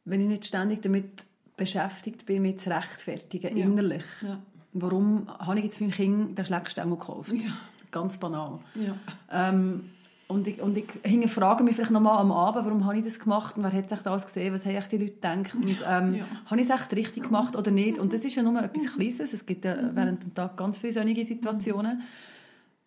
Wenn 0.04 0.20
ich 0.20 0.28
nicht 0.28 0.46
ständig 0.46 0.82
damit 0.82 1.24
beschäftigt 1.56 2.26
bin, 2.26 2.42
mich 2.42 2.58
zu 2.60 2.70
rechtfertigen, 2.70 3.56
Ja. 3.56 3.64
innerlich. 3.64 4.04
Ja. 4.22 4.42
Warum 4.72 5.28
habe 5.28 5.58
ich 5.58 5.64
jetzt 5.64 5.80
meinem 5.80 5.90
Kind 5.90 6.38
den 6.38 6.44
Schleckstängel 6.44 6.96
gekauft? 6.96 7.32
Ja. 7.32 7.56
Ganz 7.96 8.18
banal. 8.18 8.58
Ja. 8.74 8.94
Ähm, 9.30 9.90
und 10.28 10.46
ich, 10.48 10.60
und 10.60 10.76
ich 10.76 10.86
hinterfrage 11.04 11.62
mich 11.64 11.76
vielleicht 11.76 11.92
nochmal 11.92 12.18
am 12.18 12.32
Abend, 12.32 12.66
warum 12.66 12.84
habe 12.84 12.98
ich 12.98 13.04
das 13.04 13.18
gemacht 13.20 13.56
und 13.56 13.62
wer 13.62 13.72
hat 13.72 13.88
sich 13.88 14.00
das 14.00 14.26
gesehen, 14.26 14.52
was 14.52 14.66
haben 14.66 14.74
die 14.90 14.98
Leute 14.98 15.14
gedacht 15.14 15.54
und 15.54 15.78
ähm, 15.88 16.14
Ja. 16.14 16.24
habe 16.46 16.60
ich 16.60 16.68
es 16.68 16.74
echt 16.74 16.92
richtig 16.96 17.22
gemacht 17.24 17.54
oder 17.56 17.70
nicht 17.70 17.98
und 17.98 18.12
das 18.12 18.24
ist 18.24 18.34
ja 18.34 18.42
nur 18.42 18.60
etwas 18.60 18.92
Kleines, 18.94 19.32
es 19.32 19.46
gibt 19.46 19.64
ja 19.64 19.76
während 19.94 20.22
dem 20.24 20.34
Tag 20.34 20.56
ganz 20.56 20.78
viele 20.78 20.92
solche 20.92 21.24
Situationen, 21.24 22.02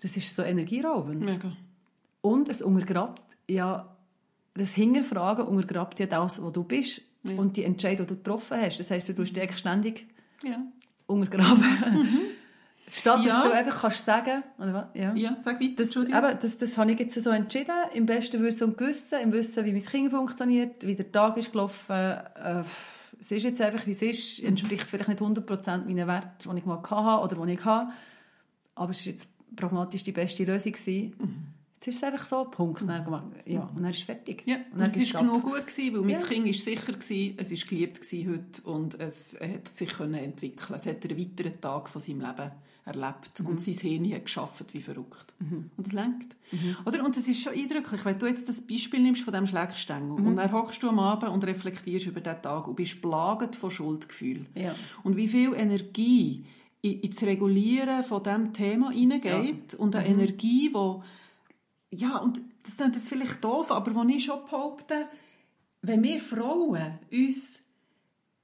das 0.01 0.15
ist 0.17 0.35
so 0.35 0.43
energieraubend 0.43 1.25
Mega. 1.25 1.51
und 2.21 2.49
es 2.49 2.61
untergrabt 2.61 3.21
ja, 3.49 3.87
das 4.53 4.71
Hinterfragen 4.73 5.45
untergrabt 5.47 5.99
ja 6.01 6.05
das, 6.07 6.43
was 6.43 6.51
du 6.53 6.63
bist 6.63 7.01
Ja. 7.23 7.35
und 7.37 7.55
die 7.57 7.63
Entscheidung, 7.63 8.05
die 8.05 8.13
du 8.13 8.17
getroffen 8.17 8.57
hast, 8.61 8.79
das 8.81 8.91
heisst, 8.91 9.07
du 9.09 9.13
dich 9.13 9.41
eigentlich 9.41 9.57
ständig 9.57 10.07
Ja. 10.43 10.57
untergraben. 11.07 11.63
Statt 12.91 13.19
Mhm. 13.19 13.27
Ja. 13.27 13.33
dass 13.35 13.43
du 13.43 13.51
einfach 13.51 13.81
kannst 13.81 14.05
sagen, 14.05 14.43
oder 14.57 14.73
was? 14.73 14.85
Ja. 14.93 15.13
Ja, 15.13 15.37
sag 15.41 15.61
weiter, 15.61 15.73
Das, 15.83 15.95
eben, 15.95 16.39
das, 16.41 16.57
das 16.57 16.77
habe 16.77 16.91
ich 16.91 16.99
jetzt 16.99 17.21
so 17.21 17.29
entschieden, 17.29 17.75
im 17.93 18.05
besten 18.05 18.41
Wissen 18.43 18.63
und 18.69 18.77
Gewissen, 18.77 19.19
im 19.19 19.31
Wissen, 19.31 19.63
wie 19.65 19.71
mein 19.73 19.85
Kind 19.85 20.11
funktioniert, 20.11 20.85
wie 20.85 20.95
der 20.95 21.11
Tag 21.11 21.37
ist 21.37 21.51
gelaufen. 21.51 21.93
Äh, 21.95 22.63
es 23.19 23.31
ist 23.31 23.43
jetzt 23.43 23.61
einfach, 23.61 23.85
wie 23.85 23.91
es 23.91 24.01
ist, 24.01 24.39
entspricht 24.43 24.83
vielleicht 24.85 25.09
nicht 25.09 25.21
100% 25.21 25.85
meinen 25.85 26.07
Wert, 26.07 26.45
die 26.45 26.57
ich 26.57 26.65
mal 26.65 26.81
hatte 26.81 27.23
oder 27.35 27.45
die 27.45 27.53
ich 27.53 27.65
habe. 27.65 27.91
Aber 28.75 28.91
es 28.91 29.05
war 29.05 29.11
jetzt 29.11 29.29
pragmatisch 29.55 30.03
die 30.03 30.11
beste 30.13 30.43
Lösung. 30.45 30.71
Gewesen. 30.71 31.13
Jetzt 31.81 31.87
ist 31.87 31.95
es 31.95 32.03
einfach 32.03 32.25
so, 32.25 32.43
Punkt. 32.43 32.81
Dann, 32.85 33.31
ja, 33.45 33.61
und 33.73 33.81
dann 33.81 33.89
ist 33.91 33.99
es 33.99 34.03
fertig. 34.03 34.43
Ja, 34.45 34.55
und 34.57 34.73
und 34.73 34.79
dann 34.81 34.91
es 34.91 35.13
war 35.13 35.21
genug 35.21 35.43
gut, 35.43 35.65
gewesen, 35.67 35.93
weil 35.95 36.01
mein 36.01 36.09
Ja. 36.09 36.21
Kind 36.23 36.45
war 36.45 36.53
sicher, 36.53 36.91
gewesen, 36.91 37.33
es 37.37 37.51
war 37.51 37.69
geliebt 37.69 38.01
gewesen 38.01 38.31
heute 38.33 38.61
und 38.69 38.99
es 38.99 39.37
hat 39.39 39.67
sich 39.69 39.89
können 39.89 40.15
entwickeln 40.15 40.75
Es 40.77 40.85
hat 40.85 41.05
einen 41.09 41.17
weiteren 41.17 41.61
Tag 41.61 41.87
von 41.87 42.01
seinem 42.01 42.19
Leben 42.19 42.51
erlebt 42.83 43.39
Mhm. 43.39 43.45
und 43.45 43.61
sein 43.61 43.75
Hirn 43.75 44.11
hat 44.13 44.25
geschafft 44.25 44.73
wie 44.73 44.81
verrückt. 44.81 45.33
Und 45.39 45.69
das 45.77 45.93
lenkt. 45.93 46.35
Oder? 46.85 47.05
Und 47.05 47.15
es 47.15 47.27
ist 47.29 47.41
schon 47.43 47.53
eindrücklich, 47.53 48.03
wenn 48.03 48.19
du 48.19 48.25
jetzt 48.25 48.49
das 48.49 48.59
Beispiel 48.59 48.99
nimmst 49.01 49.21
von 49.23 49.31
diesem 49.31 49.47
Schlägstängel 49.47 50.19
Mhm. 50.19 50.27
und 50.27 50.35
dann 50.35 50.51
hockst 50.51 50.83
du 50.83 50.89
am 50.89 50.99
Abend 50.99 51.31
und 51.31 51.45
reflektierst 51.45 52.07
über 52.07 52.19
diesen 52.19 52.41
Tag 52.41 52.67
und 52.67 52.75
bist 52.75 53.01
plagend 53.01 53.55
von 53.55 53.71
Schuldgefühl. 53.71 54.45
Ja. 54.55 54.75
Und 55.03 55.15
wie 55.15 55.29
viel 55.29 55.53
Energie 55.53 56.45
in, 56.81 57.09
das 57.09 57.23
Regulieren 57.23 58.03
von 58.03 58.21
diesem 58.23 58.51
Thema 58.53 58.91
hineingeht 58.91 59.75
und 59.75 59.95
eine 59.95 60.09
Mhm. 60.09 60.19
Energie, 60.19 60.69
die 60.73 61.01
ja, 61.91 62.17
und 62.17 62.39
das 62.63 62.77
klingt 62.77 62.95
jetzt 62.95 63.09
vielleicht 63.09 63.43
doof, 63.43 63.71
aber 63.71 63.93
wo 63.95 64.03
ich 64.03 64.23
schon 64.25 64.43
behaupte, 64.45 65.07
wenn 65.81 66.03
wir 66.03 66.19
Frauen 66.19 66.99
uns 67.11 67.61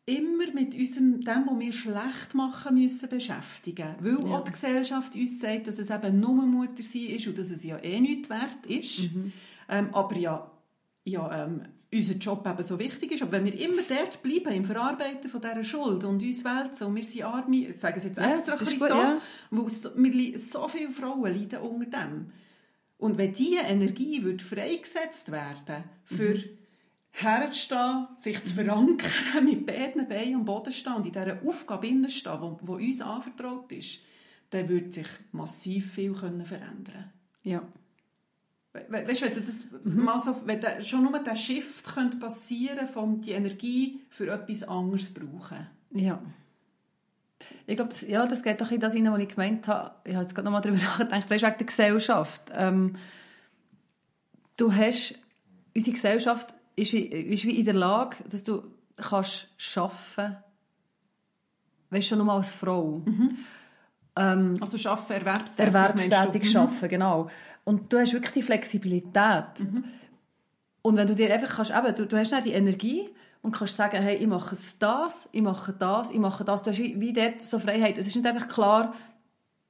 immer 0.06 0.52
mit 0.54 0.76
unserem, 0.76 1.22
dem, 1.22 1.48
was 1.48 1.60
wir 1.60 1.74
schlecht 1.74 2.36
machen 2.36 2.76
müssen, 2.76 3.10
beschäftigen. 3.10 3.96
Weil 4.00 4.20
Ja. 4.24 4.38
auch 4.38 4.44
die 4.44 4.52
Gesellschaft 4.52 5.16
uns 5.16 5.40
sagt, 5.40 5.68
dass 5.68 5.80
es 5.80 5.90
eben 5.90 6.20
nur 6.20 6.46
Mutter 6.46 6.84
sein 6.84 7.08
ist 7.08 7.28
und 7.28 7.38
dass 7.38 7.50
es 7.50 7.64
ja 7.64 7.78
eh 7.80 8.00
nichts 8.00 8.30
wert 8.30 8.66
ist. 8.68 9.10
Ähm, 9.68 9.90
aber 9.94 10.16
ja, 10.16 10.52
ja 11.06 11.46
ähm, 11.46 11.64
unser 11.92 12.16
Job 12.16 12.46
eben 12.48 12.64
so 12.64 12.78
wichtig 12.78 13.12
ist. 13.14 13.24
Aber 13.24 13.32
wenn 13.32 13.46
wir 13.46 13.60
immer 13.60 13.82
dort 13.88 14.22
bleiben, 14.22 14.54
im 14.54 14.66
Verarbeiten 14.66 15.30
von 15.30 15.42
dieser 15.42 15.64
Schuld 15.64 16.04
und 16.04 16.22
uns 16.22 16.44
wälzen 16.46 16.88
und 16.88 16.96
wir 16.96 17.04
sind 17.04 17.24
arme, 17.24 17.68
ich 17.70 17.76
sage 17.78 17.98
es 17.98 18.04
jetzt 18.04 18.18
Ja, 18.18 18.32
extra 18.32 18.52
das 18.52 18.60
ein 18.60 18.66
bisschen 18.66 18.80
gut, 18.80 18.90
so, 18.90 18.96
ja. 18.96 19.22
weil 19.50 19.70
so, 19.70 19.90
wir, 19.96 20.40
so 20.40 20.68
viele 20.68 20.92
Frauen 20.92 21.34
leiden 21.34 21.60
unter 21.60 22.00
dem. 22.00 22.32
Und 23.06 23.20
wenn 23.20 23.34
diese 23.34 23.60
Energie 23.60 24.24
würde 24.24 24.44
freigesetzt 24.44 25.32
werden 25.32 25.84
für 26.06 26.44
herzustehen, 27.12 28.08
sich 28.18 28.44
zu 28.44 28.56
verankern, 28.56 29.46
mit 29.46 29.64
beiden 29.68 30.08
Beinen 30.08 30.38
am 30.38 30.46
Boden 30.46 30.74
stehen 30.74 30.96
und 30.96 31.06
in 31.06 31.14
dieser 31.14 31.38
Aufgabe 31.46 32.10
stehen, 32.10 32.58
die, 32.60 32.68
uns 32.72 33.02
anvertraut 33.02 33.72
ist, 33.72 34.00
dann 34.50 34.68
würde 34.70 34.92
sich 34.92 35.06
massiv 35.34 35.94
viel 35.94 36.14
können 36.14 36.48
verändern 36.48 37.14
Ja. 37.44 37.62
We 38.74 38.88
we 38.90 39.08
weißt, 39.08 39.22
wenn 39.22 39.34
du 39.36 39.42
das 39.42 39.68
das 39.84 39.96
mal 39.98 40.18
so, 40.18 40.36
wenn 40.46 40.60
der, 40.60 40.82
schon 40.82 41.04
nur 41.04 41.20
der 41.20 41.36
Shift 41.36 41.86
könnte 41.86 42.18
passieren 42.18 42.88
von 42.88 43.22
die 43.22 43.34
Energie 43.34 44.02
für 44.10 44.34
etwas 44.34 44.64
anderes 44.64 45.14
brauchen. 45.14 45.68
Ja. 45.92 46.24
Ich 47.68 47.76
glaube, 47.76 47.90
das, 47.90 48.02
ja, 48.02 48.26
das 48.26 48.44
geht 48.44 48.62
doch 48.62 48.70
in 48.72 48.80
das 48.80 48.94
hinein, 48.94 49.14
was 49.14 49.20
ich 49.20 49.30
gemeint 49.30 49.68
habe. 49.68 49.96
Ich 50.04 50.14
habe 50.14 50.24
jetzt 50.24 50.36
gerade 50.36 50.46
noch 50.46 50.52
mal 50.52 50.62
darüber 50.62 50.78
nachgedacht, 50.84 51.30
weißt, 51.30 51.44
wegen 51.44 51.58
der 51.58 51.66
Gesellschaft. 51.68 52.42
Ähm, 52.54 52.96
du 54.58 54.74
hast, 54.74 55.16
unsere 55.76 55.94
Gesellschaft 55.94 56.54
ist, 56.76 56.94
wie- 56.94 57.06
ist 57.08 57.46
wie 57.46 57.58
in 57.60 57.66
der 57.66 57.74
Lage, 57.74 58.18
dass 58.30 58.44
du 58.44 58.64
kannst 58.98 59.48
arbeiten 59.76 60.38
weißt 61.92 62.08
schon 62.08 62.18
nur 62.20 62.32
als 62.34 62.50
Frau. 62.52 63.02
Ähm, 64.18 64.58
Also 64.60 64.78
schaffen, 64.78 65.14
erwerbstätig. 65.14 65.66
erwerbstätig 65.74 66.52
du? 66.54 66.60
Mhm. 66.60 66.66
arbeiten, 66.66 66.90
genau. 66.90 67.30
Und 67.64 67.92
du 67.92 68.00
hast 68.00 68.14
wirklich 68.14 68.32
die 68.34 68.42
Flexibilität. 68.42 69.66
Und 70.82 70.98
wenn 70.98 71.08
du 71.08 71.16
dir 71.16 71.34
einfach 71.34 71.56
kannst, 71.58 71.72
eben, 71.72 71.96
du, 71.96 72.06
du 72.06 72.18
hast 72.18 72.32
dann 72.32 72.44
die 72.44 72.52
Energie 72.54 73.10
und 73.46 73.52
kannst 73.52 73.78
sagen, 73.78 74.02
hey, 74.02 74.16
ich 74.16 74.26
mache 74.26 74.58
das, 74.80 75.30
ich 75.32 75.42
mache 75.44 75.72
das, 75.72 76.10
ich 76.10 76.18
mache 76.18 76.44
das. 76.44 76.64
Du 76.64 76.72
hast 76.72 76.80
wie, 76.80 77.00
wie 77.00 77.14
dort 77.14 77.44
so 77.44 77.60
Freiheit. 77.60 77.96
Es 78.00 78.08
ist 78.08 78.16
nicht 78.16 78.26
einfach 78.26 78.48
klar, 78.48 78.96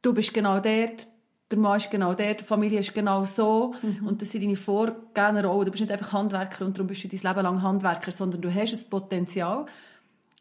du 0.01 0.13
bist 0.13 0.33
genau 0.33 0.61
dort, 0.61 1.09
der 1.51 1.57
Mann 1.57 1.75
ist 1.75 1.91
genau 1.91 2.13
dort, 2.13 2.39
die 2.39 2.45
Familie 2.45 2.79
ist 2.79 2.93
genau 2.93 3.25
so 3.25 3.75
und 4.05 4.21
das 4.21 4.31
sind 4.31 4.45
deine 4.45 4.55
vorgegebenen 4.55 5.45
Rollen. 5.45 5.65
Du 5.65 5.71
bist 5.71 5.81
nicht 5.81 5.91
einfach 5.91 6.13
Handwerker 6.13 6.65
und 6.65 6.77
darum 6.77 6.87
bist 6.87 7.03
du 7.03 7.09
dein 7.09 7.19
Leben 7.19 7.43
lang 7.43 7.61
Handwerker, 7.61 8.11
sondern 8.11 8.41
du 8.41 8.53
hast 8.53 8.73
ein 8.73 8.89
Potenzial, 8.89 9.65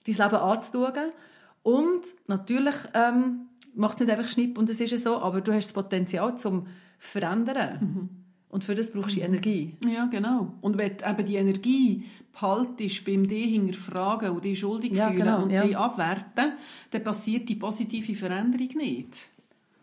dein 0.06 0.14
Leben 0.14 0.36
anzuschauen. 0.36 1.10
Und 1.64 2.02
natürlich 2.28 2.76
ähm, 2.94 3.48
macht 3.74 3.94
es 3.94 4.06
nicht 4.06 4.16
einfach 4.16 4.30
Schnipp 4.30 4.56
und 4.58 4.70
es 4.70 4.80
ist 4.80 4.92
ja 4.92 4.98
so, 4.98 5.20
aber 5.20 5.40
du 5.40 5.52
hast 5.52 5.66
das 5.66 5.72
Potenzial 5.72 6.38
zum 6.38 6.68
Verändern. 6.98 8.23
Und 8.54 8.62
für 8.62 8.76
das 8.76 8.92
brauchst 8.92 9.16
du 9.16 9.20
Energie. 9.20 9.74
Ja, 9.84 10.04
genau. 10.06 10.54
Und 10.60 10.78
wenn 10.78 10.96
du 10.96 11.04
eben 11.10 11.24
die 11.26 11.34
Energie 11.34 12.04
behaltest 12.32 13.04
beim 13.04 13.26
dich 13.26 13.46
hinterfragen 13.52 14.30
und 14.30 14.44
dich 14.44 14.60
schuldig 14.60 14.92
Ja, 14.92 15.08
fühlen 15.08 15.24
genau, 15.24 15.42
und 15.42 15.50
ja. 15.50 15.64
dich 15.64 15.76
abwerten, 15.76 16.52
dann 16.92 17.02
passiert 17.02 17.48
die 17.48 17.56
positive 17.56 18.14
Veränderung 18.14 18.68
nicht. 18.76 19.28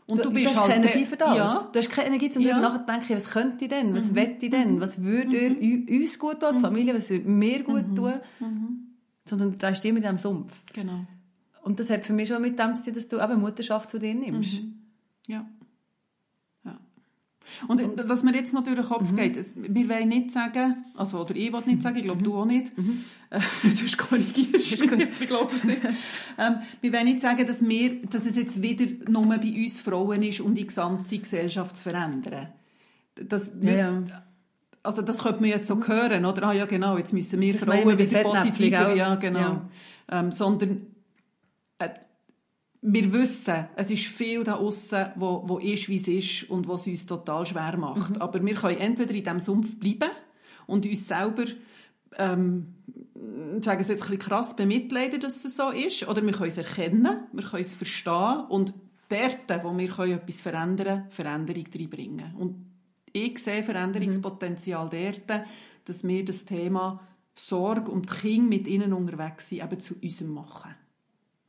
Und 0.07 0.19
Du, 0.19 0.23
du, 0.23 0.29
du, 0.29 0.35
bist 0.35 0.51
hast 0.55 0.61
halt 0.61 0.71
keine 0.71 0.85
Energie 0.85 1.05
für 1.05 1.17
das. 1.17 1.35
Ja, 1.37 1.69
Du 1.71 1.79
hast 1.79 1.89
keine 1.89 2.07
Energie, 2.07 2.31
um 2.35 2.41
Ja. 2.41 2.57
Mhm. 2.57 2.61
darüber 2.61 2.77
nachzudenken, 2.79 3.15
was 3.15 3.29
könnte 3.29 3.65
ich 3.65 3.69
denn, 3.69 3.93
was 3.93 4.15
will 4.15 4.35
ich 4.39 4.49
denn, 4.49 4.79
was 4.81 5.01
würde 5.03 5.55
uns 5.89 6.17
gut 6.19 6.39
tun 6.39 6.43
als 6.49 6.59
Familie, 6.59 6.95
was 6.95 7.09
würde 7.09 7.29
mir 7.29 7.63
gut 7.63 7.87
Mhm. 7.89 7.95
tun. 7.95 8.13
Sondern 9.25 9.57
da 9.57 9.67
stehst 9.75 9.83
du 9.83 9.89
immer 9.89 9.97
in 9.97 10.03
diesem 10.03 10.17
Sumpf. 10.17 10.53
genau. 10.73 11.05
Und 11.63 11.77
das 11.79 11.89
hat 11.89 12.05
für 12.05 12.13
mich 12.13 12.27
schon 12.29 12.41
mit 12.41 12.57
dem 12.57 12.73
zu 12.73 12.85
tun, 12.85 12.93
dass 12.95 13.07
du 13.09 13.19
eben 13.21 13.39
Mutterschaft 13.41 13.91
zu 13.91 13.99
dir 13.99 14.15
nimmst. 14.15 14.61
Ja. 15.27 15.35
ja. 15.35 15.45
Und, 17.67 17.81
was 18.09 18.23
mir 18.23 18.33
jetzt 18.35 18.53
noch 18.53 18.63
durch 18.63 18.75
den 18.75 18.85
Mhm. 18.85 18.89
Kopf 18.89 19.15
geht, 19.15 19.37
es, 19.37 19.53
wir 19.55 19.89
wollen 19.89 20.09
nicht 20.09 20.31
sagen, 20.31 20.85
also, 20.95 21.21
oder 21.21 21.35
ich 21.35 21.51
will 21.51 21.61
nicht 21.65 21.81
sagen, 21.81 21.97
ich 21.97 22.03
Mhm. 22.03 22.07
glaube, 22.07 22.23
du 22.23 22.35
auch 22.37 22.45
nicht, 22.45 22.71
äh, 23.29 23.39
sonst 23.69 23.97
korrigierst 23.97 24.81
du 24.81 24.87
mich, 24.95 25.07
ich 25.19 25.27
glaube 25.27 25.53
es 25.53 25.63
nicht. 25.63 25.81
ähm, 26.37 26.55
wir 26.81 26.93
wollen 26.93 27.05
nicht 27.05 27.21
sagen, 27.21 27.45
dass, 27.45 27.67
wir, 27.67 28.01
dass 28.07 28.25
es 28.25 28.35
jetzt 28.35 28.61
wieder 28.61 28.85
nur 29.09 29.25
bei 29.25 29.63
uns 29.63 29.79
Frauen 29.79 30.23
ist, 30.23 30.41
um 30.41 30.55
die 30.55 30.67
gesamte 30.67 31.17
Gesellschaft 31.17 31.77
zu 31.77 31.83
verändern. 31.83 32.49
Das, 33.15 33.51
Ja, 33.61 33.71
ja. 33.73 34.03
Also 34.83 35.03
das 35.03 35.19
könnte 35.21 35.41
man 35.41 35.49
jetzt 35.51 35.67
so 35.67 35.79
hören, 35.85 36.25
oder? 36.25 36.41
Ah 36.43 36.53
ja, 36.53 36.65
genau, 36.65 36.97
jetzt 36.97 37.13
müssen 37.13 37.39
wir 37.39 37.53
Das 37.53 37.63
Frauen 37.65 37.97
wieder 37.99 38.23
positiver... 38.23 38.95
Ja, 38.95 39.13
genau. 39.15 39.39
Ja. 39.39 39.69
Ähm, 40.09 40.31
sondern 40.31 40.87
äh, 41.77 41.89
wir 42.81 43.13
wissen, 43.13 43.67
es 43.75 43.91
ist 43.91 44.05
viel 44.05 44.43
da 44.43 44.55
außen, 44.55 45.11
wo, 45.15 45.43
wo 45.45 45.59
ist, 45.59 45.87
wie 45.87 45.97
es 45.97 46.07
ist 46.07 46.49
und 46.49 46.67
was 46.67 46.87
uns 46.87 47.05
total 47.05 47.45
schwer 47.45 47.77
macht. 47.77 48.15
Mhm. 48.15 48.21
Aber 48.21 48.43
wir 48.43 48.55
können 48.55 48.79
entweder 48.79 49.13
in 49.13 49.23
diesem 49.23 49.39
Sumpf 49.39 49.77
bleiben 49.79 50.09
und 50.65 50.85
uns 50.85 51.07
selber, 51.07 51.45
ähm, 52.17 52.75
ich 53.57 53.63
sage 53.63 53.81
es 53.81 53.89
jetzt 53.89 54.03
ein 54.03 54.09
bisschen 54.09 54.19
krass, 54.19 54.55
bemitleiden, 54.55 55.19
dass 55.19 55.45
es 55.45 55.55
so 55.55 55.69
ist, 55.69 56.07
oder 56.07 56.25
wir 56.25 56.31
können 56.31 56.47
es 56.47 56.57
erkennen, 56.57 57.27
wir 57.31 57.43
können 57.43 57.61
es 57.61 57.75
verstehen 57.75 58.45
und 58.49 58.73
dort, 59.09 59.63
wo 59.63 59.77
wir 59.77 59.87
können 59.87 60.13
etwas 60.13 60.41
verändern 60.41 60.87
können, 60.87 61.09
Veränderung 61.11 61.65
reinbringen. 61.73 62.35
Und 62.35 62.65
ich 63.13 63.37
sehe 63.37 63.61
Veränderungspotenzial 63.61 64.89
dort, 64.89 65.45
dass 65.85 66.07
wir 66.07 66.25
das 66.25 66.45
Thema 66.45 67.01
Sorge 67.35 67.91
um 67.91 68.01
die 68.01 68.09
Kinder 68.09 68.47
mit 68.47 68.67
ihnen 68.67 68.93
unterwegs 68.93 69.49
sind, 69.49 69.63
eben 69.63 69.79
zu 69.79 69.95
unserem 70.01 70.33
machen. 70.33 70.75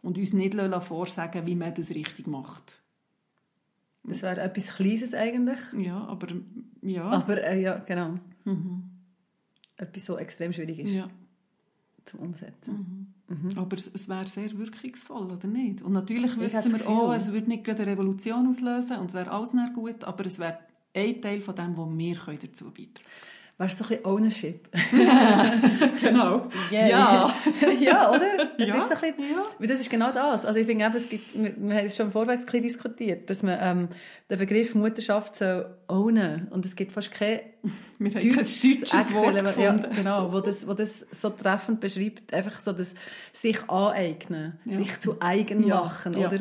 Und 0.02 0.18
uns 0.18 0.32
nicht 0.32 0.54
vorsagen 0.82 1.46
wie 1.46 1.54
man 1.54 1.74
das 1.74 1.90
richtig 1.90 2.26
macht. 2.26 2.82
Das 4.04 4.22
wäre 4.22 4.40
etwas 4.40 4.74
Kleines 4.74 5.14
eigentlich. 5.14 5.60
Ja, 5.78 6.04
aber 6.06 6.26
ja. 6.82 7.04
Aber 7.04 7.42
äh, 7.42 7.62
ja, 7.62 7.78
genau. 7.78 8.18
Etwas, 9.76 10.04
so 10.04 10.18
extrem 10.18 10.52
schwierig 10.52 10.80
ist. 10.80 10.90
ja. 10.90 11.08
zum 12.04 12.20
Umsetzen. 12.20 13.14
Mhm. 13.28 13.56
Aber 13.56 13.76
es, 13.76 13.88
es 13.94 14.08
wäre 14.08 14.26
sehr 14.26 14.50
wirkungsvoll, 14.58 15.30
oder 15.30 15.46
nicht? 15.46 15.82
Und 15.82 15.92
natürlich 15.92 16.32
Ich 16.32 16.40
wissen 16.40 16.72
wir 16.72 16.88
auch, 16.88 17.12
Gefühl. 17.12 17.16
es 17.16 17.32
würde 17.32 17.48
nicht 17.48 17.64
gerade 17.64 17.82
eine 17.84 17.92
Revolution 17.92 18.48
auslösen 18.48 18.98
und 18.98 19.06
es 19.06 19.14
wäre 19.14 19.30
alles 19.30 19.52
nicht 19.54 19.72
gut, 19.72 20.02
aber 20.02 20.26
es 20.26 20.40
wäre 20.40 20.58
ein 20.94 21.22
Teil 21.22 21.40
von 21.40 21.54
dem, 21.54 21.76
was 21.76 21.88
wir 21.96 22.16
können 22.16 22.38
dazu 22.42 22.66
beitragen 22.66 23.08
Weißt 23.58 23.78
du, 23.78 23.84
so 23.84 23.90
ein 23.90 23.96
bisschen 23.98 24.06
Ownership. 24.12 24.68
Genau. 26.00 26.48
Yeah. 26.70 26.88
Ja. 26.88 27.34
ja, 27.80 28.10
oder? 28.10 28.48
Das 28.58 28.68
Ja. 28.68 28.76
ist 28.76 28.88
so 28.88 28.94
ein 28.94 29.00
bisschen, 29.00 29.14
weil 29.58 29.68
das 29.68 29.80
ist 29.80 29.90
genau 29.90 30.10
das. 30.12 30.44
Also 30.44 30.58
ich 30.58 30.66
finde 30.66 30.84
eben, 30.84 30.94
es 30.96 31.08
gibt, 31.08 31.34
wir, 31.34 31.54
wir 31.56 31.76
haben 31.76 31.86
es 31.86 31.96
schon 31.96 32.10
vorweg 32.10 32.40
ein 32.40 32.44
bisschen 32.46 32.62
diskutiert, 32.62 33.30
dass 33.30 33.42
man 33.42 33.58
ähm, 33.60 33.88
den 34.30 34.38
Begriff 34.38 34.74
Mutterschaft 34.74 35.36
soll 35.36 35.66
ownen. 35.88 36.48
Und 36.50 36.64
es 36.66 36.74
gibt 36.74 36.92
fast 36.92 37.12
kein 37.12 37.40
Wir 37.98 38.10
haben 38.10 38.20
kein 38.20 38.34
deutsches 38.34 38.62
deutsches 38.80 39.14
Wort 39.14 39.36
Äquivalent, 39.36 39.56
ja, 39.58 39.72
gefunden. 39.72 39.96
genau, 39.96 40.32
wo 40.32 40.40
das, 40.40 40.66
wo 40.66 40.74
das 40.74 41.06
so 41.12 41.30
treffend 41.30 41.80
beschreibt, 41.80 42.32
einfach 42.34 42.58
so 42.60 42.72
das 42.72 42.94
sich 43.32 43.68
aneignen, 43.70 44.58
Ja. 44.64 44.76
sich 44.76 44.98
zu 45.00 45.16
eigen 45.20 45.64
Ja, 45.64 45.76
machen, 45.82 46.14
ja. 46.18 46.26
oder? 46.28 46.40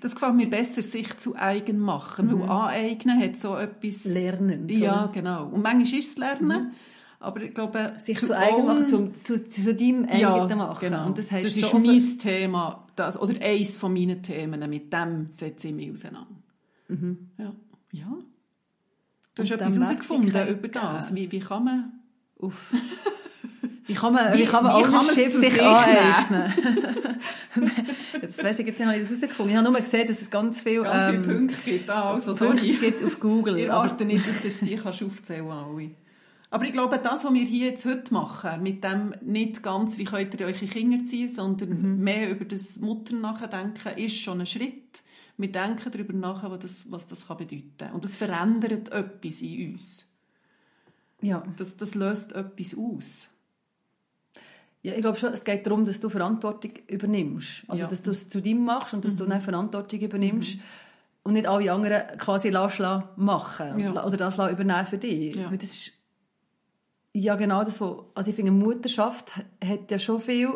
Das 0.00 0.14
gefällt 0.14 0.34
mir 0.34 0.48
besser, 0.48 0.82
sich 0.82 1.16
zu 1.18 1.34
eigen 1.36 1.78
machen, 1.78 2.32
weil 2.32 2.48
aneignen 2.48 3.20
hat 3.20 3.40
so 3.40 3.56
etwas... 3.56 4.04
Lernen. 4.04 4.68
So. 4.68 4.74
Ja, 4.74 5.06
genau. 5.12 5.46
Und 5.48 5.62
manchmal 5.62 6.00
ist 6.00 6.12
es 6.12 6.16
Lernen, 6.16 6.72
aber 7.18 7.42
ich 7.42 7.54
glaube... 7.54 7.94
Sich 7.98 8.18
zu 8.18 8.36
eigen 8.36 8.66
machen, 8.66 8.88
zum, 8.88 9.14
zu, 9.14 9.48
zu 9.48 9.74
deinem 9.74 10.08
ja, 10.08 10.34
eigenen 10.34 10.58
machen. 10.58 10.88
Genau. 10.88 11.06
Und 11.06 11.18
das, 11.18 11.30
heisst 11.30 11.56
das 11.56 11.56
ist 11.56 11.74
mein 11.74 12.18
Thema, 12.18 12.86
das, 12.96 13.20
oder 13.20 13.40
eines 13.42 13.76
von 13.76 13.92
meinen 13.92 14.22
Themen, 14.22 14.68
mit 14.70 14.92
dem 14.92 15.28
setze 15.30 15.68
ich 15.68 15.74
mich 15.74 15.90
auseinander. 15.90 16.36
Ja. 17.38 17.52
ja. 17.92 18.16
Du 19.34 19.42
hast 19.42 19.50
Und 19.50 19.60
etwas 19.60 19.74
dem 19.74 19.82
herausgefunden 19.82 20.48
über 20.48 20.68
das. 20.68 21.08
geben. 21.08 21.16
Wie, 21.16 21.32
wie 21.32 21.40
kann 21.40 21.64
man... 21.64 21.92
Uff. 22.36 22.72
Wie 23.90 23.94
kann 23.96 24.12
man, 24.14 24.32
Wie- 24.34 24.38
wie, 24.38 24.44
kann 24.44 24.62
man 24.62 24.78
wie 24.78 24.82
kann 24.82 24.92
man 24.92 25.00
es 25.02 25.10
Ownership 25.16 25.32
sich 25.32 25.50
sich 25.52 25.62
aneignen? 25.62 26.52
das 28.22 28.38
weiss 28.44 28.58
ich 28.60 28.66
jetzt 28.66 28.78
nicht, 28.78 28.86
habe 28.86 28.96
ich 28.96 29.02
das 29.02 29.10
herausgefunden. 29.10 29.50
Ich 29.50 29.56
habe 29.60 29.70
nur 29.72 29.80
gesehen, 29.80 30.06
dass 30.06 30.20
es 30.22 30.30
ganz 30.30 30.60
viel, 30.60 30.82
Ganz 30.82 31.04
viele 31.06 31.16
ähm, 31.16 31.22
Punkte 31.22 31.54
gibt. 31.64 31.90
Ah, 31.90 32.12
also, 32.12 32.34
Punkte 32.34 32.58
sorry. 32.64 32.76
gibt 32.78 33.04
auf 33.04 33.18
Google. 33.18 33.58
Ich 33.58 33.70
aber 33.70 33.82
erwarte 33.84 34.04
nicht, 34.04 34.26
dass 34.28 34.42
du 34.42 34.48
jetzt 34.48 34.64
die 34.64 34.76
kannst 34.76 35.02
aufzählen 35.02 35.50
alle. 35.50 35.90
Aber 36.52 36.64
ich 36.64 36.72
glaube, 36.72 36.98
das, 37.02 37.24
was 37.24 37.32
wir 37.34 37.44
hier 37.44 37.68
jetzt 37.70 37.84
heute 37.84 38.12
machen, 38.14 38.62
mit 38.62 38.82
dem 38.84 39.14
nicht 39.22 39.62
ganz, 39.62 39.98
wie 39.98 40.04
könnt 40.04 40.34
ihr 40.38 40.46
eure 40.46 40.52
Kinder 40.52 41.04
ziehen, 41.04 41.28
sondern 41.28 41.68
Mhm. 41.96 41.98
mehr 42.02 42.30
über 42.30 42.44
das 42.44 42.78
Muttern 42.78 43.20
nachdenken, 43.22 43.96
ist 43.98 44.16
schon 44.20 44.40
ein 44.40 44.46
Schritt. 44.46 45.02
Wir 45.36 45.50
denken 45.50 45.90
darüber 45.90 46.12
nach, 46.12 46.48
was 46.50 46.58
das, 46.60 46.86
was 46.90 47.06
das 47.06 47.26
kann 47.26 47.38
bedeuten 47.38 47.72
kann. 47.78 47.92
Und 47.92 48.04
das 48.04 48.14
verändert 48.14 48.92
etwas 48.92 49.40
in 49.42 49.72
uns. 49.72 50.06
ja. 51.22 51.42
Das, 51.56 51.76
das 51.76 51.94
löst 51.94 52.32
etwas 52.32 52.76
aus. 52.76 53.29
Ja, 54.82 54.94
ich 54.94 55.00
glaube 55.00 55.18
schon, 55.18 55.32
es 55.32 55.44
geht 55.44 55.66
darum, 55.66 55.84
dass 55.84 56.00
du 56.00 56.08
Verantwortung 56.08 56.72
übernimmst. 56.88 57.64
Also, 57.68 57.82
Ja. 57.82 57.86
Mhm. 57.86 57.90
dass 57.90 58.02
du 58.02 58.10
es 58.10 58.28
zu 58.28 58.40
dir 58.40 58.54
machst 58.56 58.94
und 58.94 59.04
dass 59.04 59.16
du 59.16 59.26
dann 59.26 59.40
Verantwortung 59.40 60.00
übernimmst. 60.00 60.56
Und 61.22 61.34
nicht 61.34 61.46
alle 61.46 61.70
anderen 61.70 62.16
quasi 62.18 62.48
lassen 62.48 63.02
machen 63.16 63.78
Ja. 63.78 64.04
oder 64.06 64.16
das 64.16 64.38
übernehmen 64.38 64.86
für 64.86 64.96
dich. 64.96 65.36
Ja. 65.36 65.50
Weil 65.50 65.58
das 65.58 65.68
ist 65.70 65.92
ja 67.12 67.34
genau 67.36 67.62
das, 67.62 67.78
was, 67.80 67.94
also 68.14 68.30
ich 68.30 68.36
finde, 68.36 68.52
Mutterschaft 68.52 69.32
hat 69.62 69.90
ja 69.90 69.98
schon 69.98 70.18
viel 70.20 70.48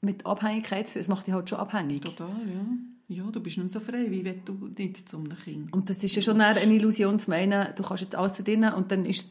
mit 0.00 0.24
Abhängigkeit 0.24 0.88
zu 0.88 0.94
tun. 0.94 1.00
Es 1.02 1.08
macht 1.08 1.26
dich 1.26 1.34
halt 1.34 1.50
schon 1.50 1.58
abhängig. 1.58 2.00
Total, 2.02 2.28
ja. 2.28 2.64
Ja, 3.08 3.30
du 3.30 3.40
bist 3.40 3.58
nicht 3.58 3.70
so 3.72 3.78
frei, 3.80 4.10
wie 4.10 4.24
wenn 4.24 4.44
du 4.44 4.68
nicht 4.76 5.08
zu 5.08 5.18
einem 5.18 5.36
Kind. 5.36 5.72
Und 5.72 5.90
das 5.90 5.98
ist 5.98 6.16
ja 6.16 6.22
schon 6.22 6.40
eine 6.40 6.58
Illusion 6.74 7.20
zu 7.20 7.30
meinen, 7.30 7.68
du 7.76 7.82
kannst 7.84 8.02
jetzt 8.02 8.16
alles 8.16 8.32
zu 8.34 8.42
dir 8.42 8.74
und 8.76 8.90
dann, 8.90 9.04
ist, 9.04 9.30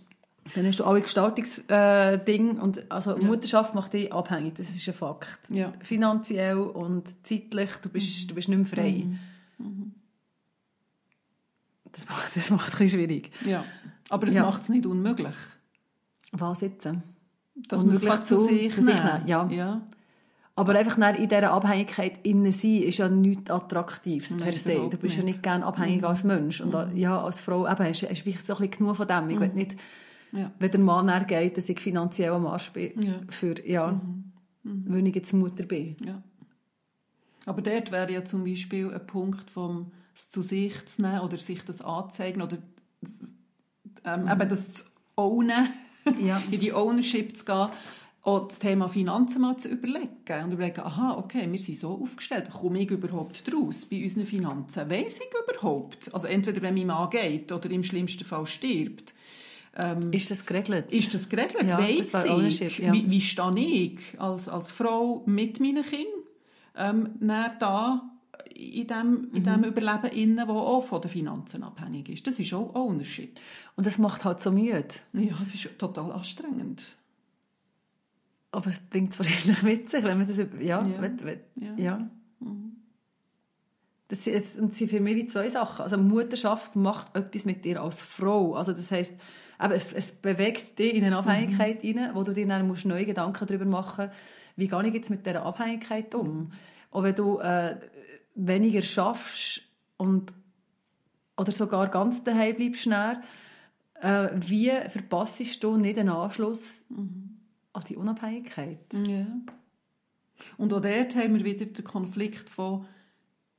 dann 0.53 0.65
hast 0.67 0.79
du 0.79 0.83
alle 0.83 1.01
Gestaltungsdinge. 1.01 2.21
Äh, 2.57 2.59
und 2.61 2.91
also 2.91 3.17
Mutterschaft 3.17 3.73
macht 3.73 3.93
dich 3.93 4.13
abhängig, 4.13 4.55
das 4.55 4.69
ist 4.69 4.87
ein 4.87 4.93
Fakt. 4.93 5.39
Ja. 5.49 5.73
Finanziell 5.81 6.57
und 6.59 7.07
zeitlich, 7.23 7.71
du 7.81 7.89
bist, 7.89 8.29
du 8.29 8.35
bist 8.35 8.47
nicht 8.49 8.57
mehr 8.59 8.67
frei. 8.67 9.05
Mhm. 9.57 9.93
Das, 11.91 12.07
macht, 12.09 12.35
das 12.35 12.49
macht 12.49 12.79
es 12.79 12.91
schwierig. 12.91 13.31
Ja. 13.45 13.63
Aber 14.09 14.27
es 14.27 14.35
Ja. 14.35 14.43
macht 14.43 14.63
es 14.63 14.69
nicht 14.69 14.85
unmöglich. 14.85 15.35
Was 16.31 16.61
jetzt? 16.61 16.85
Dass 17.69 17.81
Und 17.83 17.87
man 17.87 17.95
es 17.95 18.01
zu 18.27 18.35
zu- 18.35 18.45
sich 18.45 18.73
zu 18.73 18.81
sich 18.81 18.93
nehmen. 18.93 19.05
nehmen, 19.13 19.27
ja. 19.27 19.47
ja. 19.49 19.81
Aber 20.57 20.73
einfach 20.77 20.97
in 21.17 21.27
dieser 21.27 21.51
Abhängigkeit 21.51 22.19
innen 22.25 22.51
sein, 22.51 22.83
ist 22.83 22.97
ja 22.97 23.09
nichts 23.09 23.49
Attraktives 23.49 24.31
Nein, 24.31 24.39
per 24.39 24.53
se. 24.53 24.89
Du 24.89 24.97
bist 24.97 25.01
ja 25.01 25.05
nicht. 25.05 25.17
Mhm. 25.19 25.25
nicht 25.25 25.43
gerne 25.43 25.65
abhängig 25.65 26.03
als 26.03 26.23
Mensch. 26.23 26.61
Und 26.61 26.75
auch- 26.75 26.91
ja, 26.93 27.21
als 27.21 27.39
Frau 27.39 27.67
eben, 27.69 27.85
ist 27.87 28.01
wirklich 28.03 28.41
so 28.43 28.53
ein 28.53 28.59
bisschen 28.59 28.71
genug 28.79 28.95
von 28.95 29.07
dem. 29.07 29.29
Ich 29.29 29.39
will 29.39 29.49
nicht, 29.49 29.73
Mhm. 29.73 29.79
Ja. 30.35 30.51
wenn 30.59 30.71
der 30.71 30.79
Mann 30.79 31.07
dann 31.07 31.25
geht, 31.27 31.57
dass 31.57 31.69
ich 31.69 31.79
finanziell 31.79 32.31
am 32.31 32.45
Arsch 32.47 32.71
bin. 32.71 33.01
Ja. 33.01 33.21
Für, 33.29 33.55
ja, 33.67 33.99
wenn 34.63 35.05
ich 35.05 35.15
jetzt 35.15 35.33
Mutter 35.33 35.63
bin. 35.63 35.95
Ja. 36.05 36.21
Aber 37.45 37.61
dort 37.61 37.91
wäre 37.91 38.11
ja 38.11 38.25
zum 38.25 38.43
Beispiel 38.43 38.91
ein 38.93 39.05
Punkt, 39.05 39.49
vom 39.49 39.91
es 40.15 40.29
zu 40.29 40.41
sich 40.41 40.85
zu 40.87 41.01
nehmen 41.01 41.19
oder 41.21 41.37
sich 41.37 41.63
das 41.63 41.81
anzeigen 41.81 42.41
oder 42.41 42.57
ähm, 44.03 44.27
eben 44.29 44.49
das 44.49 44.73
zu 44.73 44.83
ownen, 45.15 45.67
Ja. 46.19 46.41
in 46.51 46.59
die 46.59 46.73
Ownership 46.73 47.35
zu 47.37 47.45
gehen, 47.45 47.67
auch 48.23 48.47
das 48.47 48.57
Thema 48.59 48.89
Finanzen 48.89 49.41
mal 49.41 49.55
zu 49.57 49.69
überlegen 49.69 50.09
und 50.43 50.51
überlegen, 50.53 50.81
aha, 50.81 51.15
okay, 51.17 51.47
wir 51.51 51.59
sind 51.59 51.77
so 51.77 52.01
aufgestellt, 52.01 52.49
komme 52.49 52.81
ich 52.81 52.89
überhaupt 52.89 53.43
raus 53.53 53.85
bei 53.85 54.01
unseren 54.03 54.25
Finanzen? 54.25 54.89
Weiss 54.89 55.19
ich 55.19 55.29
überhaupt? 55.47 56.11
Also 56.13 56.27
entweder 56.27 56.61
wenn 56.63 56.73
mein 56.73 56.87
Mann 56.87 57.09
geht 57.11 57.51
oder 57.51 57.69
im 57.69 57.83
schlimmsten 57.83 58.23
Fall 58.23 58.45
stirbt, 58.47 59.13
Ist 60.11 60.31
das 60.31 60.45
geregelt? 60.45 60.89
ist 60.91 61.13
das 61.13 61.27
geregelt? 61.27 61.69
Ja, 61.69 61.77
Weiss 61.77 62.11
das 62.11 62.25
ich? 62.25 62.77
ja. 62.79 62.93
Wie, 62.93 63.09
wie 63.11 63.19
stehe 63.21 63.59
ich 63.59 63.99
als, 64.19 64.47
als 64.47 64.71
Frau 64.71 65.21
mit 65.25 65.59
meinen 65.59 65.83
Kindern 65.83 67.09
ähm, 67.19 67.49
da 67.59 68.09
in 68.53 68.87
dem, 68.87 69.29
in 69.33 69.41
Mhm. 69.41 69.43
dem 69.43 69.63
Überleben 69.65 70.11
innen, 70.13 70.37
das 70.37 70.47
auch 70.49 70.85
von 70.85 71.01
den 71.01 71.11
Finanzen 71.11 71.61
abhängig 71.63 72.07
ist? 72.07 72.25
Das 72.25 72.39
ist 72.39 72.53
auch 72.53 72.73
Ownership. 72.73 73.37
Und 73.75 73.85
das 73.85 73.97
macht 73.97 74.23
halt 74.23 74.41
so 74.41 74.49
müde. 74.51 74.85
Ja, 75.11 75.37
es 75.41 75.53
ist 75.55 75.77
total 75.77 76.11
anstrengend. 76.13 76.81
Aber 78.51 78.67
es 78.67 78.79
bringt 78.79 79.11
es 79.11 79.19
wahrscheinlich 79.19 79.61
mit 79.61 79.89
sich, 79.89 80.03
wenn 80.05 80.17
man 80.17 80.25
das... 80.27 80.39
über- 80.39 80.61
Ja, 80.61 80.81
Ja. 80.87 81.01
Will, 81.01 81.17
will, 81.21 81.39
Ja. 81.57 81.73
ja. 81.77 82.09
Das 84.07 84.23
sind, 84.23 84.33
jetzt- 84.35 84.57
und 84.59 84.69
das 84.69 84.77
sind 84.77 84.89
für 84.89 84.99
mich 85.01 85.15
wie 85.15 85.25
zwei 85.27 85.49
Sachen. 85.49 85.81
Also 85.81 85.97
Mutterschaft 85.97 86.75
macht 86.75 87.15
etwas 87.15 87.45
mit 87.45 87.65
dir 87.65 87.81
als 87.81 88.01
Frau. 88.01 88.53
Also 88.53 88.71
das 88.71 88.91
heisst, 88.91 89.15
eben, 89.61 89.73
es, 89.73 89.93
es 89.93 90.11
bewegt 90.11 90.79
dich 90.79 90.93
in 90.93 91.03
eine 91.03 91.17
Abhängigkeit 91.17 91.81
hinein, 91.81 92.11
wo 92.13 92.23
du 92.23 92.33
dir 92.33 92.47
dann 92.47 92.67
musst 92.67 92.85
neue 92.85 93.05
Gedanken 93.05 93.45
darüber 93.45 93.65
machen 93.65 94.09
wie 94.55 94.67
gehe 94.67 94.87
ich 94.87 94.93
jetzt 94.93 95.09
mit 95.09 95.25
dieser 95.25 95.43
Abhängigkeit 95.43 96.13
um. 96.15 96.51
Auch 96.91 97.03
wenn 97.03 97.15
du 97.15 97.39
äh, 97.39 97.77
weniger 98.35 98.81
schaffst 98.81 99.61
und, 99.97 100.33
oder 101.37 101.51
sogar 101.51 101.89
ganz 101.89 102.23
daheim 102.23 102.55
bleibst, 102.55 102.87
dann, 102.87 103.23
äh, 103.95 104.29
wie 104.35 104.71
verpassest 104.87 105.63
du 105.63 105.77
nicht 105.77 105.97
den 105.97 106.09
Anschluss 106.09 106.85
an 106.89 107.83
die 107.87 107.97
Unabhängigkeit? 107.97 108.79
Ja. 109.07 109.27
Und 110.57 110.73
auch 110.73 110.81
dort 110.81 111.15
haben 111.15 111.35
wir 111.35 111.45
wieder 111.45 111.65
den 111.65 111.83
Konflikt 111.83 112.49
von, 112.49 112.85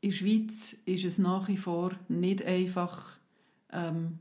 in 0.01 0.11
der 0.11 0.17
Schweiz 0.17 0.77
ist 0.85 1.05
es 1.05 1.19
nach 1.19 1.49
wie 1.49 1.57
vor 1.57 1.93
nicht 2.09 2.45
einfach, 2.45 3.19
ähm, 3.73 4.19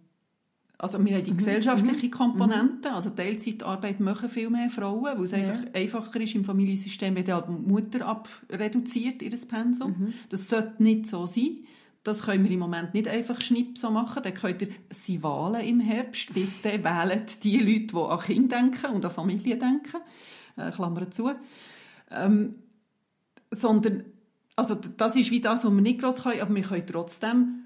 also 0.78 1.04
wir 1.04 1.16
haben 1.16 1.24
die 1.24 1.36
gesellschaftliche 1.36 2.10
Komponente, 2.10 2.92
also 2.92 3.10
Teilzeitarbeit 3.10 4.00
machen 4.00 4.30
viel 4.30 4.50
mehr 4.50 4.70
Frauen, 4.70 5.18
weil 5.18 5.24
es 5.24 5.34
einfach 5.34 5.62
einfacher 5.74 6.20
ist 6.20 6.36
im 6.36 6.44
Familiensystem, 6.44 7.16
wenn 7.16 7.24
die 7.24 7.34
halt 7.34 7.48
die 7.48 7.52
Mutter 7.52 8.06
abreduziert, 8.06 9.22
ihr 9.22 9.32
Pensum. 9.48 10.14
Das 10.30 10.50
sollte 10.50 10.84
nicht 10.84 11.08
so 11.08 11.26
sein. 11.26 11.60
Das 12.04 12.24
können 12.24 12.44
wir 12.44 12.52
im 12.52 12.60
Moment 12.60 12.94
nicht 12.94 13.08
einfach 13.08 13.42
schnipp 13.42 13.80
so 13.80 13.90
machen. 13.90 14.22
Dann 14.22 14.34
könnt 14.34 14.62
ihr 14.62 14.68
sie 14.92 15.24
Wahlen 15.24 15.62
im 15.62 15.80
Herbst. 15.80 16.34
Bitte 16.34 16.84
wählt 16.84 17.44
die 17.44 17.58
Leute, 17.58 17.88
die 17.88 17.98
an 17.98 18.20
Kinder 18.20 18.58
denken 18.58 18.94
und 18.94 19.06
an 19.06 19.12
Familie 19.12 19.58
denken. 19.58 19.98
Äh, 20.56 20.70
Klammer 20.70 21.10
zu. 21.10 21.32
Ähm, 22.12 22.56
sondern, 23.50 24.04
also 24.56 24.76
das 24.76 25.16
ist 25.16 25.32
wie 25.32 25.42
das, 25.42 25.66
was 25.66 25.72
wir 25.72 25.82
nicht 25.82 26.00
groß 26.00 26.24
können, 26.24 26.42
aber 26.42 26.54
wir 26.54 26.62
können 26.62 26.86
trotzdem 26.86 27.65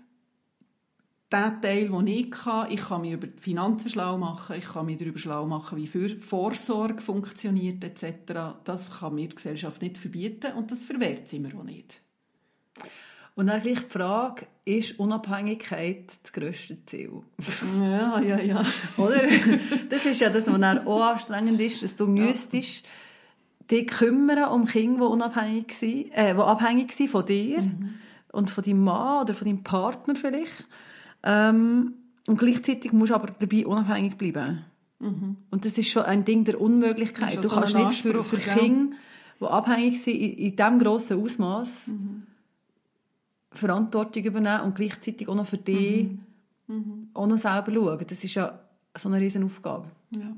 den 1.32 1.62
Teil, 1.62 1.90
den 1.90 2.08
ich 2.08 2.32
kann, 2.32 2.72
ich 2.72 2.82
kann 2.82 3.02
mich 3.02 3.12
über 3.12 3.28
die 3.28 3.40
Finanzen 3.40 3.90
schlau 3.90 4.18
machen, 4.18 4.56
ich 4.58 4.66
kann 4.66 4.86
mich 4.88 4.98
darüber 4.98 5.20
schlau 5.20 5.46
machen, 5.46 5.78
wie 5.78 5.88
für 5.88 6.10
Vorsorge 6.20 7.02
funktioniert 7.02 7.84
etc. 7.84 8.58
Das 8.64 9.00
kann 9.00 9.16
mir 9.16 9.28
die 9.28 9.36
Gesellschaft 9.36 9.82
nicht 9.82 9.98
verbieten 9.98 10.54
und 10.54 10.72
das 10.72 10.84
verwehrt 10.84 11.30
sie 11.30 11.40
mir 11.40 11.56
auch 11.56 11.64
nicht. 11.64 12.02
Und 13.36 13.48
dann 13.48 13.62
gleich 13.62 13.80
die 13.80 13.90
Frage, 13.90 14.48
ist 14.66 15.00
Unabhängigkeit 15.00 16.12
das 16.24 16.34
grösste 16.34 16.84
Ziel? 16.86 17.22
Ja, 17.80 18.20
ja, 18.20 18.40
ja. 18.40 18.66
Oder? 18.98 19.22
Das 19.90 20.06
ist 20.06 20.20
ja 20.20 20.30
das, 20.30 20.46
was 20.46 20.60
dann 20.60 20.86
auch 20.86 21.02
anstrengend 21.02 21.62
ist, 21.62 21.82
dass 21.82 21.96
du 21.96 22.08
müsstest 22.08 22.86
dich 23.72 23.88
kümmern 23.88 24.50
um 24.50 24.66
Kinder, 24.66 25.06
die, 25.06 25.14
unabhängig 25.14 25.74
sind, 25.74 26.12
äh, 26.12 26.34
die 26.34 26.42
abhängig 26.42 26.92
sind 26.92 27.10
von 27.10 27.26
dir 27.26 27.64
und 28.32 28.50
von 28.50 28.64
deinem 28.64 28.84
Mann 28.84 29.24
oder 29.24 29.34
von 29.34 29.48
deinem 29.48 29.64
Partner 29.64 30.16
vielleicht. 30.16 30.66
Ähm, 31.24 31.94
und 32.28 32.38
gleichzeitig 32.38 32.92
musst 32.94 33.12
du 33.12 33.16
aber 33.16 33.32
dabei 33.40 33.66
unabhängig 33.66 34.18
bleiben. 34.18 34.64
Und 35.00 35.64
das 35.66 35.78
ist 35.78 35.88
schon 35.90 36.04
ein 36.04 36.26
Ding 36.26 36.44
der 36.44 36.60
Unmöglichkeit. 36.60 37.36
Das 37.38 37.42
Du 37.42 37.48
ist 37.48 37.54
kannst 37.54 37.72
so 37.72 37.78
ein 37.78 37.88
nicht 37.88 38.02
für, 38.02 38.22
für? 38.24 38.38
Kinder, 38.38 38.96
die 39.40 39.46
abhängig 39.46 40.04
sind, 40.04 40.16
in, 40.16 40.32
in 40.34 40.56
diesem 40.58 40.80
grossen 40.80 41.22
Ausmaß 41.24 41.88
Mhm. 41.88 42.24
Verantwortung 43.52 44.24
übernehmen 44.24 44.62
und 44.62 44.76
gleichzeitig 44.76 45.28
auch 45.28 45.36
noch 45.36 45.46
für 45.46 45.58
dich 45.58 46.08
Mhm. 46.68 47.10
auch 47.16 47.26
noch 47.26 47.38
selber 47.38 47.74
schauen. 47.74 48.06
Das 48.08 48.24
ist 48.24 48.36
ja 48.36 48.60
so 48.96 49.10
eine 49.10 49.20
riesen 49.20 49.44
Aufgabe. 49.44 49.88
Ja. 50.12 50.36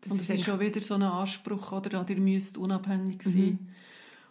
Das 0.00 0.12
und 0.12 0.20
ist 0.20 0.30
eigentlich- 0.30 0.44
schon 0.44 0.60
wieder 0.60 0.80
so 0.80 0.94
ein 0.94 1.02
Anspruch, 1.02 1.72
oder? 1.72 2.06
Ihr 2.08 2.20
müsst 2.20 2.56
unabhängig 2.58 3.20
sein. 3.24 3.58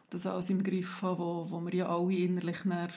Das 0.10 0.26
alles 0.28 0.49
im 0.51 0.64
Griff 0.64 1.01
haben, 1.01 1.18
wo, 1.20 1.47
wo 1.49 1.60
wir 1.62 1.74
ja 1.74 1.89
alle 1.89 2.14
innerlich 2.16 2.64
äh, 2.66 2.88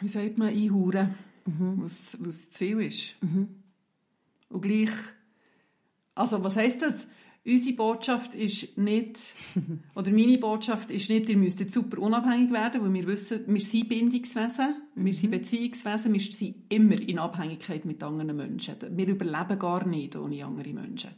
wie 0.00 0.08
sagt 0.08 0.38
man, 0.38 0.48
einhuren, 0.48 1.14
was 1.44 2.16
was 2.20 2.50
zu 2.50 2.58
viel 2.58 2.80
ist. 2.80 3.16
Und 3.20 4.60
gleich, 4.60 4.90
also 6.14 6.42
was 6.44 6.56
heisst 6.56 6.82
das? 6.82 7.08
Unsere 7.44 7.74
Botschaft 7.74 8.36
ist 8.36 8.78
nicht, 8.78 9.34
oder 9.96 10.12
meine 10.12 10.38
Botschaft 10.38 10.92
ist 10.92 11.10
nicht, 11.10 11.28
ihr 11.28 11.36
müsst 11.36 11.58
jetzt 11.58 11.72
super 11.72 11.98
unabhängig 11.98 12.52
werden, 12.52 12.82
weil 12.82 12.92
wir 12.92 13.06
wissen, 13.08 13.42
wir 13.48 13.60
sind 13.60 13.88
Bindungswesen, 13.88 14.76
wir 14.94 15.14
sind 15.14 15.30
Beziehungswesen, 15.32 16.12
wir 16.12 16.20
sind 16.20 16.54
immer 16.68 17.00
in 17.00 17.18
Abhängigkeit 17.18 17.84
mit 17.84 18.00
anderen 18.04 18.36
Menschen. 18.36 18.76
Wir 18.90 19.08
überleben 19.08 19.58
gar 19.58 19.84
nicht 19.84 20.14
ohne 20.14 20.44
andere 20.44 20.72
Menschen. 20.72 21.10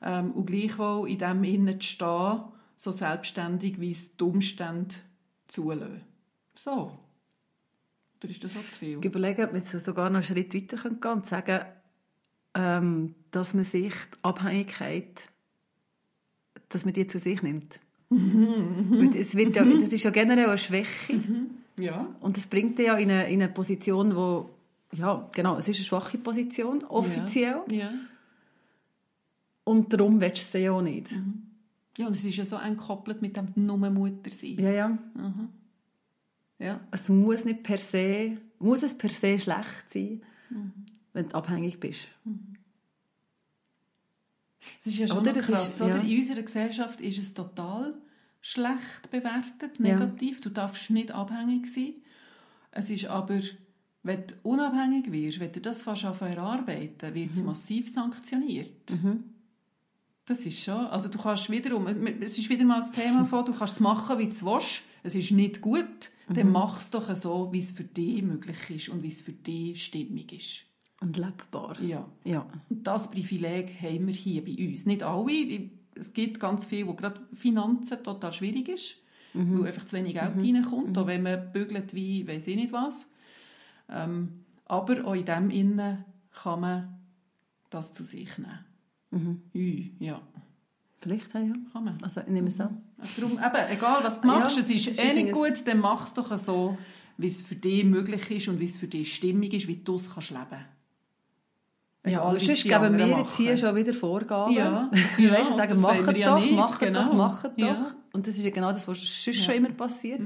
Ähm, 0.00 0.30
und 0.30 0.46
gleichwohl 0.46 1.10
in 1.10 1.18
dem 1.18 1.44
Innen 1.44 1.78
zu 1.78 1.88
stehen, 1.88 2.40
so 2.76 2.90
selbstständig, 2.90 3.78
wie 3.78 3.90
es 3.90 4.16
die 4.16 4.24
Umstände 4.24 4.94
zulassen. 5.46 6.00
So. 6.54 6.98
Oder 8.22 8.30
ist 8.30 8.44
das 8.44 8.52
auch 8.56 8.68
zu 8.68 8.78
viel? 8.78 8.98
Ich 8.98 9.04
überlege, 9.04 9.44
ob 9.44 9.52
wir 9.52 9.60
jetzt 9.60 9.70
sogar 9.72 10.10
noch 10.10 10.16
einen 10.16 10.22
Schritt 10.22 10.54
weiter 10.54 10.76
gehen 10.76 11.00
können 11.00 11.14
und 11.18 11.26
sagen, 11.26 11.60
ähm, 12.54 13.14
dass 13.30 13.54
man 13.54 13.64
sich 13.64 13.94
die 13.94 14.18
Abhängigkeit, 14.24 15.22
dass 16.68 16.84
man 16.84 16.92
die 16.94 17.06
zu 17.06 17.18
sich 17.18 17.42
nimmt. 17.42 17.78
Es 19.16 19.34
wird 19.36 19.56
ja, 19.56 19.64
das 19.64 19.92
ist 19.92 20.02
ja 20.04 20.10
generell 20.10 20.48
eine 20.48 20.58
Schwäche 20.58 21.20
Ja. 21.78 22.06
und 22.20 22.36
das 22.36 22.46
bringt 22.46 22.78
dich 22.78 22.86
ja 22.88 22.96
in 22.96 23.10
eine, 23.10 23.30
in 23.30 23.40
eine 23.40 23.50
Position, 23.52 24.14
wo 24.16 24.50
ja, 24.92 25.26
genau, 25.32 25.56
es 25.58 25.68
ist 25.68 25.76
eine 25.76 25.84
schwache 25.84 26.18
Position, 26.18 26.82
offiziell, 26.84 27.60
Ja. 27.70 27.90
und 29.64 29.92
darum 29.92 30.20
willst 30.20 30.52
du 30.52 30.58
sie 30.58 30.64
ja 30.64 30.72
auch 30.72 30.82
nicht. 30.82 31.08
Ja, 31.96 32.06
und 32.08 32.16
es 32.16 32.24
ist 32.24 32.36
ja 32.36 32.44
so 32.44 32.56
entkoppelt 32.56 33.22
mit 33.22 33.36
dem 33.36 33.48
nur 33.54 33.76
Mutter 33.78 34.30
sein. 34.30 34.58
Ja, 34.58 34.70
ja. 34.70 34.98
Ja. 36.60 36.80
Es 36.92 37.08
muss 37.08 37.44
nicht 37.44 37.62
per 37.64 37.78
se, 37.78 38.36
muss 38.58 38.82
es 38.84 38.96
per 38.96 39.10
se 39.10 39.38
schlecht 39.40 39.90
sein, 39.92 40.22
wenn 41.12 41.26
du 41.26 41.34
abhängig 41.34 41.80
bist. 41.80 42.08
Es 44.78 44.86
ist 44.88 44.98
ja 44.98 45.06
schon 45.08 45.18
Oder? 45.20 45.32
krass, 45.32 45.68
ist- 45.70 45.82
oder? 45.82 45.96
ja. 45.96 46.02
In 46.02 46.18
unserer 46.18 46.42
Gesellschaft 46.42 47.00
ist 47.00 47.18
es 47.18 47.34
total 47.34 47.94
schlecht 48.42 49.10
bewertet, 49.10 49.78
Ja. 49.78 49.84
negativ. 49.96 50.40
Du 50.40 50.50
darfst 50.50 50.90
nicht 50.90 51.10
abhängig 51.10 51.66
sein. 51.72 51.94
Es 52.70 52.90
ist 52.90 53.06
aber, 53.06 53.40
wenn 54.02 54.26
du 54.26 54.34
unabhängig 54.42 55.10
wirst, 55.10 55.40
wenn 55.40 55.52
du 55.52 55.60
das 55.60 55.82
fast 55.82 56.04
erarbeiten, 56.04 57.14
wird 57.14 57.26
Mhm. 57.26 57.30
es 57.32 57.42
massiv 57.42 57.92
sanktioniert. 57.92 58.72
Das 60.26 60.46
ist 60.46 60.62
schon, 60.62 60.86
also 60.86 61.08
du 61.08 61.18
kannst 61.18 61.50
wiederum, 61.50 61.86
es 62.20 62.38
ist 62.38 62.48
wieder 62.48 62.64
mal 62.64 62.76
das 62.76 62.92
Thema 62.92 63.24
von, 63.24 63.44
du 63.44 63.52
kannst 63.52 63.74
es 63.74 63.80
machen, 63.80 64.18
wie 64.18 64.24
du 64.26 64.30
es 64.30 64.44
willst. 64.44 64.82
Es 65.02 65.14
ist 65.14 65.30
nicht 65.32 65.60
gut, 65.60 66.10
Mhm. 66.28 66.34
dann 66.34 66.52
mach 66.52 66.78
es 66.80 66.90
doch 66.90 67.14
so, 67.16 67.52
wie 67.52 67.58
es 67.58 67.72
für 67.72 67.84
dich 67.84 68.22
möglich 68.22 68.70
ist 68.70 68.88
und 68.90 69.02
wie 69.02 69.08
es 69.08 69.20
für 69.22 69.32
dich 69.32 69.84
stimmig 69.84 70.32
ist. 70.32 70.62
Und 71.00 71.16
lebbar. 71.16 71.80
Ja. 71.80 72.06
Ja. 72.24 72.46
Und 72.68 72.86
das 72.86 73.10
Privileg 73.10 73.80
haben 73.82 74.06
wir 74.06 74.14
hier 74.14 74.44
bei 74.44 74.54
uns. 74.68 74.86
Nicht 74.86 75.02
alle. 75.02 75.70
Es 75.94 76.12
gibt 76.12 76.38
ganz 76.38 76.66
viel, 76.66 76.86
wo 76.86 76.94
gerade 76.94 77.20
Finanzen 77.34 78.02
total 78.04 78.32
schwierig 78.32 78.68
ist, 78.68 78.96
weil 79.34 79.66
einfach 79.66 79.86
zu 79.86 79.96
wenig 79.96 80.14
Geld 80.14 80.36
reinkommt, 80.36 80.96
auch 80.98 81.06
wenn 81.06 81.22
man 81.22 81.50
bügelt 81.52 81.94
wie 81.94 82.26
weiß 82.28 82.46
ich 82.48 82.56
nicht 82.56 82.72
was. 82.72 83.06
Ähm, 83.88 84.44
aber 84.66 85.04
auch 85.06 85.14
in 85.14 85.24
dem 85.24 85.50
Innen 85.50 86.04
kann 86.32 86.60
man 86.60 86.98
das 87.70 87.92
zu 87.92 88.04
sich 88.04 88.30
nehmen. 88.38 89.42
Ui, 89.54 89.92
ja, 89.98 90.22
Vielleicht, 91.00 91.32
ja. 91.32 91.40
ja. 91.40 91.54
kann 91.72 91.84
man. 91.84 91.98
Also, 92.02 92.20
ich 92.20 92.28
nehme 92.28 92.48
es 92.48 92.60
an. 92.60 92.82
Darum, 93.16 93.32
eben, 93.32 93.70
egal 93.70 94.00
was 94.02 94.20
du 94.20 94.26
machst, 94.26 94.56
Ja, 94.56 94.62
es 94.62 94.70
ist 94.70 95.02
eh 95.02 95.14
nicht 95.14 95.32
gut, 95.32 95.66
dann 95.66 95.80
mach 95.80 96.06
es 96.06 96.12
doch 96.12 96.36
so, 96.36 96.76
wie 97.16 97.26
es 97.26 97.42
für 97.42 97.54
dich 97.54 97.84
möglich 97.84 98.30
ist 98.30 98.48
und 98.48 98.60
wie 98.60 98.66
es 98.66 98.76
für 98.76 98.86
dich 98.86 99.14
stimmig 99.14 99.54
ist, 99.54 99.66
wie 99.66 99.76
du 99.76 99.94
es 99.94 100.12
kannst 100.12 100.30
leben 100.30 100.64
Ja, 102.06 102.22
aber 102.22 102.32
wie 102.32 102.36
es 102.36 102.46
sonst 102.46 102.64
geben 102.64 102.98
wir 102.98 103.06
jetzt 103.06 103.36
hier 103.36 103.52
machen. 103.52 103.56
schon 103.56 103.76
wieder 103.76 103.94
Vorgaben. 103.94 104.52
Ja, 104.52 104.90
ja 104.92 105.00
ja, 105.24 105.32
weißt, 105.32 105.50
du, 105.50 105.54
sagen, 105.54 105.82
wollen 105.82 106.04
macht 106.04 106.14
wir 106.14 106.16
ja 106.18 106.34
doch, 106.34 106.44
nicht, 106.44 106.54
macht 106.54 106.80
genau. 106.80 107.04
doch, 107.04 107.42
doch. 107.42 107.50
Ja. 107.56 107.94
Und 108.12 108.26
das 108.26 108.36
ist 108.36 108.44
ja 108.44 108.50
genau 108.50 108.72
das, 108.72 108.86
was 108.86 108.98
sonst 108.98 109.42
schon 109.42 109.54
immer 109.54 109.70
passiert. 109.70 110.20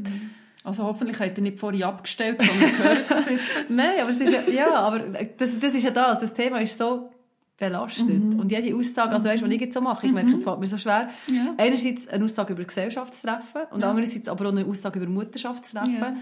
Also 0.65 0.83
hoffentlich 0.83 1.21
hat 1.21 1.37
er 1.37 1.43
nicht 1.43 1.59
vorhin 1.59 1.85
abgestellt, 1.85 2.43
sondern 2.43 2.77
gehört 2.77 3.11
das 3.11 3.29
jetzt. 3.29 3.43
Nein, 3.69 4.01
aber 4.01 4.11
es 4.11 4.21
ist 4.21 4.33
ja, 4.33 4.41
ja, 4.49 4.75
aber 4.81 5.01
das, 5.01 5.59
das 5.59 5.75
ist 5.75 5.85
ja 5.85 5.91
das. 5.91 6.21
Das 6.21 6.33
Thema 6.33 6.61
ist 6.61 6.79
so 6.79 7.11
belastet. 7.57 8.09
Und 8.09 8.51
jede 8.51 8.75
Aussage, 8.77 9.13
also 9.13 9.27
weißt 9.29 9.43
du, 9.43 9.47
was 9.47 9.53
ich 9.55 9.61
jetzt 9.61 9.75
so 9.75 9.81
mache, 9.81 10.07
ich 10.07 10.13
merke, 10.13 10.33
es 10.33 10.43
fällt 10.43 10.59
mir 10.61 10.67
so 10.67 10.79
schwer, 10.79 11.09
Ja. 11.31 11.55
einerseits 11.57 12.09
eine 12.09 12.25
Aussage 12.25 12.53
über 12.53 12.65
Gesellschaft 12.65 13.15
zu 13.15 13.27
treffen 13.27 13.63
und 13.71 13.83
andererseits 13.85 14.29
aber 14.29 14.47
auch 14.47 14.53
eine 14.53 14.65
Aussage 14.67 14.99
über 15.01 15.09
Mutterschaft 15.09 15.65
zu 15.65 15.77
treffen. 15.77 15.93
Ja. 16.01 16.17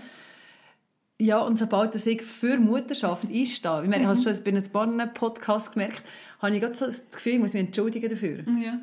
Ja, 1.21 1.39
und 1.39 1.57
sobald 1.57 1.95
ich 1.95 2.23
für 2.23 2.59
Mutterschaft 2.59 3.29
einstehe, 3.31 3.83
ich 3.85 3.89
meine, 3.89 3.99
ich 3.99 4.07
habe 4.07 4.13
es 4.19 4.25
schon 4.25 4.35
bei 4.73 4.81
einem 4.83 4.99
paar 4.99 5.07
Podcasts 5.07 5.71
gemerkt, 5.71 6.03
habe 6.41 6.55
ich 6.55 6.61
gerade 6.61 6.75
so 6.75 6.85
das 6.87 7.09
Gefühl, 7.11 7.35
ich 7.35 7.39
muss 7.39 7.53
mich 7.55 7.63
entschuldigen 7.63 8.11
dafür. 8.11 8.39
Ja. 8.61 8.81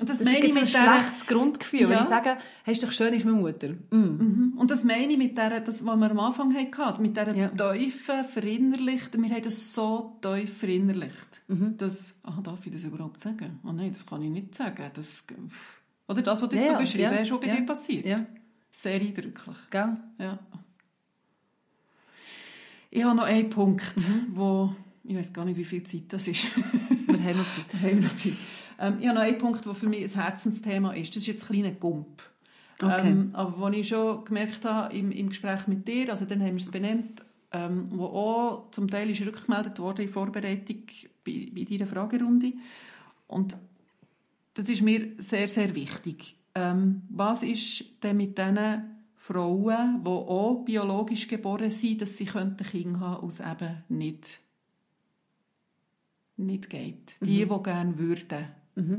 Und 0.00 0.08
das, 0.08 0.18
Das 0.18 0.24
meine 0.26 0.38
ist 0.38 0.44
ich 0.46 0.54
mit 0.54 0.62
ein 0.62 0.66
schlechtes 0.66 1.26
Grundgefühl, 1.26 1.80
wenn 1.82 1.90
Ja. 1.90 2.00
ich 2.00 2.06
sage, 2.08 2.38
hey, 2.64 2.72
ist 2.72 2.82
doch 2.82 2.90
schön, 2.90 3.12
ist 3.12 3.26
meine 3.26 3.36
Mutter. 3.38 3.68
Mm. 3.90 4.54
und 4.56 4.70
das 4.70 4.82
meine 4.82 5.12
ich 5.12 5.18
mit 5.18 5.36
der, 5.36 5.60
das, 5.60 5.84
was 5.84 5.96
wir 5.96 6.10
am 6.10 6.18
Anfang 6.20 6.54
hatten, 6.56 7.02
mit 7.02 7.16
dieser 7.16 7.34
Ja. 7.36 7.48
tiefen 7.74 8.24
verinnerlicht, 8.24 9.20
wir 9.20 9.28
haben 9.30 9.42
das 9.42 9.74
so 9.74 10.16
tief 10.22 10.56
verinnerlicht, 10.58 11.42
Mhm. 11.48 11.76
dass, 11.76 12.14
ah, 12.22 12.40
darf 12.42 12.64
ich 12.66 12.72
das 12.72 12.84
überhaupt 12.84 13.20
sagen? 13.20 13.60
Ah 13.62 13.72
nein, 13.74 13.92
das 13.92 14.06
kann 14.06 14.22
ich 14.22 14.30
nicht 14.30 14.54
sagen. 14.54 14.90
Das, 14.94 15.24
oder 16.08 16.22
das, 16.22 16.40
was 16.40 16.48
du 16.48 16.56
jetzt 16.56 16.66
Ja, 16.66 16.72
so 16.72 16.78
beschrieben 16.78 17.12
ja, 17.12 17.18
hast, 17.18 17.30
was 17.32 17.40
bei 17.40 17.48
dir 17.56 17.66
passiert. 17.66 18.26
Sehr 18.70 19.00
eindrücklich. 19.00 19.56
gell? 19.70 19.96
Ja. 20.18 20.38
Ich 22.90 23.04
habe 23.04 23.16
noch 23.16 23.24
einen 23.24 23.50
Punkt, 23.50 23.94
Mhm. 23.96 24.26
wo 24.34 24.74
ich 25.04 25.16
weiß 25.16 25.32
gar 25.32 25.44
nicht, 25.44 25.56
wie 25.56 25.64
viel 25.64 25.82
Zeit 25.82 26.04
das 26.08 26.26
ist. 26.28 26.46
Wir 27.06 27.22
haben 27.22 27.38
noch 27.38 27.44
Zeit. 27.44 27.66
Da 27.72 27.78
haben 27.80 27.96
wir 28.00 28.08
noch 28.08 28.14
Zeit. 28.16 28.32
Ähm, 28.80 28.96
ich 29.00 29.06
habe 29.06 29.18
noch 29.18 29.24
einen 29.24 29.38
Punkt, 29.38 29.64
der 29.66 29.74
für 29.74 29.88
mich 29.88 30.02
ein 30.02 30.22
Herzensthema 30.22 30.92
ist. 30.92 31.10
Das 31.10 31.18
ist 31.18 31.26
jetzt 31.26 31.44
ein 31.44 31.54
kleiner 31.54 31.72
Gump. 31.72 32.22
Okay. 32.82 33.08
Ähm, 33.08 33.30
aber 33.34 33.60
was 33.60 33.76
ich 33.76 33.88
schon 33.88 34.24
gemerkt 34.24 34.64
habe 34.64 34.94
im, 34.96 35.12
im 35.12 35.28
Gespräch 35.28 35.66
mit 35.66 35.86
dir, 35.86 36.10
also 36.10 36.24
dann 36.24 36.40
haben 36.40 36.56
wir 36.56 36.62
es 36.62 36.70
benannt, 36.70 37.22
ähm, 37.52 37.88
wo 37.90 38.04
auch 38.06 38.70
zum 38.70 38.88
Teil 38.88 39.10
ist 39.10 39.20
rückgemeldet 39.20 39.78
worden 39.78 40.02
in 40.02 40.08
Vorbereitung 40.08 40.82
bei, 41.24 41.48
bei 41.54 41.64
deiner 41.64 41.86
Fragerunde. 41.86 42.54
Und 43.26 43.56
das 44.54 44.68
ist 44.68 44.82
mir 44.82 45.10
sehr, 45.18 45.46
sehr 45.46 45.74
wichtig. 45.74 46.36
Ähm, 46.54 47.02
was 47.10 47.42
ist 47.42 47.84
denn 48.02 48.16
mit 48.16 48.38
diesen 48.38 48.82
Frauen, 49.14 50.02
die 50.02 50.08
auch 50.08 50.64
biologisch 50.64 51.28
geboren 51.28 51.70
sind, 51.70 52.00
dass 52.00 52.16
sie 52.16 52.24
könnten 52.24 52.64
Kinder 52.64 53.00
haben, 53.00 53.24
aus 53.24 53.40
eben 53.40 53.84
nicht, 53.88 54.40
nicht 56.38 56.70
geht? 56.70 57.16
Die, 57.20 57.46
die 57.46 57.62
gerne 57.62 57.98
würden, 57.98 58.48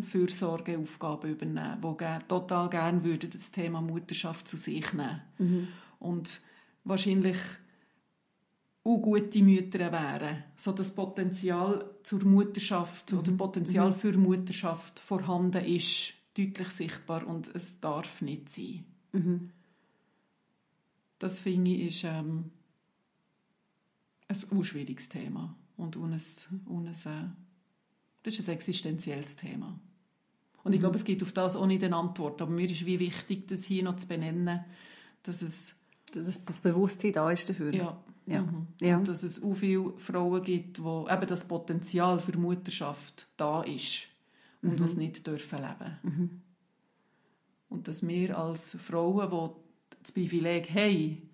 Fürsorgeaufgaben 0.03 1.32
übernehmen, 1.32 1.82
die 1.82 2.28
total 2.28 2.69
gerne 2.69 3.03
würden 3.03 3.30
das 3.32 3.51
Thema 3.51 3.82
Mutterschaft 3.82 4.47
zu 4.47 4.57
sich 4.57 4.93
nehmen. 4.93 5.22
Und 5.99 6.41
wahrscheinlich 6.84 7.38
auch 8.84 8.97
gute 8.97 9.43
Mütter 9.43 9.91
wären, 9.91 10.43
so 10.55 10.72
das 10.72 10.93
Potenzial 10.93 11.89
zur 12.03 12.26
Mutterschaft 12.26 13.13
oder 13.13 13.32
Potenzial 13.32 13.91
für 13.93 14.17
Mutterschaft 14.17 14.99
vorhanden 14.99 15.63
ist, 15.63 16.13
deutlich 16.36 16.69
sichtbar 16.69 17.28
und 17.28 17.53
es 17.53 17.80
darf 17.80 18.22
nicht 18.22 18.49
sein. 18.49 18.86
Das 21.19 21.39
finde 21.39 21.72
ich 21.72 21.88
ist 21.88 22.03
ähm, 22.05 22.51
ein 24.28 24.63
schwieriges 24.63 25.09
Thema 25.09 25.55
und 25.78 25.95
äh, 27.05 27.26
das 28.24 28.38
ist 28.39 28.49
ein 28.49 28.55
existenzielles 28.55 29.36
Thema. 29.36 29.80
Und 30.63 30.74
ich 30.74 30.80
glaube, 30.80 30.95
es 30.95 31.03
gibt 31.03 31.24
auf 31.24 31.32
das 31.32 31.55
auch 31.55 31.65
nicht 31.65 31.84
eine 31.84 31.95
Antwort, 31.95 32.41
aber 32.41 32.51
mir 32.51 32.69
ist 32.69 32.86
wie 32.86 32.99
wichtig, 32.99 33.47
das 33.47 33.63
hier 33.63 33.84
noch 33.84 33.95
zu 33.95 34.07
benennen, 34.07 34.63
dass 35.24 35.41
es 35.41 35.76
Dass 36.13 36.43
das 36.43 36.59
Bewusstsein 36.59 37.13
da 37.13 37.32
ist 37.32 37.47
dafür. 37.49 37.74
ja, 37.74 37.97
Ja. 38.26 38.41
Mhm. 38.41 38.67
Ja. 38.82 38.97
Und 38.97 39.07
dass 39.07 39.24
es 39.24 39.41
auch 39.41 39.55
viele 39.55 39.93
Frauen 39.97 40.43
gibt, 40.43 40.84
wo 40.84 41.07
eben 41.09 41.26
das 41.28 41.47
Potenzial 41.47 42.19
für 42.19 42.38
Mutterschaft 42.38 43.28
da 43.38 43.61
ist 43.63 44.07
und 44.61 44.74
Mhm. 44.74 44.80
was 44.82 44.97
nicht 44.97 45.26
dürfen 45.26 45.59
leben. 45.61 46.41
Und 47.69 47.88
dass 47.88 48.05
wir 48.05 48.38
als 48.38 48.76
Frauen, 48.76 49.30
die 49.32 49.95
das 50.03 50.11
Privileg 50.11 50.69
haben, 50.76 51.30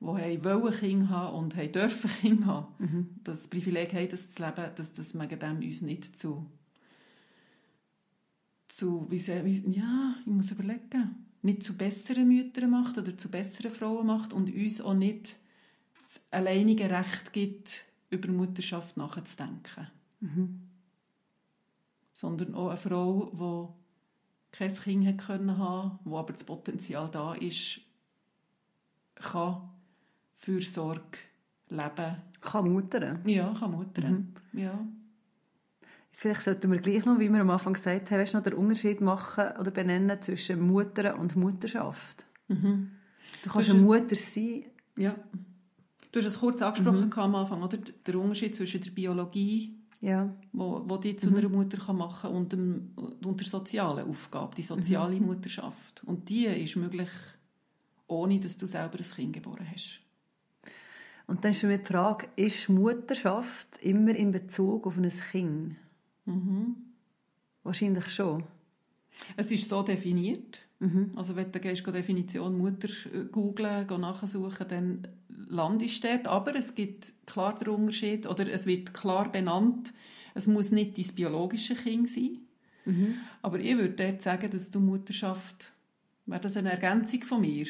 die 0.00 0.44
wollen 0.44 0.72
Kinder 0.72 1.08
haben 1.08 1.36
und 1.36 1.56
haben 1.56 1.72
dürfen 1.72 2.10
Kinder 2.20 2.46
haben, 2.46 2.66
mhm. 2.78 3.10
das 3.24 3.48
Privileg 3.48 3.94
haben, 3.94 4.08
das 4.08 4.30
zu 4.30 4.44
leben, 4.44 4.70
dass 4.74 4.92
das 4.92 5.18
wegen 5.18 5.38
dem 5.38 5.56
uns 5.58 5.82
nicht 5.82 6.18
zu, 6.18 6.46
zu 8.68 9.06
wie, 9.10 9.26
wie 9.26 9.70
ja, 9.72 10.14
ich 10.20 10.26
muss 10.26 10.50
überlegen, 10.50 11.26
nicht 11.42 11.62
zu 11.62 11.76
besseren 11.76 12.28
Müttern 12.28 12.70
macht 12.70 12.98
oder 12.98 13.16
zu 13.16 13.30
besseren 13.30 13.70
Frauen 13.70 14.06
macht 14.06 14.32
und 14.32 14.52
uns 14.52 14.80
auch 14.80 14.94
nicht 14.94 15.36
das 16.00 16.24
alleinige 16.30 16.90
Recht 16.90 17.32
gibt, 17.32 17.84
über 18.10 18.28
Mutterschaft 18.28 18.96
nachzudenken. 18.96 19.88
Mhm. 20.20 20.68
Sondern 22.12 22.54
auch 22.54 22.68
eine 22.68 22.76
Frau, 22.76 23.72
die 24.52 24.56
kein 24.56 24.72
Kind 24.72 25.06
haben 25.06 25.16
können 25.16 25.98
wo 26.04 26.18
aber 26.18 26.32
das 26.32 26.44
Potenzial 26.44 27.10
da 27.10 27.34
ist, 27.34 27.80
kann 29.16 29.68
Fürsorge 30.36 31.18
leben. 31.68 32.22
Kann 32.40 32.70
muttern? 32.70 33.20
Ja, 33.24 33.52
kann 33.58 33.72
muttern. 33.72 34.34
Mhm. 34.52 34.60
Ja. 34.60 34.86
Vielleicht 36.12 36.42
sollten 36.42 36.70
wir 36.70 36.78
gleich 36.78 37.04
noch, 37.04 37.18
wie 37.18 37.28
wir 37.28 37.40
am 37.40 37.50
Anfang 37.50 37.74
gesagt 37.74 38.10
haben, 38.10 38.20
weißt, 38.20 38.34
noch 38.34 38.42
den 38.42 38.54
Unterschied 38.54 39.00
machen 39.00 39.48
oder 39.58 39.70
benennen 39.70 40.22
zwischen 40.22 40.60
Mutter 40.60 41.18
und 41.18 41.36
Mutterschaft. 41.36 42.24
Mhm. 42.48 42.92
Du 43.42 43.50
kannst 43.50 43.70
eine 43.70 43.82
Mutter 43.82 44.16
sein. 44.16 44.64
Ja. 44.96 45.16
Du 46.12 46.20
hast 46.20 46.26
es 46.26 46.38
kurz 46.38 46.62
angesprochen 46.62 47.06
mhm. 47.06 47.18
am 47.18 47.34
Anfang, 47.34 47.62
oder? 47.62 47.76
Der 47.76 48.18
Unterschied 48.18 48.56
zwischen 48.56 48.80
der 48.80 48.90
Biologie, 48.92 49.76
ja. 50.00 50.34
wo, 50.52 50.82
wo 50.86 50.96
die 50.96 51.16
zu 51.16 51.30
mhm. 51.30 51.36
einer 51.36 51.48
Mutter 51.48 51.78
kann 51.78 51.96
machen 51.96 52.30
und, 52.30 52.52
dem, 52.52 52.92
und 52.96 53.40
der 53.40 53.46
sozialen 53.46 54.08
Aufgabe, 54.08 54.54
die 54.54 54.62
soziale 54.62 55.20
mhm. 55.20 55.26
Mutterschaft. 55.26 56.02
Und 56.04 56.28
die 56.28 56.46
ist 56.46 56.76
möglich, 56.76 57.10
ohne 58.06 58.40
dass 58.40 58.56
du 58.56 58.66
selber 58.66 58.98
ein 58.98 59.04
Kind 59.04 59.34
geboren 59.34 59.66
hast. 59.70 60.00
Und 61.26 61.44
dann 61.44 61.52
ist 61.52 61.60
für 61.60 61.66
mich 61.66 61.80
die 61.80 61.86
Frage, 61.86 62.28
ist 62.36 62.68
Mutterschaft 62.68 63.68
immer 63.80 64.14
in 64.14 64.30
Bezug 64.30 64.86
auf 64.86 64.96
ein 64.96 65.10
Kind? 65.10 65.76
Mhm. 66.24 66.76
Wahrscheinlich 67.64 68.08
schon. 68.08 68.44
Es 69.36 69.50
ist 69.50 69.68
so 69.68 69.82
definiert. 69.82 70.60
Mhm. 70.78 71.10
Also 71.16 71.36
wenn 71.36 71.50
du 71.50 71.58
gehst, 71.58 71.86
Definition 71.86 72.58
Mutter 72.58 72.88
äh, 73.12 73.24
googlen, 73.24 73.86
nachsuchen, 74.00 74.68
dann 74.68 75.08
landest 75.48 76.04
du 76.04 76.08
dort. 76.08 76.28
Aber 76.28 76.54
es 76.54 76.74
gibt 76.74 77.12
klar 77.26 77.56
den 77.56 77.68
Unterschied, 77.68 78.26
oder 78.26 78.50
es 78.52 78.66
wird 78.66 78.94
klar 78.94 79.32
benannt, 79.32 79.94
es 80.34 80.46
muss 80.46 80.70
nicht 80.70 80.98
dein 80.98 81.14
biologische 81.14 81.74
Kind 81.74 82.10
sein. 82.10 82.38
Mhm. 82.84 83.14
Aber 83.42 83.58
ich 83.58 83.76
würde 83.76 83.94
dort 83.94 84.22
sagen, 84.22 84.50
dass 84.50 84.70
du 84.70 84.80
Mutterschaft, 84.80 85.72
wäre 86.26 86.40
das 86.40 86.56
eine 86.56 86.70
Ergänzung 86.70 87.22
von 87.22 87.40
mir, 87.40 87.66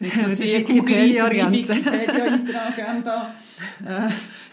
nicht, 0.00 0.22
dass 0.22 0.40
ich 0.40 0.54
Wikipedia-Variante. 0.54 1.68
Wikipedia-Eintrag 1.68 3.04
da. 3.04 3.34
Äh, 3.84 4.10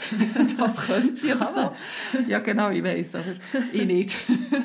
das 0.58 0.86
könnte 0.86 1.26
ich 1.26 1.34
aber 1.34 1.46
so. 1.46 2.20
Ja, 2.28 2.40
genau, 2.40 2.72
ich 2.72 2.84
weiß, 2.84 3.16
aber 3.16 3.36
ich 3.72 3.86
nicht. 3.86 4.18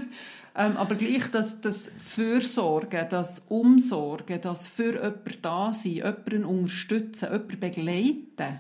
ähm, 0.57 0.77
aber 0.77 0.97
gleich 0.97 1.31
das, 1.31 1.61
das 1.61 1.93
Fürsorgen, 1.99 3.07
das 3.09 3.41
Umsorgen, 3.49 4.41
das 4.41 4.67
für 4.67 4.95
jemanden 4.95 5.43
da 5.43 5.73
sein, 5.73 5.93
jemanden 5.93 6.45
unterstützen, 6.45 7.29
jemanden 7.31 7.61
begleiten, 7.61 8.59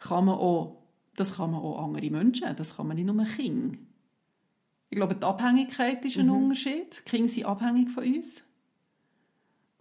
kann 0.00 0.26
man 0.26 0.34
auch, 0.34 0.82
das 1.16 1.36
kann 1.36 1.52
man 1.52 1.60
auch 1.60 1.82
andere 1.82 2.10
Menschen, 2.10 2.54
das 2.56 2.76
kann 2.76 2.88
man 2.88 2.96
nicht 2.96 3.06
nur 3.06 3.24
Kinder. 3.24 3.78
Ich 4.90 4.96
glaube, 4.96 5.14
die 5.14 5.24
Abhängigkeit 5.24 6.04
ist 6.04 6.18
ein 6.18 6.26
mhm. 6.26 6.44
Unterschied. 6.44 7.02
Die 7.06 7.10
Kinder 7.10 7.28
sind 7.28 7.46
abhängig 7.46 7.90
von 7.90 8.04
uns. 8.04 8.45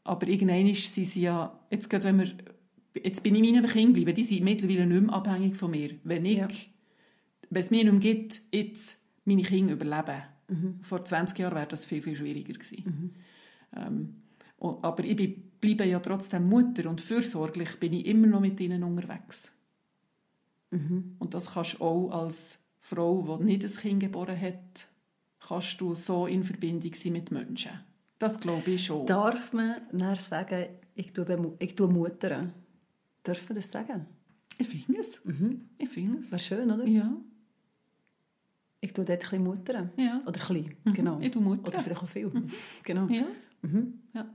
Aber 0.06 0.28
irgendwann 0.28 0.72
sind 0.74 1.08
sie 1.08 1.22
ja, 1.22 1.60
jetzt 1.72 1.89
gerade 1.89 2.06
wenn 2.06 2.20
wir, 2.20 2.32
jetzt 3.03 3.24
bin 3.24 3.36
ich 3.36 3.41
meinen 3.41 3.68
Kindern 3.68 3.93
geblieben, 3.93 4.16
die 4.16 4.24
sind 4.24 4.43
mittlerweile 4.43 4.86
nicht 4.86 5.01
mehr 5.01 5.14
abhängig 5.14 5.56
von 5.56 5.72
mir. 5.72 5.95
Wenn 6.03 6.26
ich, 6.26 6.38
ja. 6.38 6.47
wenn 7.49 7.60
es 7.60 7.72
mir 7.72 7.84
nicht 7.84 7.91
mehr 7.91 8.14
gibt, 8.14 8.41
jetzt 8.51 9.01
meine 9.26 9.41
Kinder 9.41 9.74
überleben. 9.74 10.22
Mhm. 10.47 10.80
Vor 10.84 11.03
20 11.03 11.39
Jahren 11.39 11.56
wäre 11.56 11.68
das 11.68 11.86
viel, 11.86 12.01
viel 12.01 12.16
schwieriger 12.16 12.53
gewesen. 12.53 12.84
Mhm. 12.86 13.80
Ähm, 13.82 14.16
aber 14.60 15.03
ich 15.03 15.38
bleibe 15.60 15.86
ja 15.86 15.99
trotzdem 15.99 16.47
Mutter 16.47 16.88
und 16.88 17.01
fürsorglich 17.01 17.80
bin 17.80 17.93
ich 17.93 18.06
immer 18.06 18.28
noch 18.28 18.41
mit 18.41 18.60
ihnen 18.60 18.84
unterwegs. 18.84 19.51
Mhm. 20.70 21.16
Und 21.18 21.34
das 21.34 21.53
kannst 21.53 21.80
du 21.80 21.84
auch 21.84 22.12
als 22.12 22.60
Frau, 22.80 23.39
die 23.39 23.45
nicht 23.45 23.64
ein 23.64 23.76
Kind 23.76 23.99
geboren 24.01 24.39
hat, 24.39 24.88
kannst 25.39 25.82
du 25.82 25.95
so 25.95 26.28
in 26.28 26.43
Verbindung 26.43 26.93
sein 26.93 27.14
mit 27.14 27.32
Menschen. 27.32 27.72
Das 28.18 28.39
glaube 28.39 28.72
ich 28.72 28.86
schon. 28.86 29.05
Darf 29.05 29.53
man 29.53 29.82
dann 29.91 30.18
sagen, 30.18 30.68
ich 30.95 31.11
tue, 31.11 31.55
ich 31.59 31.76
tue 31.76 31.88
Mutter? 31.88 32.53
Darf 33.24 33.49
man 33.49 33.55
das 33.57 33.72
sagen? 33.72 34.05
Ich 34.57 34.68
finde 34.68 34.99
es. 34.99 35.24
Mhm. 35.26 35.70
Ich 35.78 35.89
finde 35.89 36.20
es. 36.20 36.32
Wäre 36.32 36.39
schön, 36.39 36.72
oder? 36.72 36.86
Ja. 36.86 37.11
Ich 38.80 38.93
tue 38.93 39.03
dort 39.03 39.34
ein 39.34 39.43
Mutter. 39.43 39.89
Ja. 39.97 40.22
Oder 40.26 40.49
ein 40.49 40.53
bisschen, 40.53 40.78
mhm. 40.84 40.93
genau. 40.93 41.20
Ich 41.20 41.32
tue 41.32 41.41
Mutter. 41.41 41.68
Oder 41.68 41.82
vielleicht 41.82 42.03
auch 42.03 42.07
viel. 42.07 42.28
Mhm. 42.28 42.49
Genau. 42.84 43.07
Ja. 43.07 43.26
Mhm. 43.61 43.99
ja. 44.13 44.30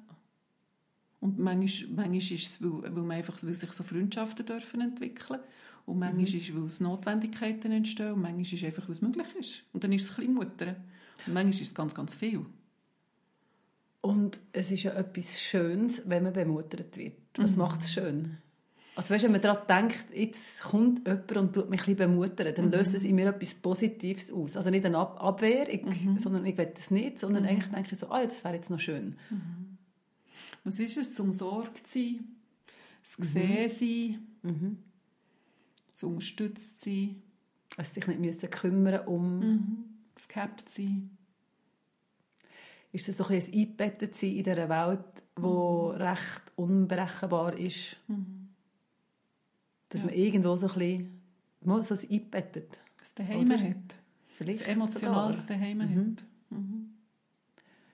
Und 1.21 1.39
manchmal, 1.39 1.91
manchmal 2.07 2.17
ist 2.17 2.33
es, 2.33 2.63
weil, 2.63 2.83
weil, 2.83 2.91
man 2.91 3.13
einfach, 3.13 3.43
weil 3.43 3.55
sich 3.55 3.73
so 3.73 3.85
Freundschaften 3.85 4.45
dürfen 4.45 4.81
entwickeln 4.81 5.41
und 5.87 5.99
manchmal 5.99 6.21
mhm. 6.21 6.27
ist 6.27 6.35
es, 6.35 6.55
weil 6.55 6.65
es 6.65 6.81
Notwendigkeiten 6.81 7.73
entstehen 7.73 8.13
und 8.13 8.23
manchmal 8.23 8.43
ist 8.43 8.53
es 8.55 8.65
einfach, 8.65 8.89
weil 8.89 8.95
es 8.95 9.03
möglich 9.03 9.27
ist. 9.39 9.65
Und 9.73 9.85
dann 9.85 9.93
ist 9.93 10.05
es 10.05 10.11
ein 10.11 10.17
bisschen 10.17 10.35
Mutter. 10.35 10.77
Und 11.27 11.35
manchmal 11.35 11.51
ist 11.51 11.61
es 11.61 11.75
ganz, 11.75 11.95
ganz 11.95 12.15
viel. 12.15 12.45
Und 14.03 14.41
es 14.53 14.71
ist 14.71 14.85
ja 14.85 14.93
etwas 14.93 15.41
Schönes, 15.41 16.03
wenn 16.07 16.23
man 16.23 16.33
bemuttert 16.33 16.97
wird. 16.97 17.15
Was 17.37 17.53
mhm. 17.53 17.59
macht 17.59 17.83
es 17.83 17.93
schön? 17.93 18.39
Also 18.97 19.15
weißt, 19.15 19.25
wenn 19.25 19.33
man 19.33 19.41
daran 19.41 19.67
denkt, 19.67 20.07
jetzt 20.15 20.61
kommt 20.61 21.07
jemand 21.07 21.37
und 21.37 21.53
tut 21.55 21.71
mich 21.71 21.81
ein 21.81 21.97
bisschen 21.97 22.13
bemuttern, 22.13 22.53
dann 22.55 22.67
mhm. 22.67 22.73
löst 22.73 22.95
es 22.95 23.05
in 23.05 23.15
mir 23.15 23.29
etwas 23.29 23.55
Positives 23.55 24.33
aus. 24.33 24.57
Also 24.57 24.71
nicht 24.71 24.85
eine 24.85 24.99
Ab 24.99 25.23
Abwehr, 25.23 25.69
ich, 25.73 25.85
mhm. 25.85 26.19
sondern 26.19 26.45
ich 26.45 26.57
will 26.57 26.71
das 26.75 26.91
nicht, 26.91 27.19
sondern 27.19 27.45
mhm. 27.45 27.49
eigentlich 27.51 27.71
denke 27.71 27.89
ich 27.93 27.99
so, 27.99 28.11
ah, 28.11 28.23
das 28.23 28.43
wäre 28.43 28.55
jetzt 28.55 28.71
noch 28.71 28.81
schön. 28.81 29.17
Mhm. 29.31 29.79
Was 30.65 30.79
ist 30.79 30.97
es? 30.97 31.15
Zum 31.15 31.33
Sorge 31.33 31.71
sein, 31.85 32.37
das 33.03 33.19
mhm. 33.19 33.23
Gesehen 33.23 33.71
sein, 33.71 34.27
mhm. 34.43 34.79
das 35.93 36.03
unterstützt 36.03 36.81
sein. 36.81 37.23
Also 37.77 37.95
sich 37.95 38.07
nicht 38.07 38.21
müssen 38.21 38.51
kümmern 38.51 39.07
um... 39.07 39.39
Mhm. 39.39 39.85
Gehabt 40.29 40.69
sein 40.71 41.17
ist 42.93 43.09
es 43.09 43.17
so 43.17 43.25
ein, 43.25 43.35
ein 43.35 43.45
eingebettet 43.45 44.17
sein 44.17 44.31
in 44.31 44.45
dieser 44.45 44.69
Welt, 44.69 45.05
die 45.37 45.43
mhm. 45.43 45.91
recht 46.03 46.53
unberechenbar 46.57 47.57
ist. 47.57 47.97
Mhm. 48.09 48.49
Dass 49.89 50.03
ja. 50.03 50.07
man 50.07 50.15
irgendwo 50.15 50.57
so 50.57 50.67
ein 50.69 50.75
bisschen 50.75 51.21
mal 51.63 51.83
so 51.83 51.95
ein 51.95 52.11
einbettet. 52.11 52.79
Das 52.99 53.15
daheim 53.15 53.51
hat. 53.51 53.95
Vielleicht 54.37 54.61
das 54.61 54.69
emotionales 54.69 55.47
daheim 55.47 55.79
mhm. 55.79 55.83
hat. 55.83 56.25
Mhm. 56.51 56.91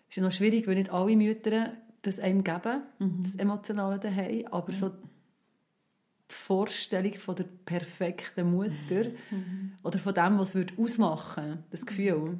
Ist 0.09 0.17
ja 0.17 0.23
noch 0.23 0.33
schwierig, 0.33 0.67
weil 0.67 0.77
nicht 0.77 0.91
alle 0.91 1.17
Mütter 1.17 1.73
das 2.03 2.21
einem 2.21 2.45
geben, 2.45 2.83
mhm. 2.99 3.23
das 3.25 3.35
emotionale 3.35 3.99
daheim, 3.99 4.47
aber 4.51 4.71
ja. 4.71 4.79
so 4.79 4.91
die 4.91 6.35
Vorstellung 6.35 7.15
von 7.15 7.37
der 7.37 7.45
perfekten 7.45 8.51
Mutter 8.51 9.11
mhm. 9.31 9.73
oder 9.83 9.99
von 9.99 10.15
dem, 10.15 10.39
was 10.39 10.55
es 10.55 10.67
ausmachen 10.79 11.65
das 11.71 11.85
Gefühl, 11.85 12.39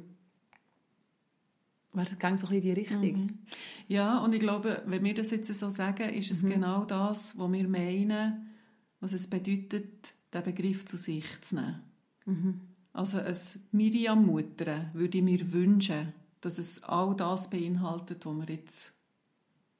Wäre 1.97 2.15
das 2.15 2.41
so 2.41 2.47
in 2.49 2.61
die 2.61 2.71
Richtung? 2.71 3.01
Mhm. 3.01 3.39
Ja, 3.87 4.19
und 4.19 4.31
ich 4.31 4.39
glaube, 4.39 4.83
wenn 4.85 5.03
wir 5.03 5.15
das 5.15 5.31
jetzt 5.31 5.51
so 5.51 5.69
sagen, 5.71 6.09
ist 6.13 6.29
es 6.29 6.43
mhm. 6.43 6.49
genau 6.49 6.85
das, 6.85 7.35
was 7.39 7.51
wir 7.51 7.67
meinen, 7.67 8.51
was 8.99 9.13
es 9.13 9.27
bedeutet, 9.27 10.13
den 10.31 10.43
Begriff 10.43 10.85
zu 10.85 10.95
sich 10.95 11.25
zu 11.41 11.55
nehmen. 11.55 11.81
Mhm. 12.25 12.61
Also 12.93 13.19
als 13.19 13.59
Miriam-Mutter 13.71 14.91
würde 14.93 15.17
ich 15.17 15.23
mir 15.23 15.51
wünschen, 15.51 16.13
dass 16.41 16.59
es 16.59 16.83
all 16.83 17.15
das 17.15 17.49
beinhaltet, 17.49 18.27
was 18.27 18.47
wir 18.47 18.55
jetzt 18.55 18.93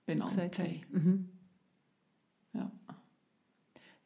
benannt 0.07 0.32
Gesagt. 0.32 0.59
haben. 0.59 0.82
Mhm. 0.89 1.30
Ja. 2.53 2.72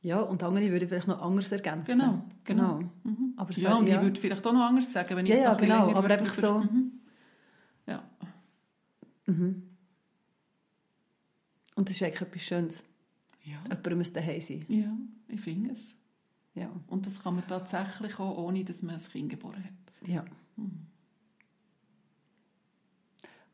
Ja, 0.02 0.20
und 0.20 0.44
andere 0.44 0.70
würde 0.70 0.88
vielleicht 0.88 1.08
noch 1.08 1.22
anders 1.22 1.50
ergänzen. 1.52 1.98
Genau, 1.98 2.26
genau. 2.44 2.78
genau. 2.78 2.92
Mhm. 3.04 3.34
Aber 3.38 3.54
ja, 3.54 3.76
und 3.76 3.88
ja. 3.88 3.98
ich 3.98 4.02
würde 4.02 4.20
vielleicht 4.20 4.46
auch 4.46 4.52
noch 4.52 4.66
anders 4.66 4.92
sagen, 4.92 5.16
wenn 5.16 5.26
ja, 5.26 5.36
ich 5.36 5.42
so 5.44 5.48
ja, 5.48 5.54
genau, 5.54 5.94
aber 5.94 6.10
einfach 6.10 6.34
so... 6.34 6.60
Mhm. 6.60 7.01
Mhm. 9.26 9.64
Und 11.76 11.90
das 11.90 11.96
ist 11.96 12.04
eigentlich 12.04 12.22
etwas 12.22 12.42
Schönes. 12.42 12.84
Ja. 13.44 13.62
Jemand 13.64 13.98
muss 13.98 14.14
daheim 14.14 14.42
sein. 14.42 14.66
Ja, 14.68 14.96
ich 15.28 15.42
finde 15.42 15.72
es. 15.72 15.96
Ja. 16.54 16.70
Und 16.88 17.06
das 17.06 17.24
kann 17.24 17.36
man 17.36 17.48
tatsächlich 17.48 18.20
auch, 18.20 18.38
ohne 18.38 18.64
dass 18.64 18.84
man 18.84 18.96
ein 18.96 19.02
Kind 19.02 19.30
geboren 19.30 19.64
hat. 19.64 20.10
Ja. 20.10 20.26
Mhm. 20.58 20.88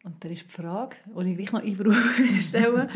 Und 0.04 0.24
da 0.24 0.30
ist 0.30 0.46
die 0.46 0.50
Frage, 0.50 0.96
die 1.06 1.32
ich 1.32 1.38
gleich 1.38 1.52
noch 1.52 1.64
Einwurf 1.64 2.20
stelle, 2.40 2.88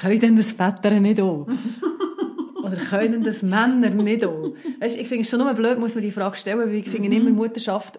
können 0.00 0.20
denn 0.20 0.36
das 0.36 0.52
Väter 0.52 0.98
nicht 0.98 1.20
auch? 1.20 1.46
Oder 2.64 2.76
können 2.76 3.22
das 3.22 3.42
Männer 3.42 3.90
nicht 3.90 4.24
auch? 4.24 4.54
Weißt, 4.80 4.98
ich 4.98 5.06
finde 5.08 5.22
es 5.22 5.30
schon 5.30 5.38
nur 5.38 5.54
blöd, 5.54 5.78
muss 5.78 5.94
man 5.94 6.02
die 6.02 6.10
Frage 6.10 6.36
stellen, 6.36 6.58
weil 6.58 6.74
ich 6.74 6.88
finde 6.88 7.08
mhm. 7.08 7.14
immer 7.14 7.30
Mutterschaft 7.30 7.98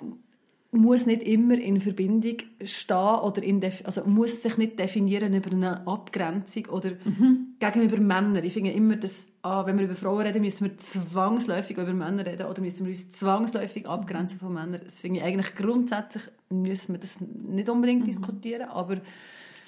muss 0.78 1.06
nicht 1.06 1.24
immer 1.24 1.56
in 1.56 1.82
Verbindung 1.82 2.38
stehen 2.64 2.96
oder 2.98 3.44
in 3.44 3.62
also 3.84 4.04
muss 4.06 4.42
sich 4.42 4.58
nicht 4.58 4.80
definieren 4.80 5.34
über 5.34 5.52
eine 5.52 5.88
Abgrenzung 5.88 6.68
oder 6.68 6.92
mhm. 7.04 7.56
gegenüber 7.60 7.98
Männern. 7.98 8.44
Ich 8.44 8.54
finde 8.54 8.72
immer, 8.72 8.96
dass 8.96 9.28
ah, 9.42 9.66
wenn 9.66 9.78
wir 9.78 9.86
über 9.86 9.96
Frauen 9.96 10.26
reden, 10.26 10.42
müssen 10.42 10.66
wir 10.66 10.78
zwangsläufig 10.78 11.78
über 11.78 11.94
Männer 11.94 12.26
reden 12.26 12.48
oder 12.48 12.62
müssen 12.62 12.86
wir 12.86 12.92
uns 12.92 13.12
zwangsläufig 13.12 13.88
abgrenzen 13.88 14.40
von 14.40 14.54
Männern. 14.54 14.82
Das 14.84 15.00
finde 15.00 15.20
ich 15.20 15.26
eigentlich 15.26 15.56
grundsätzlich 15.56 16.24
müssen 16.50 16.94
wir 16.94 17.00
das 17.00 17.20
nicht 17.20 17.70
unbedingt 17.70 18.02
mhm. 18.02 18.08
diskutieren, 18.08 18.70
aber 18.70 19.02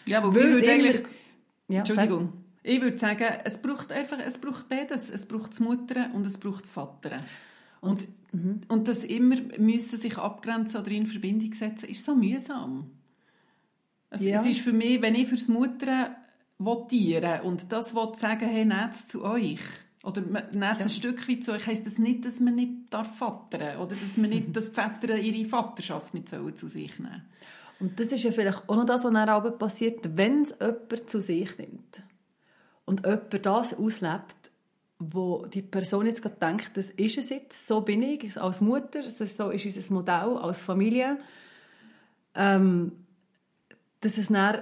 ja, 0.06 0.20
aber 0.20 0.30
ich 0.30 0.36
würde 0.36 0.72
eigentlich 0.72 1.04
ja, 1.70 1.80
Entschuldigung. 1.80 2.26
Sag. 2.26 2.50
Ich 2.64 2.82
würde 2.82 2.98
sagen, 2.98 3.26
es 3.46 3.62
braucht 3.62 3.92
einfach, 3.92 4.18
es 4.26 4.38
braucht 4.38 4.68
beides. 4.68 5.10
Es 5.10 5.26
braucht 5.26 5.52
das 5.52 5.60
Mutter 5.60 6.10
und 6.14 6.26
es 6.26 6.38
braucht 6.38 6.64
das 6.64 6.72
Vater. 6.72 7.20
Und, 7.82 8.08
mhm. 8.32 8.62
und 8.68 8.88
das 8.88 9.04
immer 9.04 9.36
müssen 9.58 9.98
sich 9.98 10.18
abgrenzen 10.18 10.82
oder 10.82 10.92
in 10.92 11.06
Verbindung 11.06 11.54
setzen, 11.54 11.90
ist 11.90 12.04
so 12.04 12.16
mühsam. 12.16 12.92
Es, 14.10 14.22
ja. 14.22 14.40
es 14.40 14.46
ist 14.46 14.62
für 14.62 14.74
mich, 14.74 15.02
wenn 15.02 15.16
ich 15.16 15.28
fürs 15.28 15.48
Mutter 15.48 16.16
votiere 16.58 17.44
und 17.44 17.72
das 17.72 17.96
will 17.96 18.14
sagen, 18.16 18.48
hey, 18.48 18.66
nehmt 18.66 18.96
es 18.96 19.08
zu 19.08 19.24
euch 19.24 19.62
oder 20.04 20.22
nehmt 20.22 20.62
ja. 20.62 20.72
ein 20.72 20.90
Stück 20.90 21.28
weit 21.30 21.44
zu 21.44 21.52
euch, 21.52 21.66
heisst 21.68 21.86
das 21.86 22.00
nicht, 22.00 22.26
dass 22.26 22.40
man 22.40 22.56
nicht 22.56 22.74
darf 22.90 23.18
vatern 23.18 23.78
oder 23.78 23.96
dass 23.96 24.18
man 24.18 24.30
nicht, 24.30 24.48
dass 24.56 24.70
Väter 24.70 25.18
ihre 25.18 25.48
Vaterschaft 25.48 26.14
nicht 26.14 26.30
sollen 26.30 26.56
zu 26.58 26.68
sich 26.68 27.00
nehmen 27.00 27.26
Und 27.80 28.00
das 28.00 28.08
ist 28.08 28.24
ja 28.24 28.32
vielleicht 28.32 28.68
auch 28.68 28.76
noch 28.76 28.86
das, 28.86 29.04
was 29.04 29.14
dann 29.14 29.58
passiert, 29.58 30.18
wenn 30.18 30.44
es 30.44 30.56
jemand 30.60 31.10
zu 31.10 31.22
sich 31.22 31.58
nimmt 31.58 32.04
und 32.86 33.06
jemand 33.06 33.46
das 33.46 33.74
auslebt, 33.74 34.36
wo 35.00 35.46
die 35.46 35.62
Person 35.62 36.06
jetzt 36.06 36.22
gerade 36.22 36.36
denkt, 36.36 36.72
das 36.76 36.92
ist 36.92 37.18
es 37.18 37.30
jetzt, 37.30 37.68
so 37.68 37.82
bin 37.82 38.02
ich 38.04 38.40
als 38.40 38.60
Mutter, 38.60 39.02
das 39.02 39.20
ist, 39.22 39.38
so 39.38 39.50
ist 39.50 39.66
unser 39.66 39.94
Modell 39.94 40.38
als 40.38 40.62
Familie, 40.62 41.18
ähm, 42.36 42.92
dass 44.02 44.18
es 44.18 44.28
dann 44.28 44.62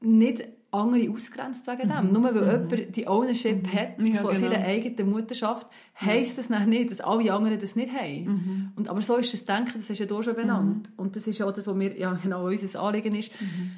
nicht 0.00 0.44
andere 0.70 1.10
ausgrenzt 1.10 1.66
wegen 1.66 1.88
dem. 1.88 2.06
Mhm. 2.06 2.12
Nur 2.12 2.22
weil 2.22 2.32
mhm. 2.32 2.70
jemand 2.70 2.96
die 2.96 3.08
Ownership 3.08 3.62
mhm. 3.62 3.72
hat 3.72 3.98
ja, 3.98 4.22
von 4.22 4.34
genau. 4.34 4.50
seiner 4.50 4.64
eigenen 4.64 5.10
Mutterschaft, 5.10 5.66
heisst 6.00 6.38
das 6.38 6.48
nicht, 6.48 6.92
dass 6.92 7.00
alle 7.00 7.32
anderen 7.32 7.60
das 7.60 7.74
nicht 7.74 7.92
haben. 7.92 8.24
Mhm. 8.24 8.72
Und, 8.76 8.88
aber 8.88 9.02
so 9.02 9.16
ist 9.16 9.32
das 9.32 9.44
Denken, 9.44 9.72
das 9.74 9.90
ist 9.90 9.98
ja 9.98 10.06
hier 10.06 10.22
schon 10.22 10.36
benannt. 10.36 10.88
Mhm. 10.88 10.94
Und 10.96 11.16
das 11.16 11.26
ist 11.26 11.38
ja 11.38 11.46
auch 11.46 11.52
das, 11.52 11.66
was 11.66 11.74
mir 11.74 11.98
ja, 11.98 12.12
genau 12.12 12.46
unser 12.46 12.80
Anliegen 12.80 13.16
ist. 13.16 13.32
Mhm. 13.40 13.72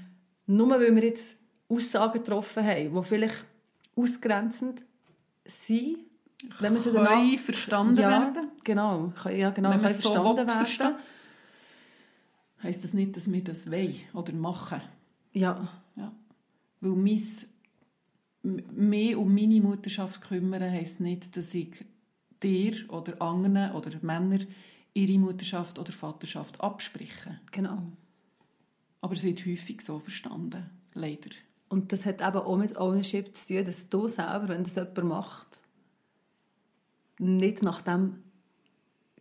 Nur 0.46 0.70
weil 0.70 0.94
wir 0.94 1.04
jetzt 1.04 1.36
Aussagen 1.68 2.12
getroffen 2.12 2.64
haben, 2.64 2.94
die 2.94 3.02
vielleicht 3.04 3.46
ausgrenzend 3.96 4.84
sind, 5.44 5.98
wenn 6.58 6.72
man 6.72 6.82
sie 6.82 6.92
dann 6.92 7.38
verstanden 7.38 7.96
ja, 7.96 8.10
werden. 8.10 8.50
Genau, 8.64 9.12
ja, 9.30 9.50
genau, 9.50 9.70
wenn 9.70 9.78
so 9.80 9.86
verstanden 9.86 10.36
werden. 10.36 10.48
Verstehen, 10.48 10.94
heisst 12.62 12.84
das 12.84 12.94
nicht, 12.94 13.16
dass 13.16 13.30
wir 13.30 13.44
das 13.44 13.70
wollen 13.70 13.96
oder 14.12 14.32
machen. 14.32 14.80
Ja. 15.32 15.68
ja. 15.96 16.12
Weil 16.80 16.92
mein, 16.92 17.22
mehr 18.42 19.18
um 19.18 19.34
meine 19.34 19.60
Mutterschaft 19.60 20.22
kümmern 20.22 20.62
heisst 20.62 21.00
nicht, 21.00 21.36
dass 21.36 21.54
ich 21.54 21.84
dir 22.42 22.74
oder 22.90 23.20
anderen 23.22 23.72
oder 23.72 23.90
Männern 24.02 24.46
ihre 24.94 25.18
Mutterschaft 25.18 25.78
oder 25.78 25.92
Vaterschaft 25.92 26.60
abspreche. 26.60 27.40
Genau. 27.50 27.82
Aber 29.00 29.14
es 29.14 29.24
wird 29.24 29.44
häufig 29.46 29.80
so 29.80 29.98
verstanden, 29.98 30.70
leider. 30.94 31.30
Und 31.72 31.90
das 31.90 32.04
hat 32.04 32.20
eben 32.20 32.36
auch 32.36 32.56
mit 32.58 32.76
Ownership 32.76 33.34
zu 33.34 33.54
tun, 33.54 33.64
dass 33.64 33.88
du 33.88 34.06
selber, 34.06 34.48
wenn 34.48 34.62
das 34.62 34.74
jemand 34.74 35.04
macht, 35.04 35.46
nicht 37.18 37.62
nach 37.62 37.80
dem 37.80 38.18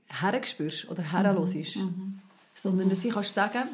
hergespürst 0.08 0.90
oder 0.90 1.02
herlosest, 1.02 1.78
mhm. 1.78 1.84
mhm. 1.84 2.20
sondern 2.54 2.90
dass 2.90 3.06
ich 3.06 3.14
kannst 3.14 3.36
sagen, 3.36 3.70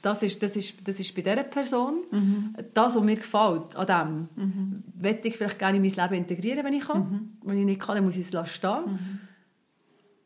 das 0.00 0.22
ist, 0.22 0.42
das 0.42 0.56
ist, 0.56 0.88
das 0.88 0.98
ist 0.98 1.14
bei 1.14 1.20
dieser 1.20 1.42
Person, 1.42 2.04
mhm. 2.10 2.54
das, 2.72 2.96
was 2.96 3.02
mir 3.02 3.16
gefällt 3.16 3.76
an 3.76 4.28
dem, 4.36 4.44
mhm. 4.44 4.82
möchte 4.98 5.28
ich 5.28 5.36
vielleicht 5.36 5.58
gerne 5.58 5.76
in 5.76 5.82
mein 5.82 5.92
Leben 5.92 6.22
integrieren, 6.22 6.64
wenn 6.64 6.72
ich 6.72 6.86
kann. 6.86 7.10
Mhm. 7.10 7.38
Wenn 7.42 7.58
ich 7.58 7.64
nicht 7.66 7.82
kann, 7.82 7.96
dann 7.96 8.04
muss 8.06 8.16
ich 8.16 8.32
es 8.32 8.50
stehen. 8.50 8.80
Mhm. 8.86 9.20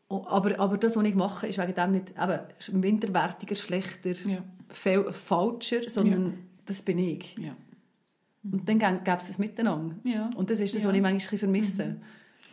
Aber, 0.07 0.57
aber 0.57 0.77
das, 0.77 0.95
was 0.95 1.03
ich 1.03 1.15
mache, 1.15 1.47
ist 1.47 1.57
wegen 1.57 1.75
dem 1.75 1.91
nicht 1.91 2.11
eben 2.11 2.79
minderwertiger, 2.79 3.57
schlechter, 3.57 4.13
ja. 4.13 5.11
falscher, 5.11 5.89
sondern 5.89 6.25
ja 6.25 6.31
das 6.69 6.81
bin 6.83 6.99
ich. 6.99 7.35
Ja. 7.37 7.55
Und 8.43 8.69
dann 8.69 8.79
gäbe 8.79 9.17
es 9.17 9.27
das 9.27 9.39
miteinander. 9.39 9.95
Ja. 10.03 10.29
Und 10.35 10.49
das 10.49 10.59
ist 10.59 10.75
das, 10.75 10.83
ja. 10.83 10.89
was 10.89 10.95
ich 10.95 11.01
manchmal 11.01 11.37
vermisse. 11.37 11.85
Mhm. 11.85 12.01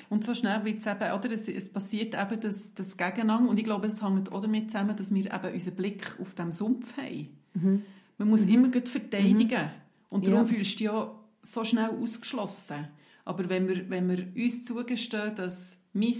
Und 0.08 0.24
so 0.24 0.34
schnell 0.34 0.64
wird 0.64 0.80
es 0.80 0.86
eben, 0.86 1.12
oder, 1.12 1.30
es, 1.30 1.48
es 1.48 1.68
passiert 1.68 2.14
eben 2.14 2.40
das, 2.40 2.74
das 2.74 2.96
Gegeneinander. 2.96 3.50
Und 3.50 3.58
ich 3.58 3.64
glaube, 3.64 3.88
es 3.88 4.02
hängt 4.02 4.32
auch 4.32 4.40
damit 4.40 4.70
zusammen, 4.70 4.96
dass 4.96 5.14
wir 5.14 5.26
eben 5.26 5.54
unseren 5.54 5.74
Blick 5.74 6.18
auf 6.20 6.34
dem 6.34 6.52
Sumpf 6.52 6.96
haben. 6.96 7.28
Mhm. 7.54 7.82
Man 8.18 8.28
muss 8.28 8.46
mhm. 8.46 8.54
immer 8.54 8.68
gut 8.68 8.88
verteidigen. 8.88 9.64
Mhm. 9.64 9.70
Und 10.08 10.26
darum 10.26 10.40
ja. 10.40 10.44
fühlst 10.46 10.74
du 10.74 10.78
dich 10.78 10.86
ja 10.86 11.14
so 11.42 11.64
schnell 11.64 11.90
ausgeschlossen. 11.90 12.88
Aber 13.24 13.48
wenn 13.48 13.68
wir, 13.68 13.88
wenn 13.90 14.08
wir 14.08 14.26
uns 14.42 14.64
zugestehen, 14.64 15.34
dass 15.34 15.82
mein, 15.92 16.14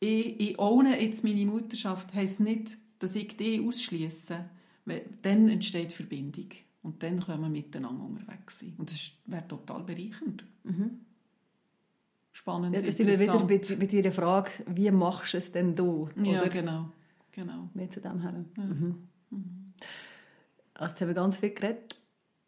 ich, 0.00 0.40
ich 0.40 0.58
ohne 0.58 1.00
jetzt 1.00 1.24
meine 1.24 1.44
Mutterschaft, 1.44 2.14
heisst 2.14 2.40
nicht, 2.40 2.78
dass 3.00 3.16
ich 3.16 3.36
dich 3.36 3.60
ausschließe, 3.60 4.44
dann 5.22 5.48
entsteht 5.48 5.92
Verbindung. 5.92 6.48
Und 6.82 7.02
dann 7.02 7.20
können 7.20 7.42
wir 7.42 7.48
miteinander 7.48 8.04
unterwegs 8.04 8.58
sein. 8.58 8.74
Und 8.76 8.90
das 8.90 9.12
wäre 9.26 9.46
total 9.46 9.84
bereichernd. 9.84 10.44
Mhm. 10.64 11.00
Spannend, 12.32 12.74
ja, 12.74 12.82
Das 12.82 12.96
sind 12.96 13.06
wir 13.06 13.20
wieder 13.20 13.38
bei, 13.38 13.58
bei 13.58 13.86
Ihrer 13.86 14.10
Frage, 14.10 14.50
wie 14.66 14.90
machst 14.90 15.34
du 15.34 15.38
es 15.38 15.52
denn 15.52 15.74
du? 15.74 16.08
Ja, 16.16 16.48
genau. 16.48 16.88
genau. 17.30 17.68
Mehr 17.74 17.90
zu 17.90 18.00
dem 18.00 18.20
her. 18.20 18.44
Ja. 18.56 18.64
Mhm. 18.64 19.08
Mhm. 19.30 19.74
Also, 20.74 20.92
jetzt 20.92 21.00
haben 21.02 21.08
wir 21.08 21.14
ganz 21.14 21.38
viel 21.38 21.50
geredet. 21.50 22.01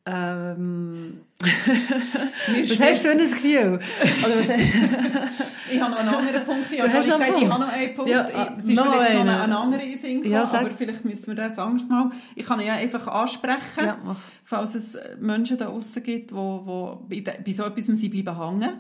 Ähm, 0.07 1.21
was 1.41 2.79
hast 2.79 3.05
du 3.05 3.09
für 3.09 3.11
ein 3.11 3.19
Gefühl? 3.19 3.81
Oder 4.23 4.37
was 4.37 4.49
ich 5.71 5.81
habe 5.81 5.93
noch 5.93 5.99
einen 5.99 6.09
anderen 6.09 6.45
Punkt. 6.45 6.71
Ich 6.71 6.81
habe 6.81 6.91
gesagt, 6.91 7.25
Punkt. 7.25 7.43
ich 7.43 7.49
habe 7.49 7.63
noch 7.63 7.73
einen 7.73 7.95
Punkt. 7.95 8.11
Ja, 8.11 8.55
es 8.59 8.65
ist 8.65 8.69
mir 8.69 8.75
jetzt 8.75 9.25
noch 9.25 9.41
ein 9.41 9.53
anderer 9.53 9.83
in 9.83 9.97
Sinn 9.97 10.23
gekommen, 10.23 10.33
ja, 10.33 10.53
aber 10.53 10.71
vielleicht 10.71 11.07
müssen 11.07 11.29
wir 11.29 11.35
das 11.37 11.59
anders 11.59 11.89
mal. 11.89 12.11
Ich 12.37 12.45
kann 12.45 12.61
ja 12.61 12.75
einfach 12.75 13.07
ansprechen, 13.09 13.79
ja, 13.79 14.17
falls 14.45 14.75
es 14.75 14.99
Menschen 15.19 15.57
da 15.57 15.67
draußen 15.67 16.03
gibt, 16.03 16.33
die, 16.33 17.09
die 17.09 17.21
bei, 17.23 17.53
so 17.53 17.65
etwas 17.65 17.87
sie 17.87 18.09
bleiben 18.11 18.39
hängen. 18.39 18.75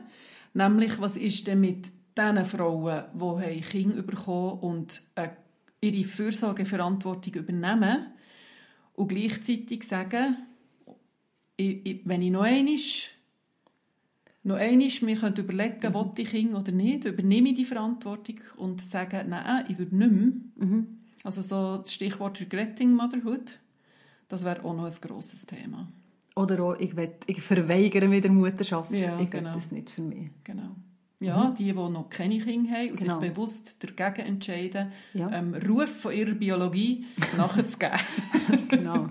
Nämlich, 0.53 1.01
was 1.01 1.17
ist 1.17 1.47
denn 1.47 1.61
mit 1.61 1.89
diesen 2.17 2.45
Frauen, 2.45 3.05
die 3.15 3.61
Kinder 3.63 4.03
bekommen 4.03 4.59
und 4.61 5.03
äh, 5.15 5.29
ihre 5.81 6.05
Fürsorgeverantwortung 6.05 7.35
übernehmen 7.35 8.09
und 8.95 9.09
gleichzeitig 9.09 9.85
sagen, 9.85 10.37
ich, 11.57 11.87
ich, 11.87 12.01
wenn 12.05 12.23
ich 12.23 12.31
noch 12.31 12.43
einmal, 12.43 12.75
noch 14.43 14.57
einmal 14.57 14.89
mir 15.03 15.17
könnte 15.17 15.43
überlegen 15.43 15.93
mhm. 15.93 15.95
will 15.95 16.11
ich 16.17 16.31
Kinder 16.31 16.61
oder 16.61 16.73
nicht, 16.73 17.05
übernehme 17.05 17.51
ich 17.51 17.55
die 17.57 17.65
Verantwortung 17.65 18.41
und 18.57 18.81
sage, 18.81 19.25
nein, 19.27 19.65
ich 19.69 19.79
würde 19.79 19.97
nicht 19.97 20.11
mehr. 20.11 20.69
Mhm. 20.69 20.87
Also 21.23 21.41
so 21.41 21.79
das 21.79 21.93
Stichwort 21.93 22.41
Regretting 22.41 22.93
Motherhood, 22.93 23.59
das 24.29 24.45
wäre 24.45 24.65
auch 24.65 24.75
noch 24.75 24.85
ein 24.85 25.01
grosses 25.01 25.47
Thema. 25.47 25.89
Oder 26.37 26.63
auch, 26.63 26.79
ich, 26.79 26.97
will, 26.97 27.13
ich 27.27 27.41
verweigere 27.41 28.09
mir 28.09 28.21
der 28.21 28.33
Mutterschaft. 28.33 28.91
Ja, 28.91 29.19
ich 29.21 29.31
genau. 29.31 29.51
will 29.51 29.55
das 29.55 29.71
nicht 29.71 29.91
für 29.91 30.03
mich. 30.03 30.31
Genau. 30.43 30.75
Ja, 31.21 31.45
mhm. 31.45 31.55
die, 31.55 31.65
die 31.65 31.73
noch 31.73 32.11
keine 32.11 32.39
Kinder 32.39 32.73
haben 32.73 32.91
und 32.91 32.99
genau. 32.99 33.21
sich 33.21 33.31
bewusst 33.31 33.77
dagegen 33.83 34.27
entscheiden, 34.27 34.93
ja. 35.15 35.31
ähm, 35.31 35.55
Ruf 35.55 35.89
von 35.89 36.13
ihrer 36.13 36.33
Biologie 36.33 37.07
nachzugeben. 37.37 37.99
genau. 38.69 39.09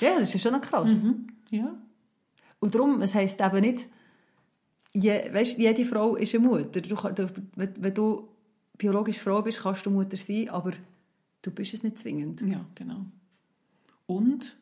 Ja, 0.00 0.18
das 0.18 0.34
ist 0.34 0.42
schon 0.42 0.52
noch 0.52 0.62
krass. 0.62 1.04
Mhm. 1.04 1.28
Ja. 1.50 1.76
Und 2.60 2.74
darum, 2.74 3.02
es 3.02 3.14
heisst 3.14 3.40
eben 3.40 3.60
nicht, 3.60 3.88
je, 4.94 5.32
weißt, 5.32 5.58
jede 5.58 5.84
Frau 5.84 6.16
ist 6.16 6.34
eine 6.34 6.46
Mutter. 6.46 6.80
Du, 6.80 6.94
du, 6.94 7.28
wenn 7.54 7.94
du 7.94 8.28
biologisch 8.78 9.18
Frau 9.18 9.42
bist, 9.42 9.60
kannst 9.60 9.84
du 9.86 9.90
Mutter 9.90 10.16
sein, 10.16 10.48
aber 10.48 10.72
du 11.42 11.50
bist 11.50 11.74
es 11.74 11.82
nicht 11.82 11.98
zwingend. 11.98 12.40
Ja, 12.42 12.64
genau. 12.74 13.04
Und 14.06 14.56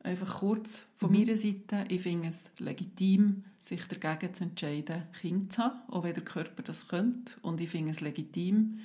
einfach 0.00 0.40
kurz 0.40 0.86
von 0.96 1.10
mhm. 1.10 1.18
meiner 1.18 1.36
Seite, 1.36 1.84
ich 1.88 2.02
finde 2.02 2.28
es 2.28 2.52
legitim, 2.58 3.44
sich 3.58 3.84
dagegen 3.86 4.34
zu 4.34 4.44
entscheiden, 4.44 5.04
Kind 5.20 5.52
zu 5.52 5.62
haben, 5.62 5.80
auch 5.88 6.04
wenn 6.04 6.14
der 6.14 6.24
Körper 6.24 6.62
das 6.62 6.88
könnte. 6.88 7.34
Und 7.42 7.60
ich 7.60 7.70
finde 7.70 7.92
es 7.92 8.00
legitim, 8.00 8.80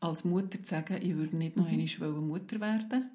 als 0.00 0.24
Mutter 0.24 0.62
zu 0.62 0.70
sagen, 0.70 0.98
ich 1.02 1.16
würde 1.16 1.36
nicht 1.36 1.56
noch 1.56 1.70
mhm. 1.70 1.86
einmal 2.00 2.20
Mutter 2.20 2.60
werden. 2.60 3.10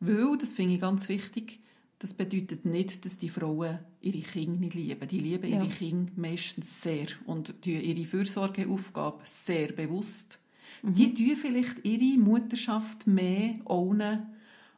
Weil, 0.00 0.36
das 0.38 0.52
finde 0.52 0.74
ich 0.74 0.80
ganz 0.80 1.08
wichtig, 1.08 1.60
das 1.98 2.12
bedeutet 2.12 2.66
nicht, 2.66 3.04
dass 3.04 3.18
die 3.18 3.28
Frauen 3.28 3.78
ihre 4.00 4.20
Kinder 4.20 4.58
nicht 4.58 4.74
lieben. 4.74 5.08
Die 5.08 5.18
lieben 5.18 5.50
ja. 5.50 5.62
ihre 5.62 5.68
Kinder 5.68 6.12
meistens 6.16 6.82
sehr 6.82 7.06
und 7.24 7.62
tun 7.62 7.80
ihre 7.80 8.04
Fürsorgeaufgabe 8.04 9.20
sehr 9.24 9.72
bewusst. 9.72 10.38
Mhm. 10.82 10.94
Die 10.94 11.14
tun 11.14 11.36
vielleicht 11.36 11.84
ihre 11.84 12.18
Mutterschaft 12.18 13.06
mehr 13.06 13.54
ohne 13.64 14.26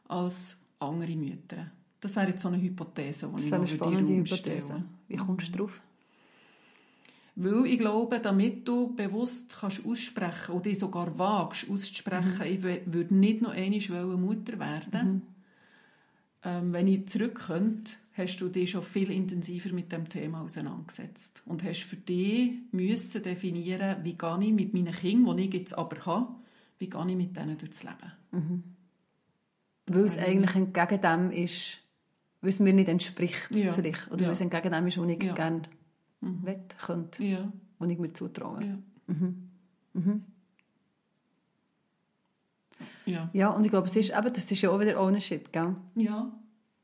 als 0.07 0.59
andere 0.79 1.17
Mütter. 1.17 1.73
Das 2.01 2.15
wäre 2.15 2.29
jetzt 2.29 2.43
so 2.43 2.49
eine 2.49 2.63
Hypothese, 2.63 3.27
die 3.27 3.33
das 3.33 3.47
ich 3.47 3.53
eine 3.53 3.67
spannende 3.67 4.13
Hypothese. 4.13 4.85
Wie 5.09 5.17
kommst 5.17 5.49
du 5.49 5.53
darauf? 5.53 5.81
Weil 7.35 7.67
ich 7.67 7.79
glaube, 7.79 8.21
damit 8.21 8.67
du 8.67 8.95
bewusst 8.95 9.59
kannst 9.61 9.85
aussprechen 9.85 10.63
dich 10.63 10.79
sogar 10.79 11.19
wagst 11.19 11.69
auszusprechen, 11.69 12.43
ich 12.45 12.63
würde 12.63 13.15
nicht 13.15 13.43
noch 13.43 13.51
einmal 13.51 14.17
Mutter 14.17 14.59
werden 14.59 15.23
ähm, 16.45 16.73
wenn 16.73 16.87
ich 16.89 17.09
zurück 17.09 17.35
könnte, 17.47 17.93
hast 18.13 18.39
du 18.39 18.49
dich 18.49 18.71
schon 18.71 18.83
viel 18.83 19.11
intensiver 19.11 19.73
mit 19.73 19.91
dem 19.93 20.09
Thema 20.09 20.43
auseinandergesetzt 20.43 21.43
und 21.47 21.63
hast 21.65 21.83
für 21.85 21.97
dich 21.97 22.53
müssen 22.73 23.23
definieren, 23.23 24.05
wie 24.05 24.15
gehe 24.17 24.39
ich 24.43 24.53
mit 24.53 24.75
meinen 24.75 24.93
Kindern, 24.95 25.37
die 25.37 25.45
ich 25.47 25.55
jetzt 25.55 25.77
aber 25.79 26.05
habe, 26.07 26.35
wie 26.79 26.89
gehe 26.89 27.09
ich 27.09 27.17
mit 27.17 27.37
denen 27.37 27.57
durchs 27.59 27.83
Leben. 27.83 28.13
Mhm. 28.33 28.63
Weil 29.87 30.05
es 30.05 30.19
eigentlich 30.19 30.55
entgegen 30.55 31.01
dem 31.01 31.31
ist, 31.31 31.81
weil 32.41 32.51
es 32.51 32.61
mir 32.61 32.73
nicht 32.73 32.89
entspricht 32.89 33.55
Ja. 33.55 33.73
vielleicht. 33.73 34.09
Oder 34.11 34.23
Ja. 34.23 34.27
weil 34.29 34.33
es 34.35 34.41
entgegen 34.41 34.73
dem 34.73 34.87
ist, 34.87 34.99
was 34.99 35.09
ich 35.09 35.23
Ja. 35.23 35.35
gerne 35.35 35.63
wett 36.21 36.77
könnte, 36.79 37.25
Ja, 37.25 37.53
was 37.79 37.89
ich 37.91 37.99
mir 37.99 38.13
zutraue. 38.13 38.65
ja. 38.65 38.79
Mhm. 39.07 40.25
Ja. 43.07 43.31
Ja, 43.33 43.51
und 43.51 43.65
ich 43.65 43.71
glaube, 43.71 43.89
es 43.89 43.97
ist, 43.97 44.11
eben, 44.11 44.33
das 44.33 44.51
ist 44.51 44.61
ja 44.63 44.71
auch 44.71 44.81
wieder 44.81 45.01
Ownership, 45.01 45.53
gell? 45.53 45.75
Ja. 45.95 46.33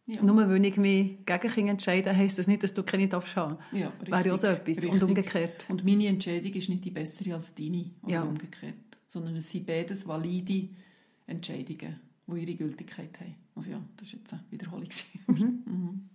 Ja. 0.06 0.22
Nur 0.22 0.36
weil 0.36 0.62
ich 0.66 0.76
mich 0.76 1.24
gegen 1.24 1.48
Kinder 1.48 1.70
entscheide, 1.72 2.14
heisst 2.14 2.38
das 2.38 2.46
nicht, 2.46 2.62
dass 2.62 2.74
du 2.74 2.82
keine 2.82 3.08
darfst 3.08 3.36
haben. 3.36 3.56
Ja, 3.72 3.90
Wäre 4.04 4.26
ja 4.28 4.34
auch 4.34 4.38
so 4.38 4.48
etwas. 4.48 4.66
richtig. 4.66 4.90
Und 4.90 5.02
umgekehrt. 5.02 5.64
Und 5.70 5.82
meine 5.82 6.06
Entscheidung 6.08 6.52
ist 6.52 6.68
nicht 6.68 6.84
die 6.84 6.90
bessere 6.90 7.34
als 7.34 7.54
deine 7.54 7.90
oder 8.02 8.12
Ja. 8.12 8.22
umgekehrt, 8.22 8.74
sondern 9.06 9.36
es 9.36 9.50
sind 9.50 9.66
beides 9.66 10.06
valide 10.06 10.68
Entscheidungen, 11.26 12.00
die 12.26 12.38
ihre 12.40 12.54
Gültigkeit 12.54 13.18
haben. 13.18 13.34
Also 13.54 13.70
ja, 13.70 13.80
das 13.96 14.12
war 14.12 14.18
jetzt 14.18 14.32
eine 14.34 14.42
Wiederholung. 14.50 14.88
Mhm. 15.26 16.08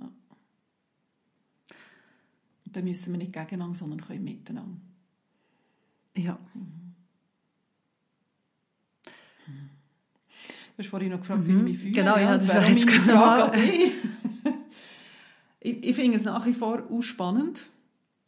Ja. 0.00 0.10
Und 2.66 2.76
dann 2.76 2.84
müssen 2.84 3.12
wir 3.12 3.18
nicht 3.18 3.32
gegeneinander, 3.32 3.78
sondern 3.78 4.00
können 4.00 4.24
miteinander. 4.24 4.76
Ja. 6.16 6.36
Du 10.76 10.84
hast 10.84 10.90
vorhin 10.90 11.10
noch 11.10 11.20
gefragt, 11.20 11.46
wie 11.48 11.56
ich 11.56 11.62
mich 11.62 11.78
fühle. 11.78 11.92
Genau, 11.92 12.16
ja, 12.16 12.34
das 12.34 12.48
wäre 12.48 12.70
jetzt 12.70 12.86
meine 12.86 13.00
Frage 13.00 13.44
an 13.44 13.52
dich. 13.52 13.92
ich, 15.60 15.84
ich 15.84 15.96
finde 15.96 16.16
es 16.18 16.24
nach 16.24 16.46
wie 16.46 16.52
vor 16.52 16.82
spannend, 17.02 17.66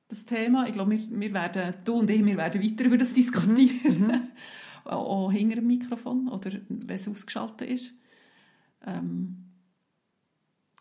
das 0.08 0.26
Thema. 0.26 0.66
Ich 0.66 0.72
glaube, 0.72 0.90
wir, 0.90 1.20
wir 1.20 1.32
werden, 1.32 1.74
du 1.84 1.94
und 1.94 2.10
ich, 2.10 2.24
wir 2.24 2.36
werden 2.36 2.62
weiter 2.62 2.84
über 2.84 2.98
das 2.98 3.12
diskutieren. 3.12 4.30
auch, 4.84 5.26
auch 5.26 5.32
hinter 5.32 5.56
dem 5.56 5.66
Mikrofon 5.66 6.28
oder 6.28 6.50
wenn 6.68 6.96
es 6.96 7.08
ausgeschaltet 7.08 7.68
ist. 7.68 7.92
Ähm, 8.84 9.44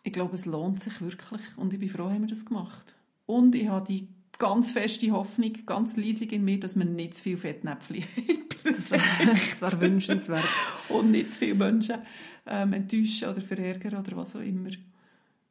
ich 0.04 0.14
glaube, 0.14 0.36
es 0.36 0.46
lohnt 0.46 0.82
sich 0.82 1.02
wirklich 1.02 1.42
und 1.58 1.74
ich 1.74 1.80
bin 1.80 1.90
froh, 1.90 2.10
haben 2.10 2.22
wir 2.22 2.28
das 2.28 2.46
gemacht. 2.46 2.96
Und 3.26 3.56
ich 3.56 3.68
habe 3.68 3.86
die 3.86 4.08
ganz 4.40 4.72
feste 4.72 5.12
Hoffnung, 5.12 5.54
ganz 5.68 5.96
leislich 5.98 6.32
in 6.34 6.44
mir, 6.44 6.60
dass 6.60 6.76
wir 6.78 6.86
nicht 6.86 7.14
zu 7.16 7.24
viel 7.24 7.38
Fettnäpfchen. 7.38 8.04
Das 8.62 8.92
wäre 8.92 9.02
das 9.62 9.80
wär 9.80 9.80
wünschenswert. 9.90 10.44
und 10.90 11.12
nicht 11.12 11.32
zu 11.32 11.40
viele 11.40 11.56
Menschen 11.56 12.00
ähm, 12.46 12.74
enttäuschen 12.74 13.30
oder 13.30 13.40
verärgern 13.42 13.96
oder 14.02 14.18
was 14.18 14.36
auch 14.36 14.42
immer. 14.42 14.70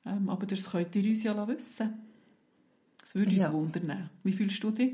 Ähm, 0.04 0.28
aber 0.28 0.44
das 0.44 0.70
könnt 0.70 0.94
ihr 0.94 1.08
uns 1.08 1.22
ja 1.22 1.48
wissen. 1.48 1.94
Das 3.00 3.14
würde 3.14 3.30
uns 3.30 3.40
Ja. 3.40 3.50
wundern. 3.52 4.10
Wie 4.24 4.32
fühlst 4.32 4.62
du 4.62 4.70
dich? 4.72 4.92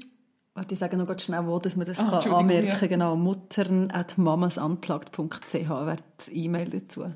Warte, 0.54 0.74
ich 0.74 0.78
sage 0.78 0.96
noch 0.96 1.08
ganz 1.08 1.24
schnell, 1.24 1.44
wo 1.44 1.58
dass 1.58 1.74
man 1.76 1.86
das 1.86 1.98
Ah, 1.98 2.20
kann 2.22 2.32
anmerken 2.32 2.68
ja. 2.68 2.76
kann. 2.76 2.88
Genau, 2.88 3.16
muttern 3.16 3.90
at 3.90 4.16
mamasunplugged.ch 4.16 5.52
wäre 5.52 5.96
die 6.28 6.44
E-Mail 6.44 6.70
dazu, 6.70 7.00
Genau. 7.00 7.14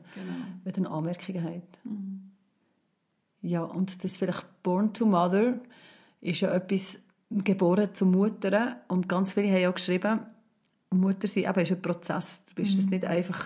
wenn 0.64 0.84
ihr 0.84 0.90
Anmerkungen 0.90 1.44
habt. 1.44 1.84
Mhm. 1.84 2.32
Ja, 3.40 3.62
und 3.62 4.02
das 4.02 4.16
vielleicht 4.16 4.44
Born 4.64 4.92
to 4.92 5.06
Mother 5.06 5.60
ist 6.20 6.40
ja 6.40 6.52
etwas 6.52 6.98
geboren 7.30 7.90
zu 7.94 8.06
Mutter 8.06 8.80
und 8.88 9.08
ganz 9.08 9.34
viele 9.34 9.48
haben 9.48 9.60
ja 9.60 9.70
geschrieben, 9.70 10.20
Mutter 10.90 11.28
sein 11.28 11.44
eben 11.44 11.60
ist 11.60 11.72
ein 11.72 11.82
Prozess. 11.82 12.42
Du 12.46 12.54
bist 12.54 12.72
Mhm. 12.72 12.76
das 12.76 12.90
nicht 12.90 13.04
einfach 13.04 13.44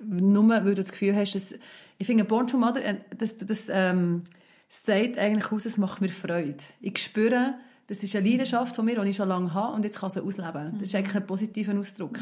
nur, 0.00 0.48
weil 0.48 0.74
du 0.74 0.82
das 0.82 0.92
Gefühl 0.92 1.14
hast, 1.16 1.34
dass, 1.34 1.54
ich 1.98 2.06
finde 2.06 2.24
Born 2.24 2.46
to 2.46 2.56
Mother, 2.56 2.84
äh, 2.84 2.96
das, 3.16 3.36
das 3.38 3.68
ähm, 3.70 4.24
sagt 4.68 5.18
eigentlich 5.18 5.50
aus, 5.50 5.64
es 5.64 5.78
macht 5.78 6.00
mir 6.00 6.08
Freude. 6.08 6.56
Ich 6.80 6.98
spüre, 6.98 7.54
das 7.86 8.02
ist 8.02 8.14
eine 8.14 8.28
Leidenschaft 8.28 8.76
von 8.76 8.84
mir, 8.84 9.00
die 9.00 9.10
ich 9.10 9.16
schon 9.16 9.28
lange 9.28 9.54
habe 9.54 9.74
und 9.74 9.84
jetzt 9.84 9.98
kann 9.98 10.08
ich 10.08 10.14
sie 10.14 10.22
ausleben. 10.22 10.72
Das 10.78 10.88
ist 10.88 10.94
eigentlich 10.94 11.16
ein 11.16 11.26
positiver 11.26 11.78
Ausdruck. 11.78 12.18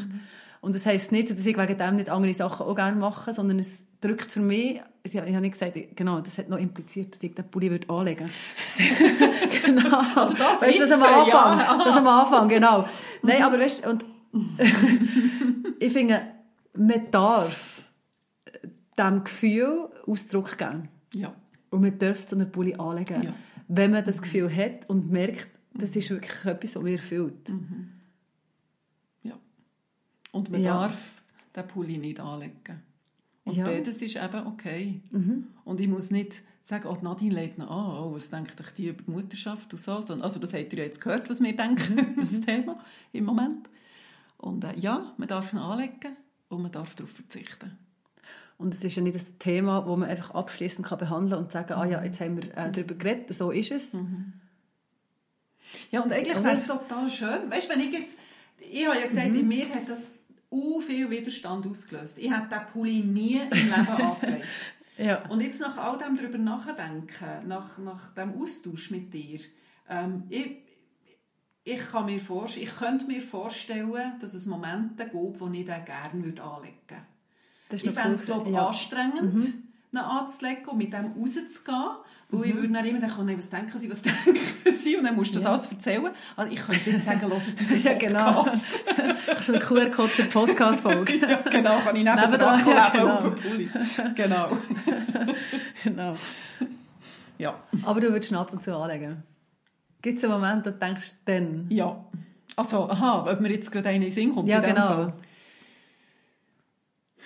Und 0.61 0.75
das 0.75 0.85
heisst 0.85 1.11
nicht, 1.11 1.29
dass 1.29 1.45
ich 1.45 1.57
wegen 1.57 1.77
dem 1.77 1.95
nicht 1.95 2.09
andere 2.09 2.33
Sachen 2.33 2.65
auch 2.65 2.75
gerne 2.75 2.95
mache, 2.97 3.31
sondern 3.31 3.59
es 3.59 3.85
drückt 4.01 4.31
für 4.31 4.39
mich, 4.39 4.81
ich 5.03 5.15
habe 5.15 5.27
ich 5.27 5.33
habe 5.33 5.41
nicht 5.41 5.53
gesagt, 5.53 5.73
genau, 5.95 6.19
das 6.19 6.37
hat 6.37 6.49
noch 6.49 6.57
impliziert, 6.57 7.13
dass 7.13 7.23
ich 7.23 7.33
den 7.33 7.47
Pulli 7.49 7.69
würde 7.71 7.89
anlegen 7.89 8.27
würde. 8.77 9.29
genau. 9.65 10.01
Also 10.15 10.33
das 10.33 10.61
weißt 10.61 10.81
das 10.81 10.91
am 10.91 11.03
Anfang, 11.03 11.59
ja. 11.59 11.81
das 11.83 11.95
am 11.95 12.07
Anfang, 12.07 12.49
genau. 12.49 12.85
Nein, 13.21 13.43
aber 13.43 13.59
weißt 13.59 13.85
du, 13.85 13.89
und 13.89 14.05
ich 15.79 15.93
finde, 15.93 16.21
man 16.75 17.09
darf 17.11 17.83
dem 18.97 19.23
Gefühl 19.23 19.89
Ausdruck 20.05 20.57
geben. 20.57 20.89
Ja. 21.13 21.33
Und 21.69 21.81
man 21.81 21.97
darf 21.97 22.27
so 22.27 22.35
einen 22.35 22.51
Pulli 22.51 22.75
anlegen, 22.75 23.23
Ja. 23.23 23.33
wenn 23.67 23.91
man 23.91 24.03
das 24.03 24.21
Gefühl 24.21 24.53
hat 24.53 24.89
und 24.89 25.11
merkt, 25.11 25.47
das 25.73 25.95
ist 25.95 26.09
wirklich 26.09 26.45
etwas, 26.45 26.75
was 26.75 26.83
mir 26.83 26.93
erfüllt. 26.93 27.49
ja. 27.49 27.55
Und 30.37 30.49
man 30.51 30.61
Ja. 30.61 30.81
darf 30.81 31.21
den 31.55 31.67
Pulli 31.67 31.97
nicht 31.97 32.19
anlegen. 32.19 32.81
Und 33.45 33.55
Ja. 33.55 33.65
beides 33.65 34.01
ist 34.01 34.15
eben 34.15 34.47
okay. 34.47 35.01
Und 35.65 35.79
ich 35.79 35.87
muss 35.87 36.11
nicht 36.11 36.41
sagen, 36.63 36.87
oh, 36.87 36.97
Nadine 37.01 37.33
lädt 37.35 37.57
noch 37.57 37.69
an, 37.71 38.03
oh, 38.03 38.13
was 38.15 38.29
denkt 38.29 38.59
euch 38.59 38.71
die 38.71 38.89
über 38.89 39.01
die 39.01 39.09
Mutterschaft 39.11 39.71
und 39.73 39.79
so. 39.79 39.93
Also 39.93 40.39
das 40.39 40.53
habt 40.53 40.73
ihr 40.73 40.79
ja 40.79 40.85
jetzt 40.85 40.99
gehört, 41.01 41.29
was 41.29 41.41
wir 41.41 41.55
denken 41.55 41.97
über 42.13 42.21
das 42.21 42.41
Thema 42.41 42.79
im 43.13 43.23
Moment. 43.25 43.69
Und 44.37 44.63
äh, 44.65 44.77
ja, 44.77 45.13
man 45.17 45.27
darf 45.27 45.53
ihn 45.53 45.59
anlegen 45.59 46.15
und 46.49 46.61
man 46.61 46.71
darf 46.71 46.93
darauf 46.95 47.11
verzichten. 47.11 47.77
Und 48.57 48.73
es 48.73 48.83
ist 48.83 48.95
ja 48.95 49.01
nicht 49.03 49.15
ein 49.17 49.39
Thema, 49.39 49.81
das 49.81 49.97
man 49.97 50.09
einfach 50.09 50.31
abschließend 50.31 50.85
kann 50.85 50.97
behandeln 50.97 51.29
kann 51.31 51.43
und 51.45 51.51
sagen, 51.51 51.73
ah 51.73 51.85
ja, 51.85 52.03
jetzt 52.03 52.19
haben 52.19 52.37
wir 52.37 52.57
äh, 52.57 52.71
darüber 52.71 52.95
geredet, 52.95 53.33
so 53.33 53.51
ist 53.51 53.71
es. 53.71 53.95
Ja, 55.91 56.01
und 56.01 56.11
eigentlich 56.11 56.35
oder? 56.35 56.43
wäre 56.43 56.53
es 56.53 56.65
total 56.65 57.09
schön. 57.09 57.49
Weißt 57.49 57.69
du, 57.69 57.73
wenn 57.73 57.81
ich 57.81 57.93
jetzt. 57.93 58.17
Ich 58.71 58.85
habe 58.87 58.99
ja 58.99 59.05
gesagt, 59.07 59.27
in 59.27 59.47
mir 59.47 59.69
hat 59.69 59.87
das 59.87 60.11
u 60.49 60.81
viel 60.81 61.09
Widerstand 61.09 61.65
ausgelöst. 61.67 62.17
Ich 62.17 62.31
hätte 62.31 62.47
diesen 62.49 62.65
Pulli 62.73 62.99
nie 63.01 63.39
im 63.39 63.49
Leben 63.49 63.73
angelegt. 63.87 64.47
Ja. 64.97 65.27
Und 65.29 65.41
jetzt 65.41 65.61
nach 65.61 65.77
all 65.77 65.97
dem 65.97 66.15
darüber 66.15 66.37
nachdenken, 66.37 67.47
nach, 67.47 67.77
nach 67.77 68.13
dem 68.13 68.41
Austausch 68.41 68.89
mit 68.89 69.13
dir, 69.13 69.39
ähm, 69.89 70.23
ich, 70.29 70.57
ich, 71.63 71.79
kann 71.91 72.05
mir 72.05 72.19
vorstellen, 72.19 72.65
ich 72.65 72.75
könnte 72.75 73.05
mir 73.05 73.21
vorstellen, 73.21 74.13
dass 74.19 74.33
es 74.33 74.47
Momente 74.47 75.03
gibt, 75.03 75.13
wo 75.39 75.47
ich 75.47 75.65
den 75.65 75.85
gerne 75.85 76.13
anlegen 76.13 76.23
würde. 76.23 77.05
Das 77.69 77.83
ist 77.83 77.89
Ich 77.89 77.91
fände 77.91 78.13
es, 78.13 78.25
glaube 78.25 78.47
ich, 78.47 78.55
ja. 78.55 78.67
anstrengend, 78.67 79.53
ihn 79.97 80.03
anzulegen 80.03 80.65
und 80.67 80.77
mit 80.77 80.93
dem 80.93 81.11
rauszugehen. 81.19 81.85
Weil 82.29 82.49
ich 82.49 82.55
würde 82.55 82.67
dann 82.73 82.85
immer 82.85 82.99
denken, 82.99 83.15
oh 83.19 83.23
nein, 83.23 83.37
was 83.37 83.49
denken 83.49 83.77
sie, 83.77 83.89
was 83.89 84.01
denken 84.03 84.35
sie? 84.71 84.97
Und 84.97 85.05
dann 85.05 85.15
musst 85.15 85.31
du 85.31 85.35
das 85.35 85.43
Ja. 85.45 85.49
alles 85.51 85.65
erzählen. 85.71 86.09
Also 86.35 86.51
ich 86.51 86.59
könnte 86.59 86.89
jetzt 86.91 87.05
sagen, 87.05 87.21
hört 87.21 87.31
unseren 87.33 87.81
Ja, 87.83 87.93
genau. 87.93 88.33
Podcast. 88.43 88.79
Hast 89.37 89.47
du 89.49 89.53
einen 89.53 89.61
QR-Code 89.61 90.09
für 90.09 90.23
die 90.23 90.29
Podcast-Folge? 90.29 91.13
ja, 91.17 91.37
genau, 91.49 91.79
kann 91.79 91.95
ich 91.95 92.03
neben 92.03 92.15
Nebendran, 92.15 92.63
dran 92.63 92.67
ja, 92.75 92.89
genau. 92.89 93.13
auf 93.13 93.23
den 93.23 93.35
Pulli. 93.35 93.69
Genau. 94.15 94.49
genau. 95.83 96.13
Ja. 97.37 97.55
Aber 97.83 98.01
du 98.01 98.11
würdest 98.11 98.31
ihn 98.31 98.37
ab 98.37 98.51
und 98.51 98.61
zu 98.61 98.75
anlegen. 98.75 99.23
Gibt 100.01 100.17
es 100.17 100.23
einen 100.25 100.33
Moment, 100.33 100.65
wo 100.65 100.69
du 100.71 100.75
denkst, 100.77 101.13
dann... 101.25 101.65
Ja. 101.69 102.03
Also, 102.57 102.89
aha, 102.89 103.25
ob 103.31 103.39
mir 103.39 103.51
jetzt 103.51 103.71
gerade 103.71 103.89
einer 103.89 104.05
in 104.05 104.11
Sinn 104.11 104.33
kommt. 104.33 104.49
Ja, 104.49 104.59
genau. 104.59 104.87
Fall. 104.87 105.13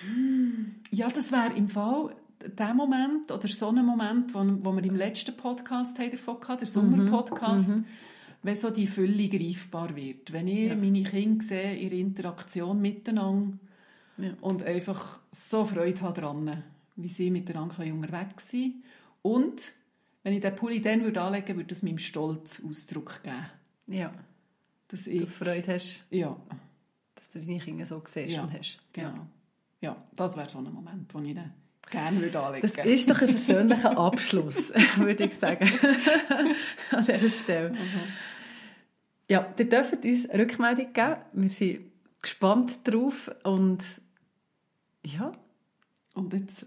Hm, 0.04 0.74
Ja, 0.90 1.08
das 1.08 1.32
wäre 1.32 1.52
im 1.54 1.68
Fall 1.68 2.14
der 2.48 2.74
Moment 2.74 3.30
oder 3.30 3.48
so 3.48 3.68
ein 3.68 3.84
Moment, 3.84 4.34
wo, 4.34 4.38
wo 4.64 4.72
wir 4.74 4.84
im 4.84 4.96
letzten 4.96 5.36
Podcast 5.36 5.98
haben 5.98 6.10
davon 6.10 6.36
hatten, 6.48 6.58
der 6.58 6.66
Sommerpodcast, 6.68 7.74
wenn 8.42 8.56
so 8.56 8.70
die 8.70 8.86
Fülle 8.86 9.28
greifbar 9.28 9.94
wird. 9.94 10.32
Wenn 10.32 10.48
ich 10.48 10.68
Ja. 10.70 10.74
meine 10.74 11.02
Kinder 11.02 11.44
sehe, 11.44 11.76
ihre 11.76 11.94
Interaktion 11.96 12.80
miteinander 12.80 13.58
Ja. 14.18 14.34
und 14.40 14.62
einfach 14.64 15.20
so 15.30 15.64
Freude 15.64 16.00
habe 16.00 16.20
daran, 16.20 16.62
wie 16.96 17.08
sie 17.08 17.30
miteinander 17.30 17.78
unterwegs 17.92 18.50
sein 18.50 18.60
können. 18.60 18.82
Und 19.22 19.72
wenn 20.24 20.34
ich 20.34 20.40
den 20.40 20.54
Pulli 20.54 20.80
dann 20.80 21.02
würde 21.02 21.20
anlegen 21.22 21.46
würde, 21.48 21.56
würde 21.58 21.68
das 21.68 21.82
meinem 21.82 21.98
Stolz 21.98 22.62
Ausdruck 22.68 23.22
geben. 23.22 23.46
Ja. 23.86 24.12
Dass 24.88 25.04
Du 25.04 25.10
ich, 25.10 25.28
Freude 25.30 25.74
hast, 25.74 26.04
ja, 26.10 26.36
dass 27.14 27.30
du 27.30 27.38
deine 27.40 27.58
Kinder 27.60 27.86
so 27.86 28.02
siehst 28.06 28.34
Ja, 28.36 28.42
und 28.42 28.52
hast. 28.52 28.78
Genau. 28.92 29.26
Ja, 29.80 29.96
das 30.14 30.36
wäre 30.36 30.48
so 30.50 30.58
ein 30.58 30.72
Moment, 30.72 31.12
wo 31.14 31.20
ich 31.20 31.28
ihn 31.28 31.52
gerne 31.90 32.20
würde 32.20 32.40
anlegen 32.40 32.62
Das 32.66 32.76
würde. 32.76 32.88
ist 32.90 33.10
doch 33.10 33.20
ein 33.20 33.28
persönlicher 33.28 33.98
Abschluss, 33.98 34.72
würde 34.96 35.24
ich 35.24 35.34
sagen. 35.34 35.70
An 36.90 37.04
dieser 37.06 37.30
Stelle. 37.30 37.74
Ja, 39.28 39.46
ihr 39.58 39.68
dürft 39.68 40.04
uns 40.04 40.28
Rückmeldung 40.32 40.92
geben. 40.92 41.16
Wir 41.32 41.50
sind 41.50 41.80
gespannt 42.20 42.78
drauf 42.84 43.30
und 43.44 43.78
ja, 45.04 45.32
Und 46.14 46.32
jetzt 46.32 46.66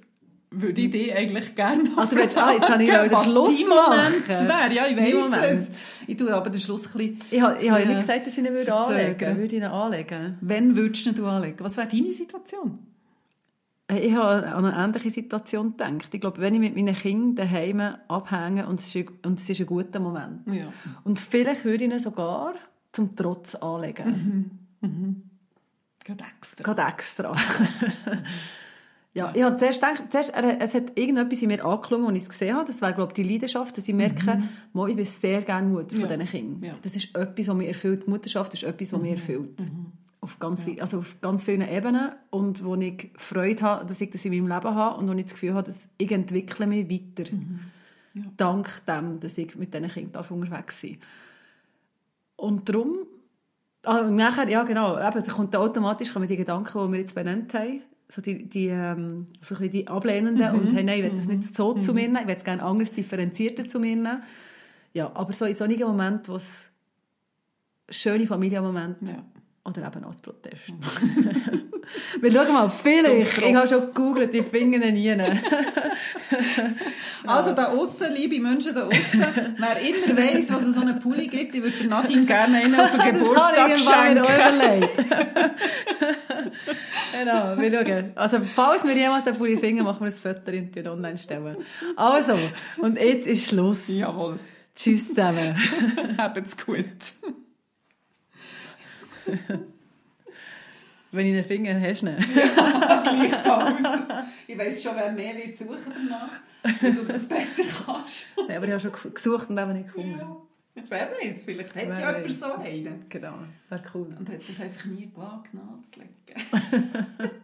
würde 0.51 0.81
ich 0.81 0.91
dich 0.91 1.13
eigentlich 1.13 1.53
gerne 1.55 1.89
Also, 1.97 2.15
willst, 2.15 2.37
ah, 2.37 2.51
jetzt 2.53 2.69
habe 2.69 2.83
ich 2.83 2.91
auch 2.91 3.07
den 3.07 3.17
Schluss 3.29 3.59
machen. 3.67 4.13
wäre. 4.27 4.73
Ja, 4.73 4.87
ich 4.87 4.95
Moment. 5.13 5.43
es. 5.59 5.69
Ich 6.07 6.15
tue 6.17 6.33
aber 6.33 6.49
den 6.49 6.61
Schluss 6.61 6.85
ein 6.87 6.91
bisschen... 6.93 7.19
Ich 7.31 7.41
habe, 7.41 7.61
ich 7.61 7.69
habe 7.69 7.81
Ja. 7.81 7.87
nicht 7.87 7.99
gesagt, 7.99 8.25
dass 8.27 8.37
ich 8.37 8.43
ihn 8.43 8.53
würde 8.53 8.73
anlegen 8.73 9.19
würde. 9.37 9.43
ich 9.45 9.53
ihn 9.53 9.63
anlegen. 9.63 10.37
Wenn 10.41 10.75
würdest 10.77 11.05
du 11.05 11.09
ihn 11.11 11.23
anlegen? 11.23 11.57
Was 11.59 11.77
wäre 11.77 11.87
deine 11.87 12.13
Situation? 12.13 12.79
Äh, 13.87 13.99
Ich 14.07 14.13
habe 14.15 14.47
an 14.47 14.65
eine 14.65 14.75
ähnliche 14.85 15.09
Situation 15.11 15.71
gedacht. 15.71 16.13
Ich 16.13 16.21
glaube, 16.21 16.39
wenn 16.41 16.53
ich 16.53 16.59
mit 16.59 16.75
meinen 16.75 16.95
Kindern 16.95 17.35
daheim 17.35 17.81
abhänge 18.07 18.67
und 18.67 18.79
es 18.79 18.93
ist, 18.95 19.07
und 19.25 19.39
es 19.39 19.49
ist 19.49 19.59
ein 19.61 19.65
guter 19.67 19.99
Moment. 19.99 20.41
Ja. 20.53 20.71
Und 21.03 21.19
vielleicht 21.19 21.65
würde 21.65 21.83
ich 21.85 21.91
ihn 21.91 21.99
sogar 21.99 22.53
zum 22.91 23.15
Trotz 23.15 23.55
anlegen. 23.55 24.59
Gerade 26.03 26.23
extra. 26.37 26.63
Gerade 26.63 26.81
extra. 26.93 27.35
ja, 29.13 29.31
ich 29.33 29.41
habe 29.43 29.57
zuerst 29.57 29.81
gedacht, 29.81 30.03
zuerst, 30.11 30.33
es 30.35 30.73
hat 30.75 30.97
irgendetwas 30.97 31.41
in 31.41 31.47
mir 31.47 31.65
angeklungen, 31.65 32.07
als 32.07 32.17
ich 32.17 32.23
es 32.23 32.29
gesehen 32.29 32.55
habe. 32.55 32.65
Das 32.67 32.81
wäre, 32.81 32.93
glaube 32.93 33.11
ich, 33.15 33.23
die 33.23 33.31
Leidenschaft, 33.31 33.75
dass 33.77 33.87
ich 33.87 33.93
merke, 33.95 34.43
mal, 34.73 34.89
ich 34.89 34.95
bin 34.95 35.05
sehr 35.05 35.41
gerne 35.41 35.67
Mutter 35.67 35.95
von 35.95 36.07
Ja. 36.09 36.15
diesen 36.17 36.27
Kindern. 36.27 36.63
Ja. 36.63 36.75
Das 36.81 36.95
ist 36.95 37.15
etwas, 37.15 37.47
was 37.47 37.55
mich 37.55 37.67
erfüllt. 37.67 38.05
Die 38.05 38.09
Mutterschaft 38.09 38.53
ist 38.53 38.63
etwas, 38.63 38.93
was 38.93 39.01
mich 39.01 39.11
erfüllt. 39.11 39.59
Auf 40.25 40.39
ganz, 40.39 40.63
viel, 40.63 40.81
also 40.81 40.97
auf 40.97 41.21
ganz 41.21 41.43
vielen 41.43 41.61
Ebenen. 41.61 42.13
Und 42.31 42.63
wo 42.63 42.75
ich 42.75 43.11
Freude 43.15 43.61
habe, 43.61 43.85
dass 43.85 44.01
ich 44.01 44.09
das 44.09 44.25
in 44.25 44.31
meinem 44.31 44.47
Leben 44.47 44.75
habe 44.75 44.97
und 44.97 45.07
wo 45.07 45.13
ich 45.13 45.25
das 45.25 45.33
Gefühl 45.33 45.53
habe, 45.53 45.67
dass 45.67 45.87
ich 45.99 46.11
entwickle 46.11 46.65
mich 46.65 46.89
weiter. 46.89 47.29
Dank 48.37 48.85
dem, 48.87 49.19
dass 49.19 49.37
ich 49.37 49.55
mit 49.55 49.73
diesen 49.73 49.87
Kindern 49.87 50.13
darf 50.13 50.31
unterwegs 50.31 50.81
sein 50.81 50.97
Und 52.37 52.67
darum 52.67 53.05
Ah, 53.85 53.99
und 53.99 54.15
nachher, 54.15 54.49
ja 54.49 54.63
genau, 54.63 54.97
eben, 54.97 55.23
da 55.23 55.31
kommt 55.31 55.55
automatisch 55.55 56.11
kommen 56.11 56.27
die 56.27 56.37
Gedanken, 56.37 56.87
die 56.87 56.91
wir 56.91 56.99
jetzt 56.99 57.13
benannt 57.13 57.53
haben, 57.53 57.83
so 58.09 58.19
die, 58.19 58.49
die, 58.49 58.67
ähm, 58.67 59.27
so 59.41 59.55
ein 59.55 59.69
die 59.69 59.87
Ablehnenden 59.87 60.55
und 60.55 60.73
hey, 60.73 60.83
nein, 60.83 60.99
ich 60.99 61.05
will 61.05 61.15
das 61.15 61.27
nicht 61.27 61.55
so 61.55 61.75
zu 61.75 61.93
mir 61.93 62.07
nehmen, 62.07 62.21
ich 62.21 62.27
will 62.27 62.35
es 62.35 62.43
gerne 62.43 62.63
anders, 62.63 62.91
differenzierter 62.93 63.67
zu 63.67 63.79
mir 63.79 63.95
nehmen. 63.95 64.23
Ja, 64.93 65.11
aber 65.13 65.33
so 65.33 65.45
in 65.45 65.53
solchen 65.53 65.83
Momenten, 65.83 66.29
wo 66.29 66.35
es 66.35 66.71
schöne 67.89 68.25
Familienmomente 68.25 69.05
Ja. 69.05 69.23
Oder 69.65 69.87
eben 69.87 70.05
als 70.05 70.17
Protest. 70.17 70.67
wir 72.21 72.31
schauen 72.31 72.53
mal, 72.53 72.69
vielleicht, 72.69 73.39
ich 73.39 73.55
habe 73.55 73.67
schon 73.67 73.81
gegoogelt, 73.81 74.45
finde 74.45 74.77
ihn 74.77 74.93
nie. 74.93 75.15
Also 77.25 77.53
da 77.53 77.69
aussen, 77.69 78.13
liebe 78.13 78.39
Menschen 78.39 78.75
da 78.75 78.85
aussen, 78.85 79.55
wer 79.57 79.79
immer 79.81 80.15
weiss, 80.17 80.53
was 80.53 80.65
es 80.65 80.75
so 80.75 80.81
einen 80.81 80.99
Pulli 80.99 81.27
gibt, 81.27 81.55
ich 81.55 81.63
würde 81.63 81.87
Nadine 81.87 82.25
gerne 82.25 82.57
einen 82.57 82.79
auf 82.79 82.91
den 82.91 83.01
Geburtstag 83.15 83.79
schenken. 83.79 84.87
genau, 87.19 87.57
wir 87.57 87.71
schauen. 87.71 88.11
Also, 88.13 88.41
falls 88.43 88.83
wir 88.83 88.93
jemals 88.93 89.23
den 89.23 89.35
Pulli 89.35 89.57
finden, 89.57 89.83
machen 89.83 90.01
wir 90.01 90.07
ein 90.07 90.11
Foto 90.11 90.51
und 90.51 90.87
online 90.87 91.17
stellen. 91.17 91.57
Also, 91.95 92.37
und 92.77 92.99
jetzt 92.99 93.25
ist 93.25 93.47
Schluss. 93.47 93.87
Jawohl, 93.87 94.37
Tschüss 94.75 95.07
zusammen. 95.07 95.55
habt's 96.19 96.55
gut. 96.55 96.85
Wenn 101.11 101.27
ich 101.27 101.33
ihn 101.33 101.43
finde, 101.45 101.79
hast 101.79 102.01
du 102.01 102.07
ihn. 102.09 102.17
Gleichfalls. 102.17 103.83
Ich 104.47 104.57
weiss 104.57 104.83
schon, 104.83 104.95
wer 104.95 105.11
mehr 105.11 105.35
wird 105.35 105.57
suchen 105.57 105.79
danach, 105.85 106.29
wenn 106.81 106.95
du 106.95 107.03
das 107.05 107.27
besser 107.27 107.63
kannst. 107.85 108.27
Nein, 108.37 108.57
aber 108.57 108.65
ich 108.65 108.71
habe 108.73 108.81
schon 108.81 109.13
gesucht 109.13 109.49
und 109.49 109.57
eben 109.57 109.73
nicht 109.73 109.85
gefunden. 109.87 110.19
Ja. 110.19 110.35
Wer 110.89 111.09
weiß, 111.11 111.43
vielleicht 111.45 111.73
hat 111.73 111.87
Wer 111.87 111.99
ja 111.99 112.11
jemand 112.17 112.31
so 112.37 112.53
einen. 112.53 113.05
Genau, 113.07 113.35
wäre 113.69 113.83
cool. 113.93 114.13
Und 114.19 114.29
hat 114.29 114.41
sich 114.41 114.61
einfach 114.61 114.85
nie 114.85 115.09
gewagt, 115.09 115.53
nachzulegen. 115.53 116.11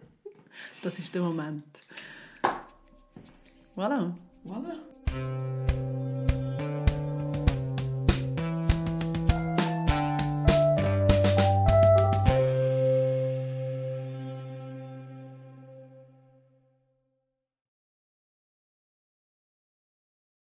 Das 0.84 1.00
ist 1.00 1.16
der 1.16 1.22
Moment. 1.22 1.64
Voilà. 3.76 4.14
Voilà. 4.46 5.61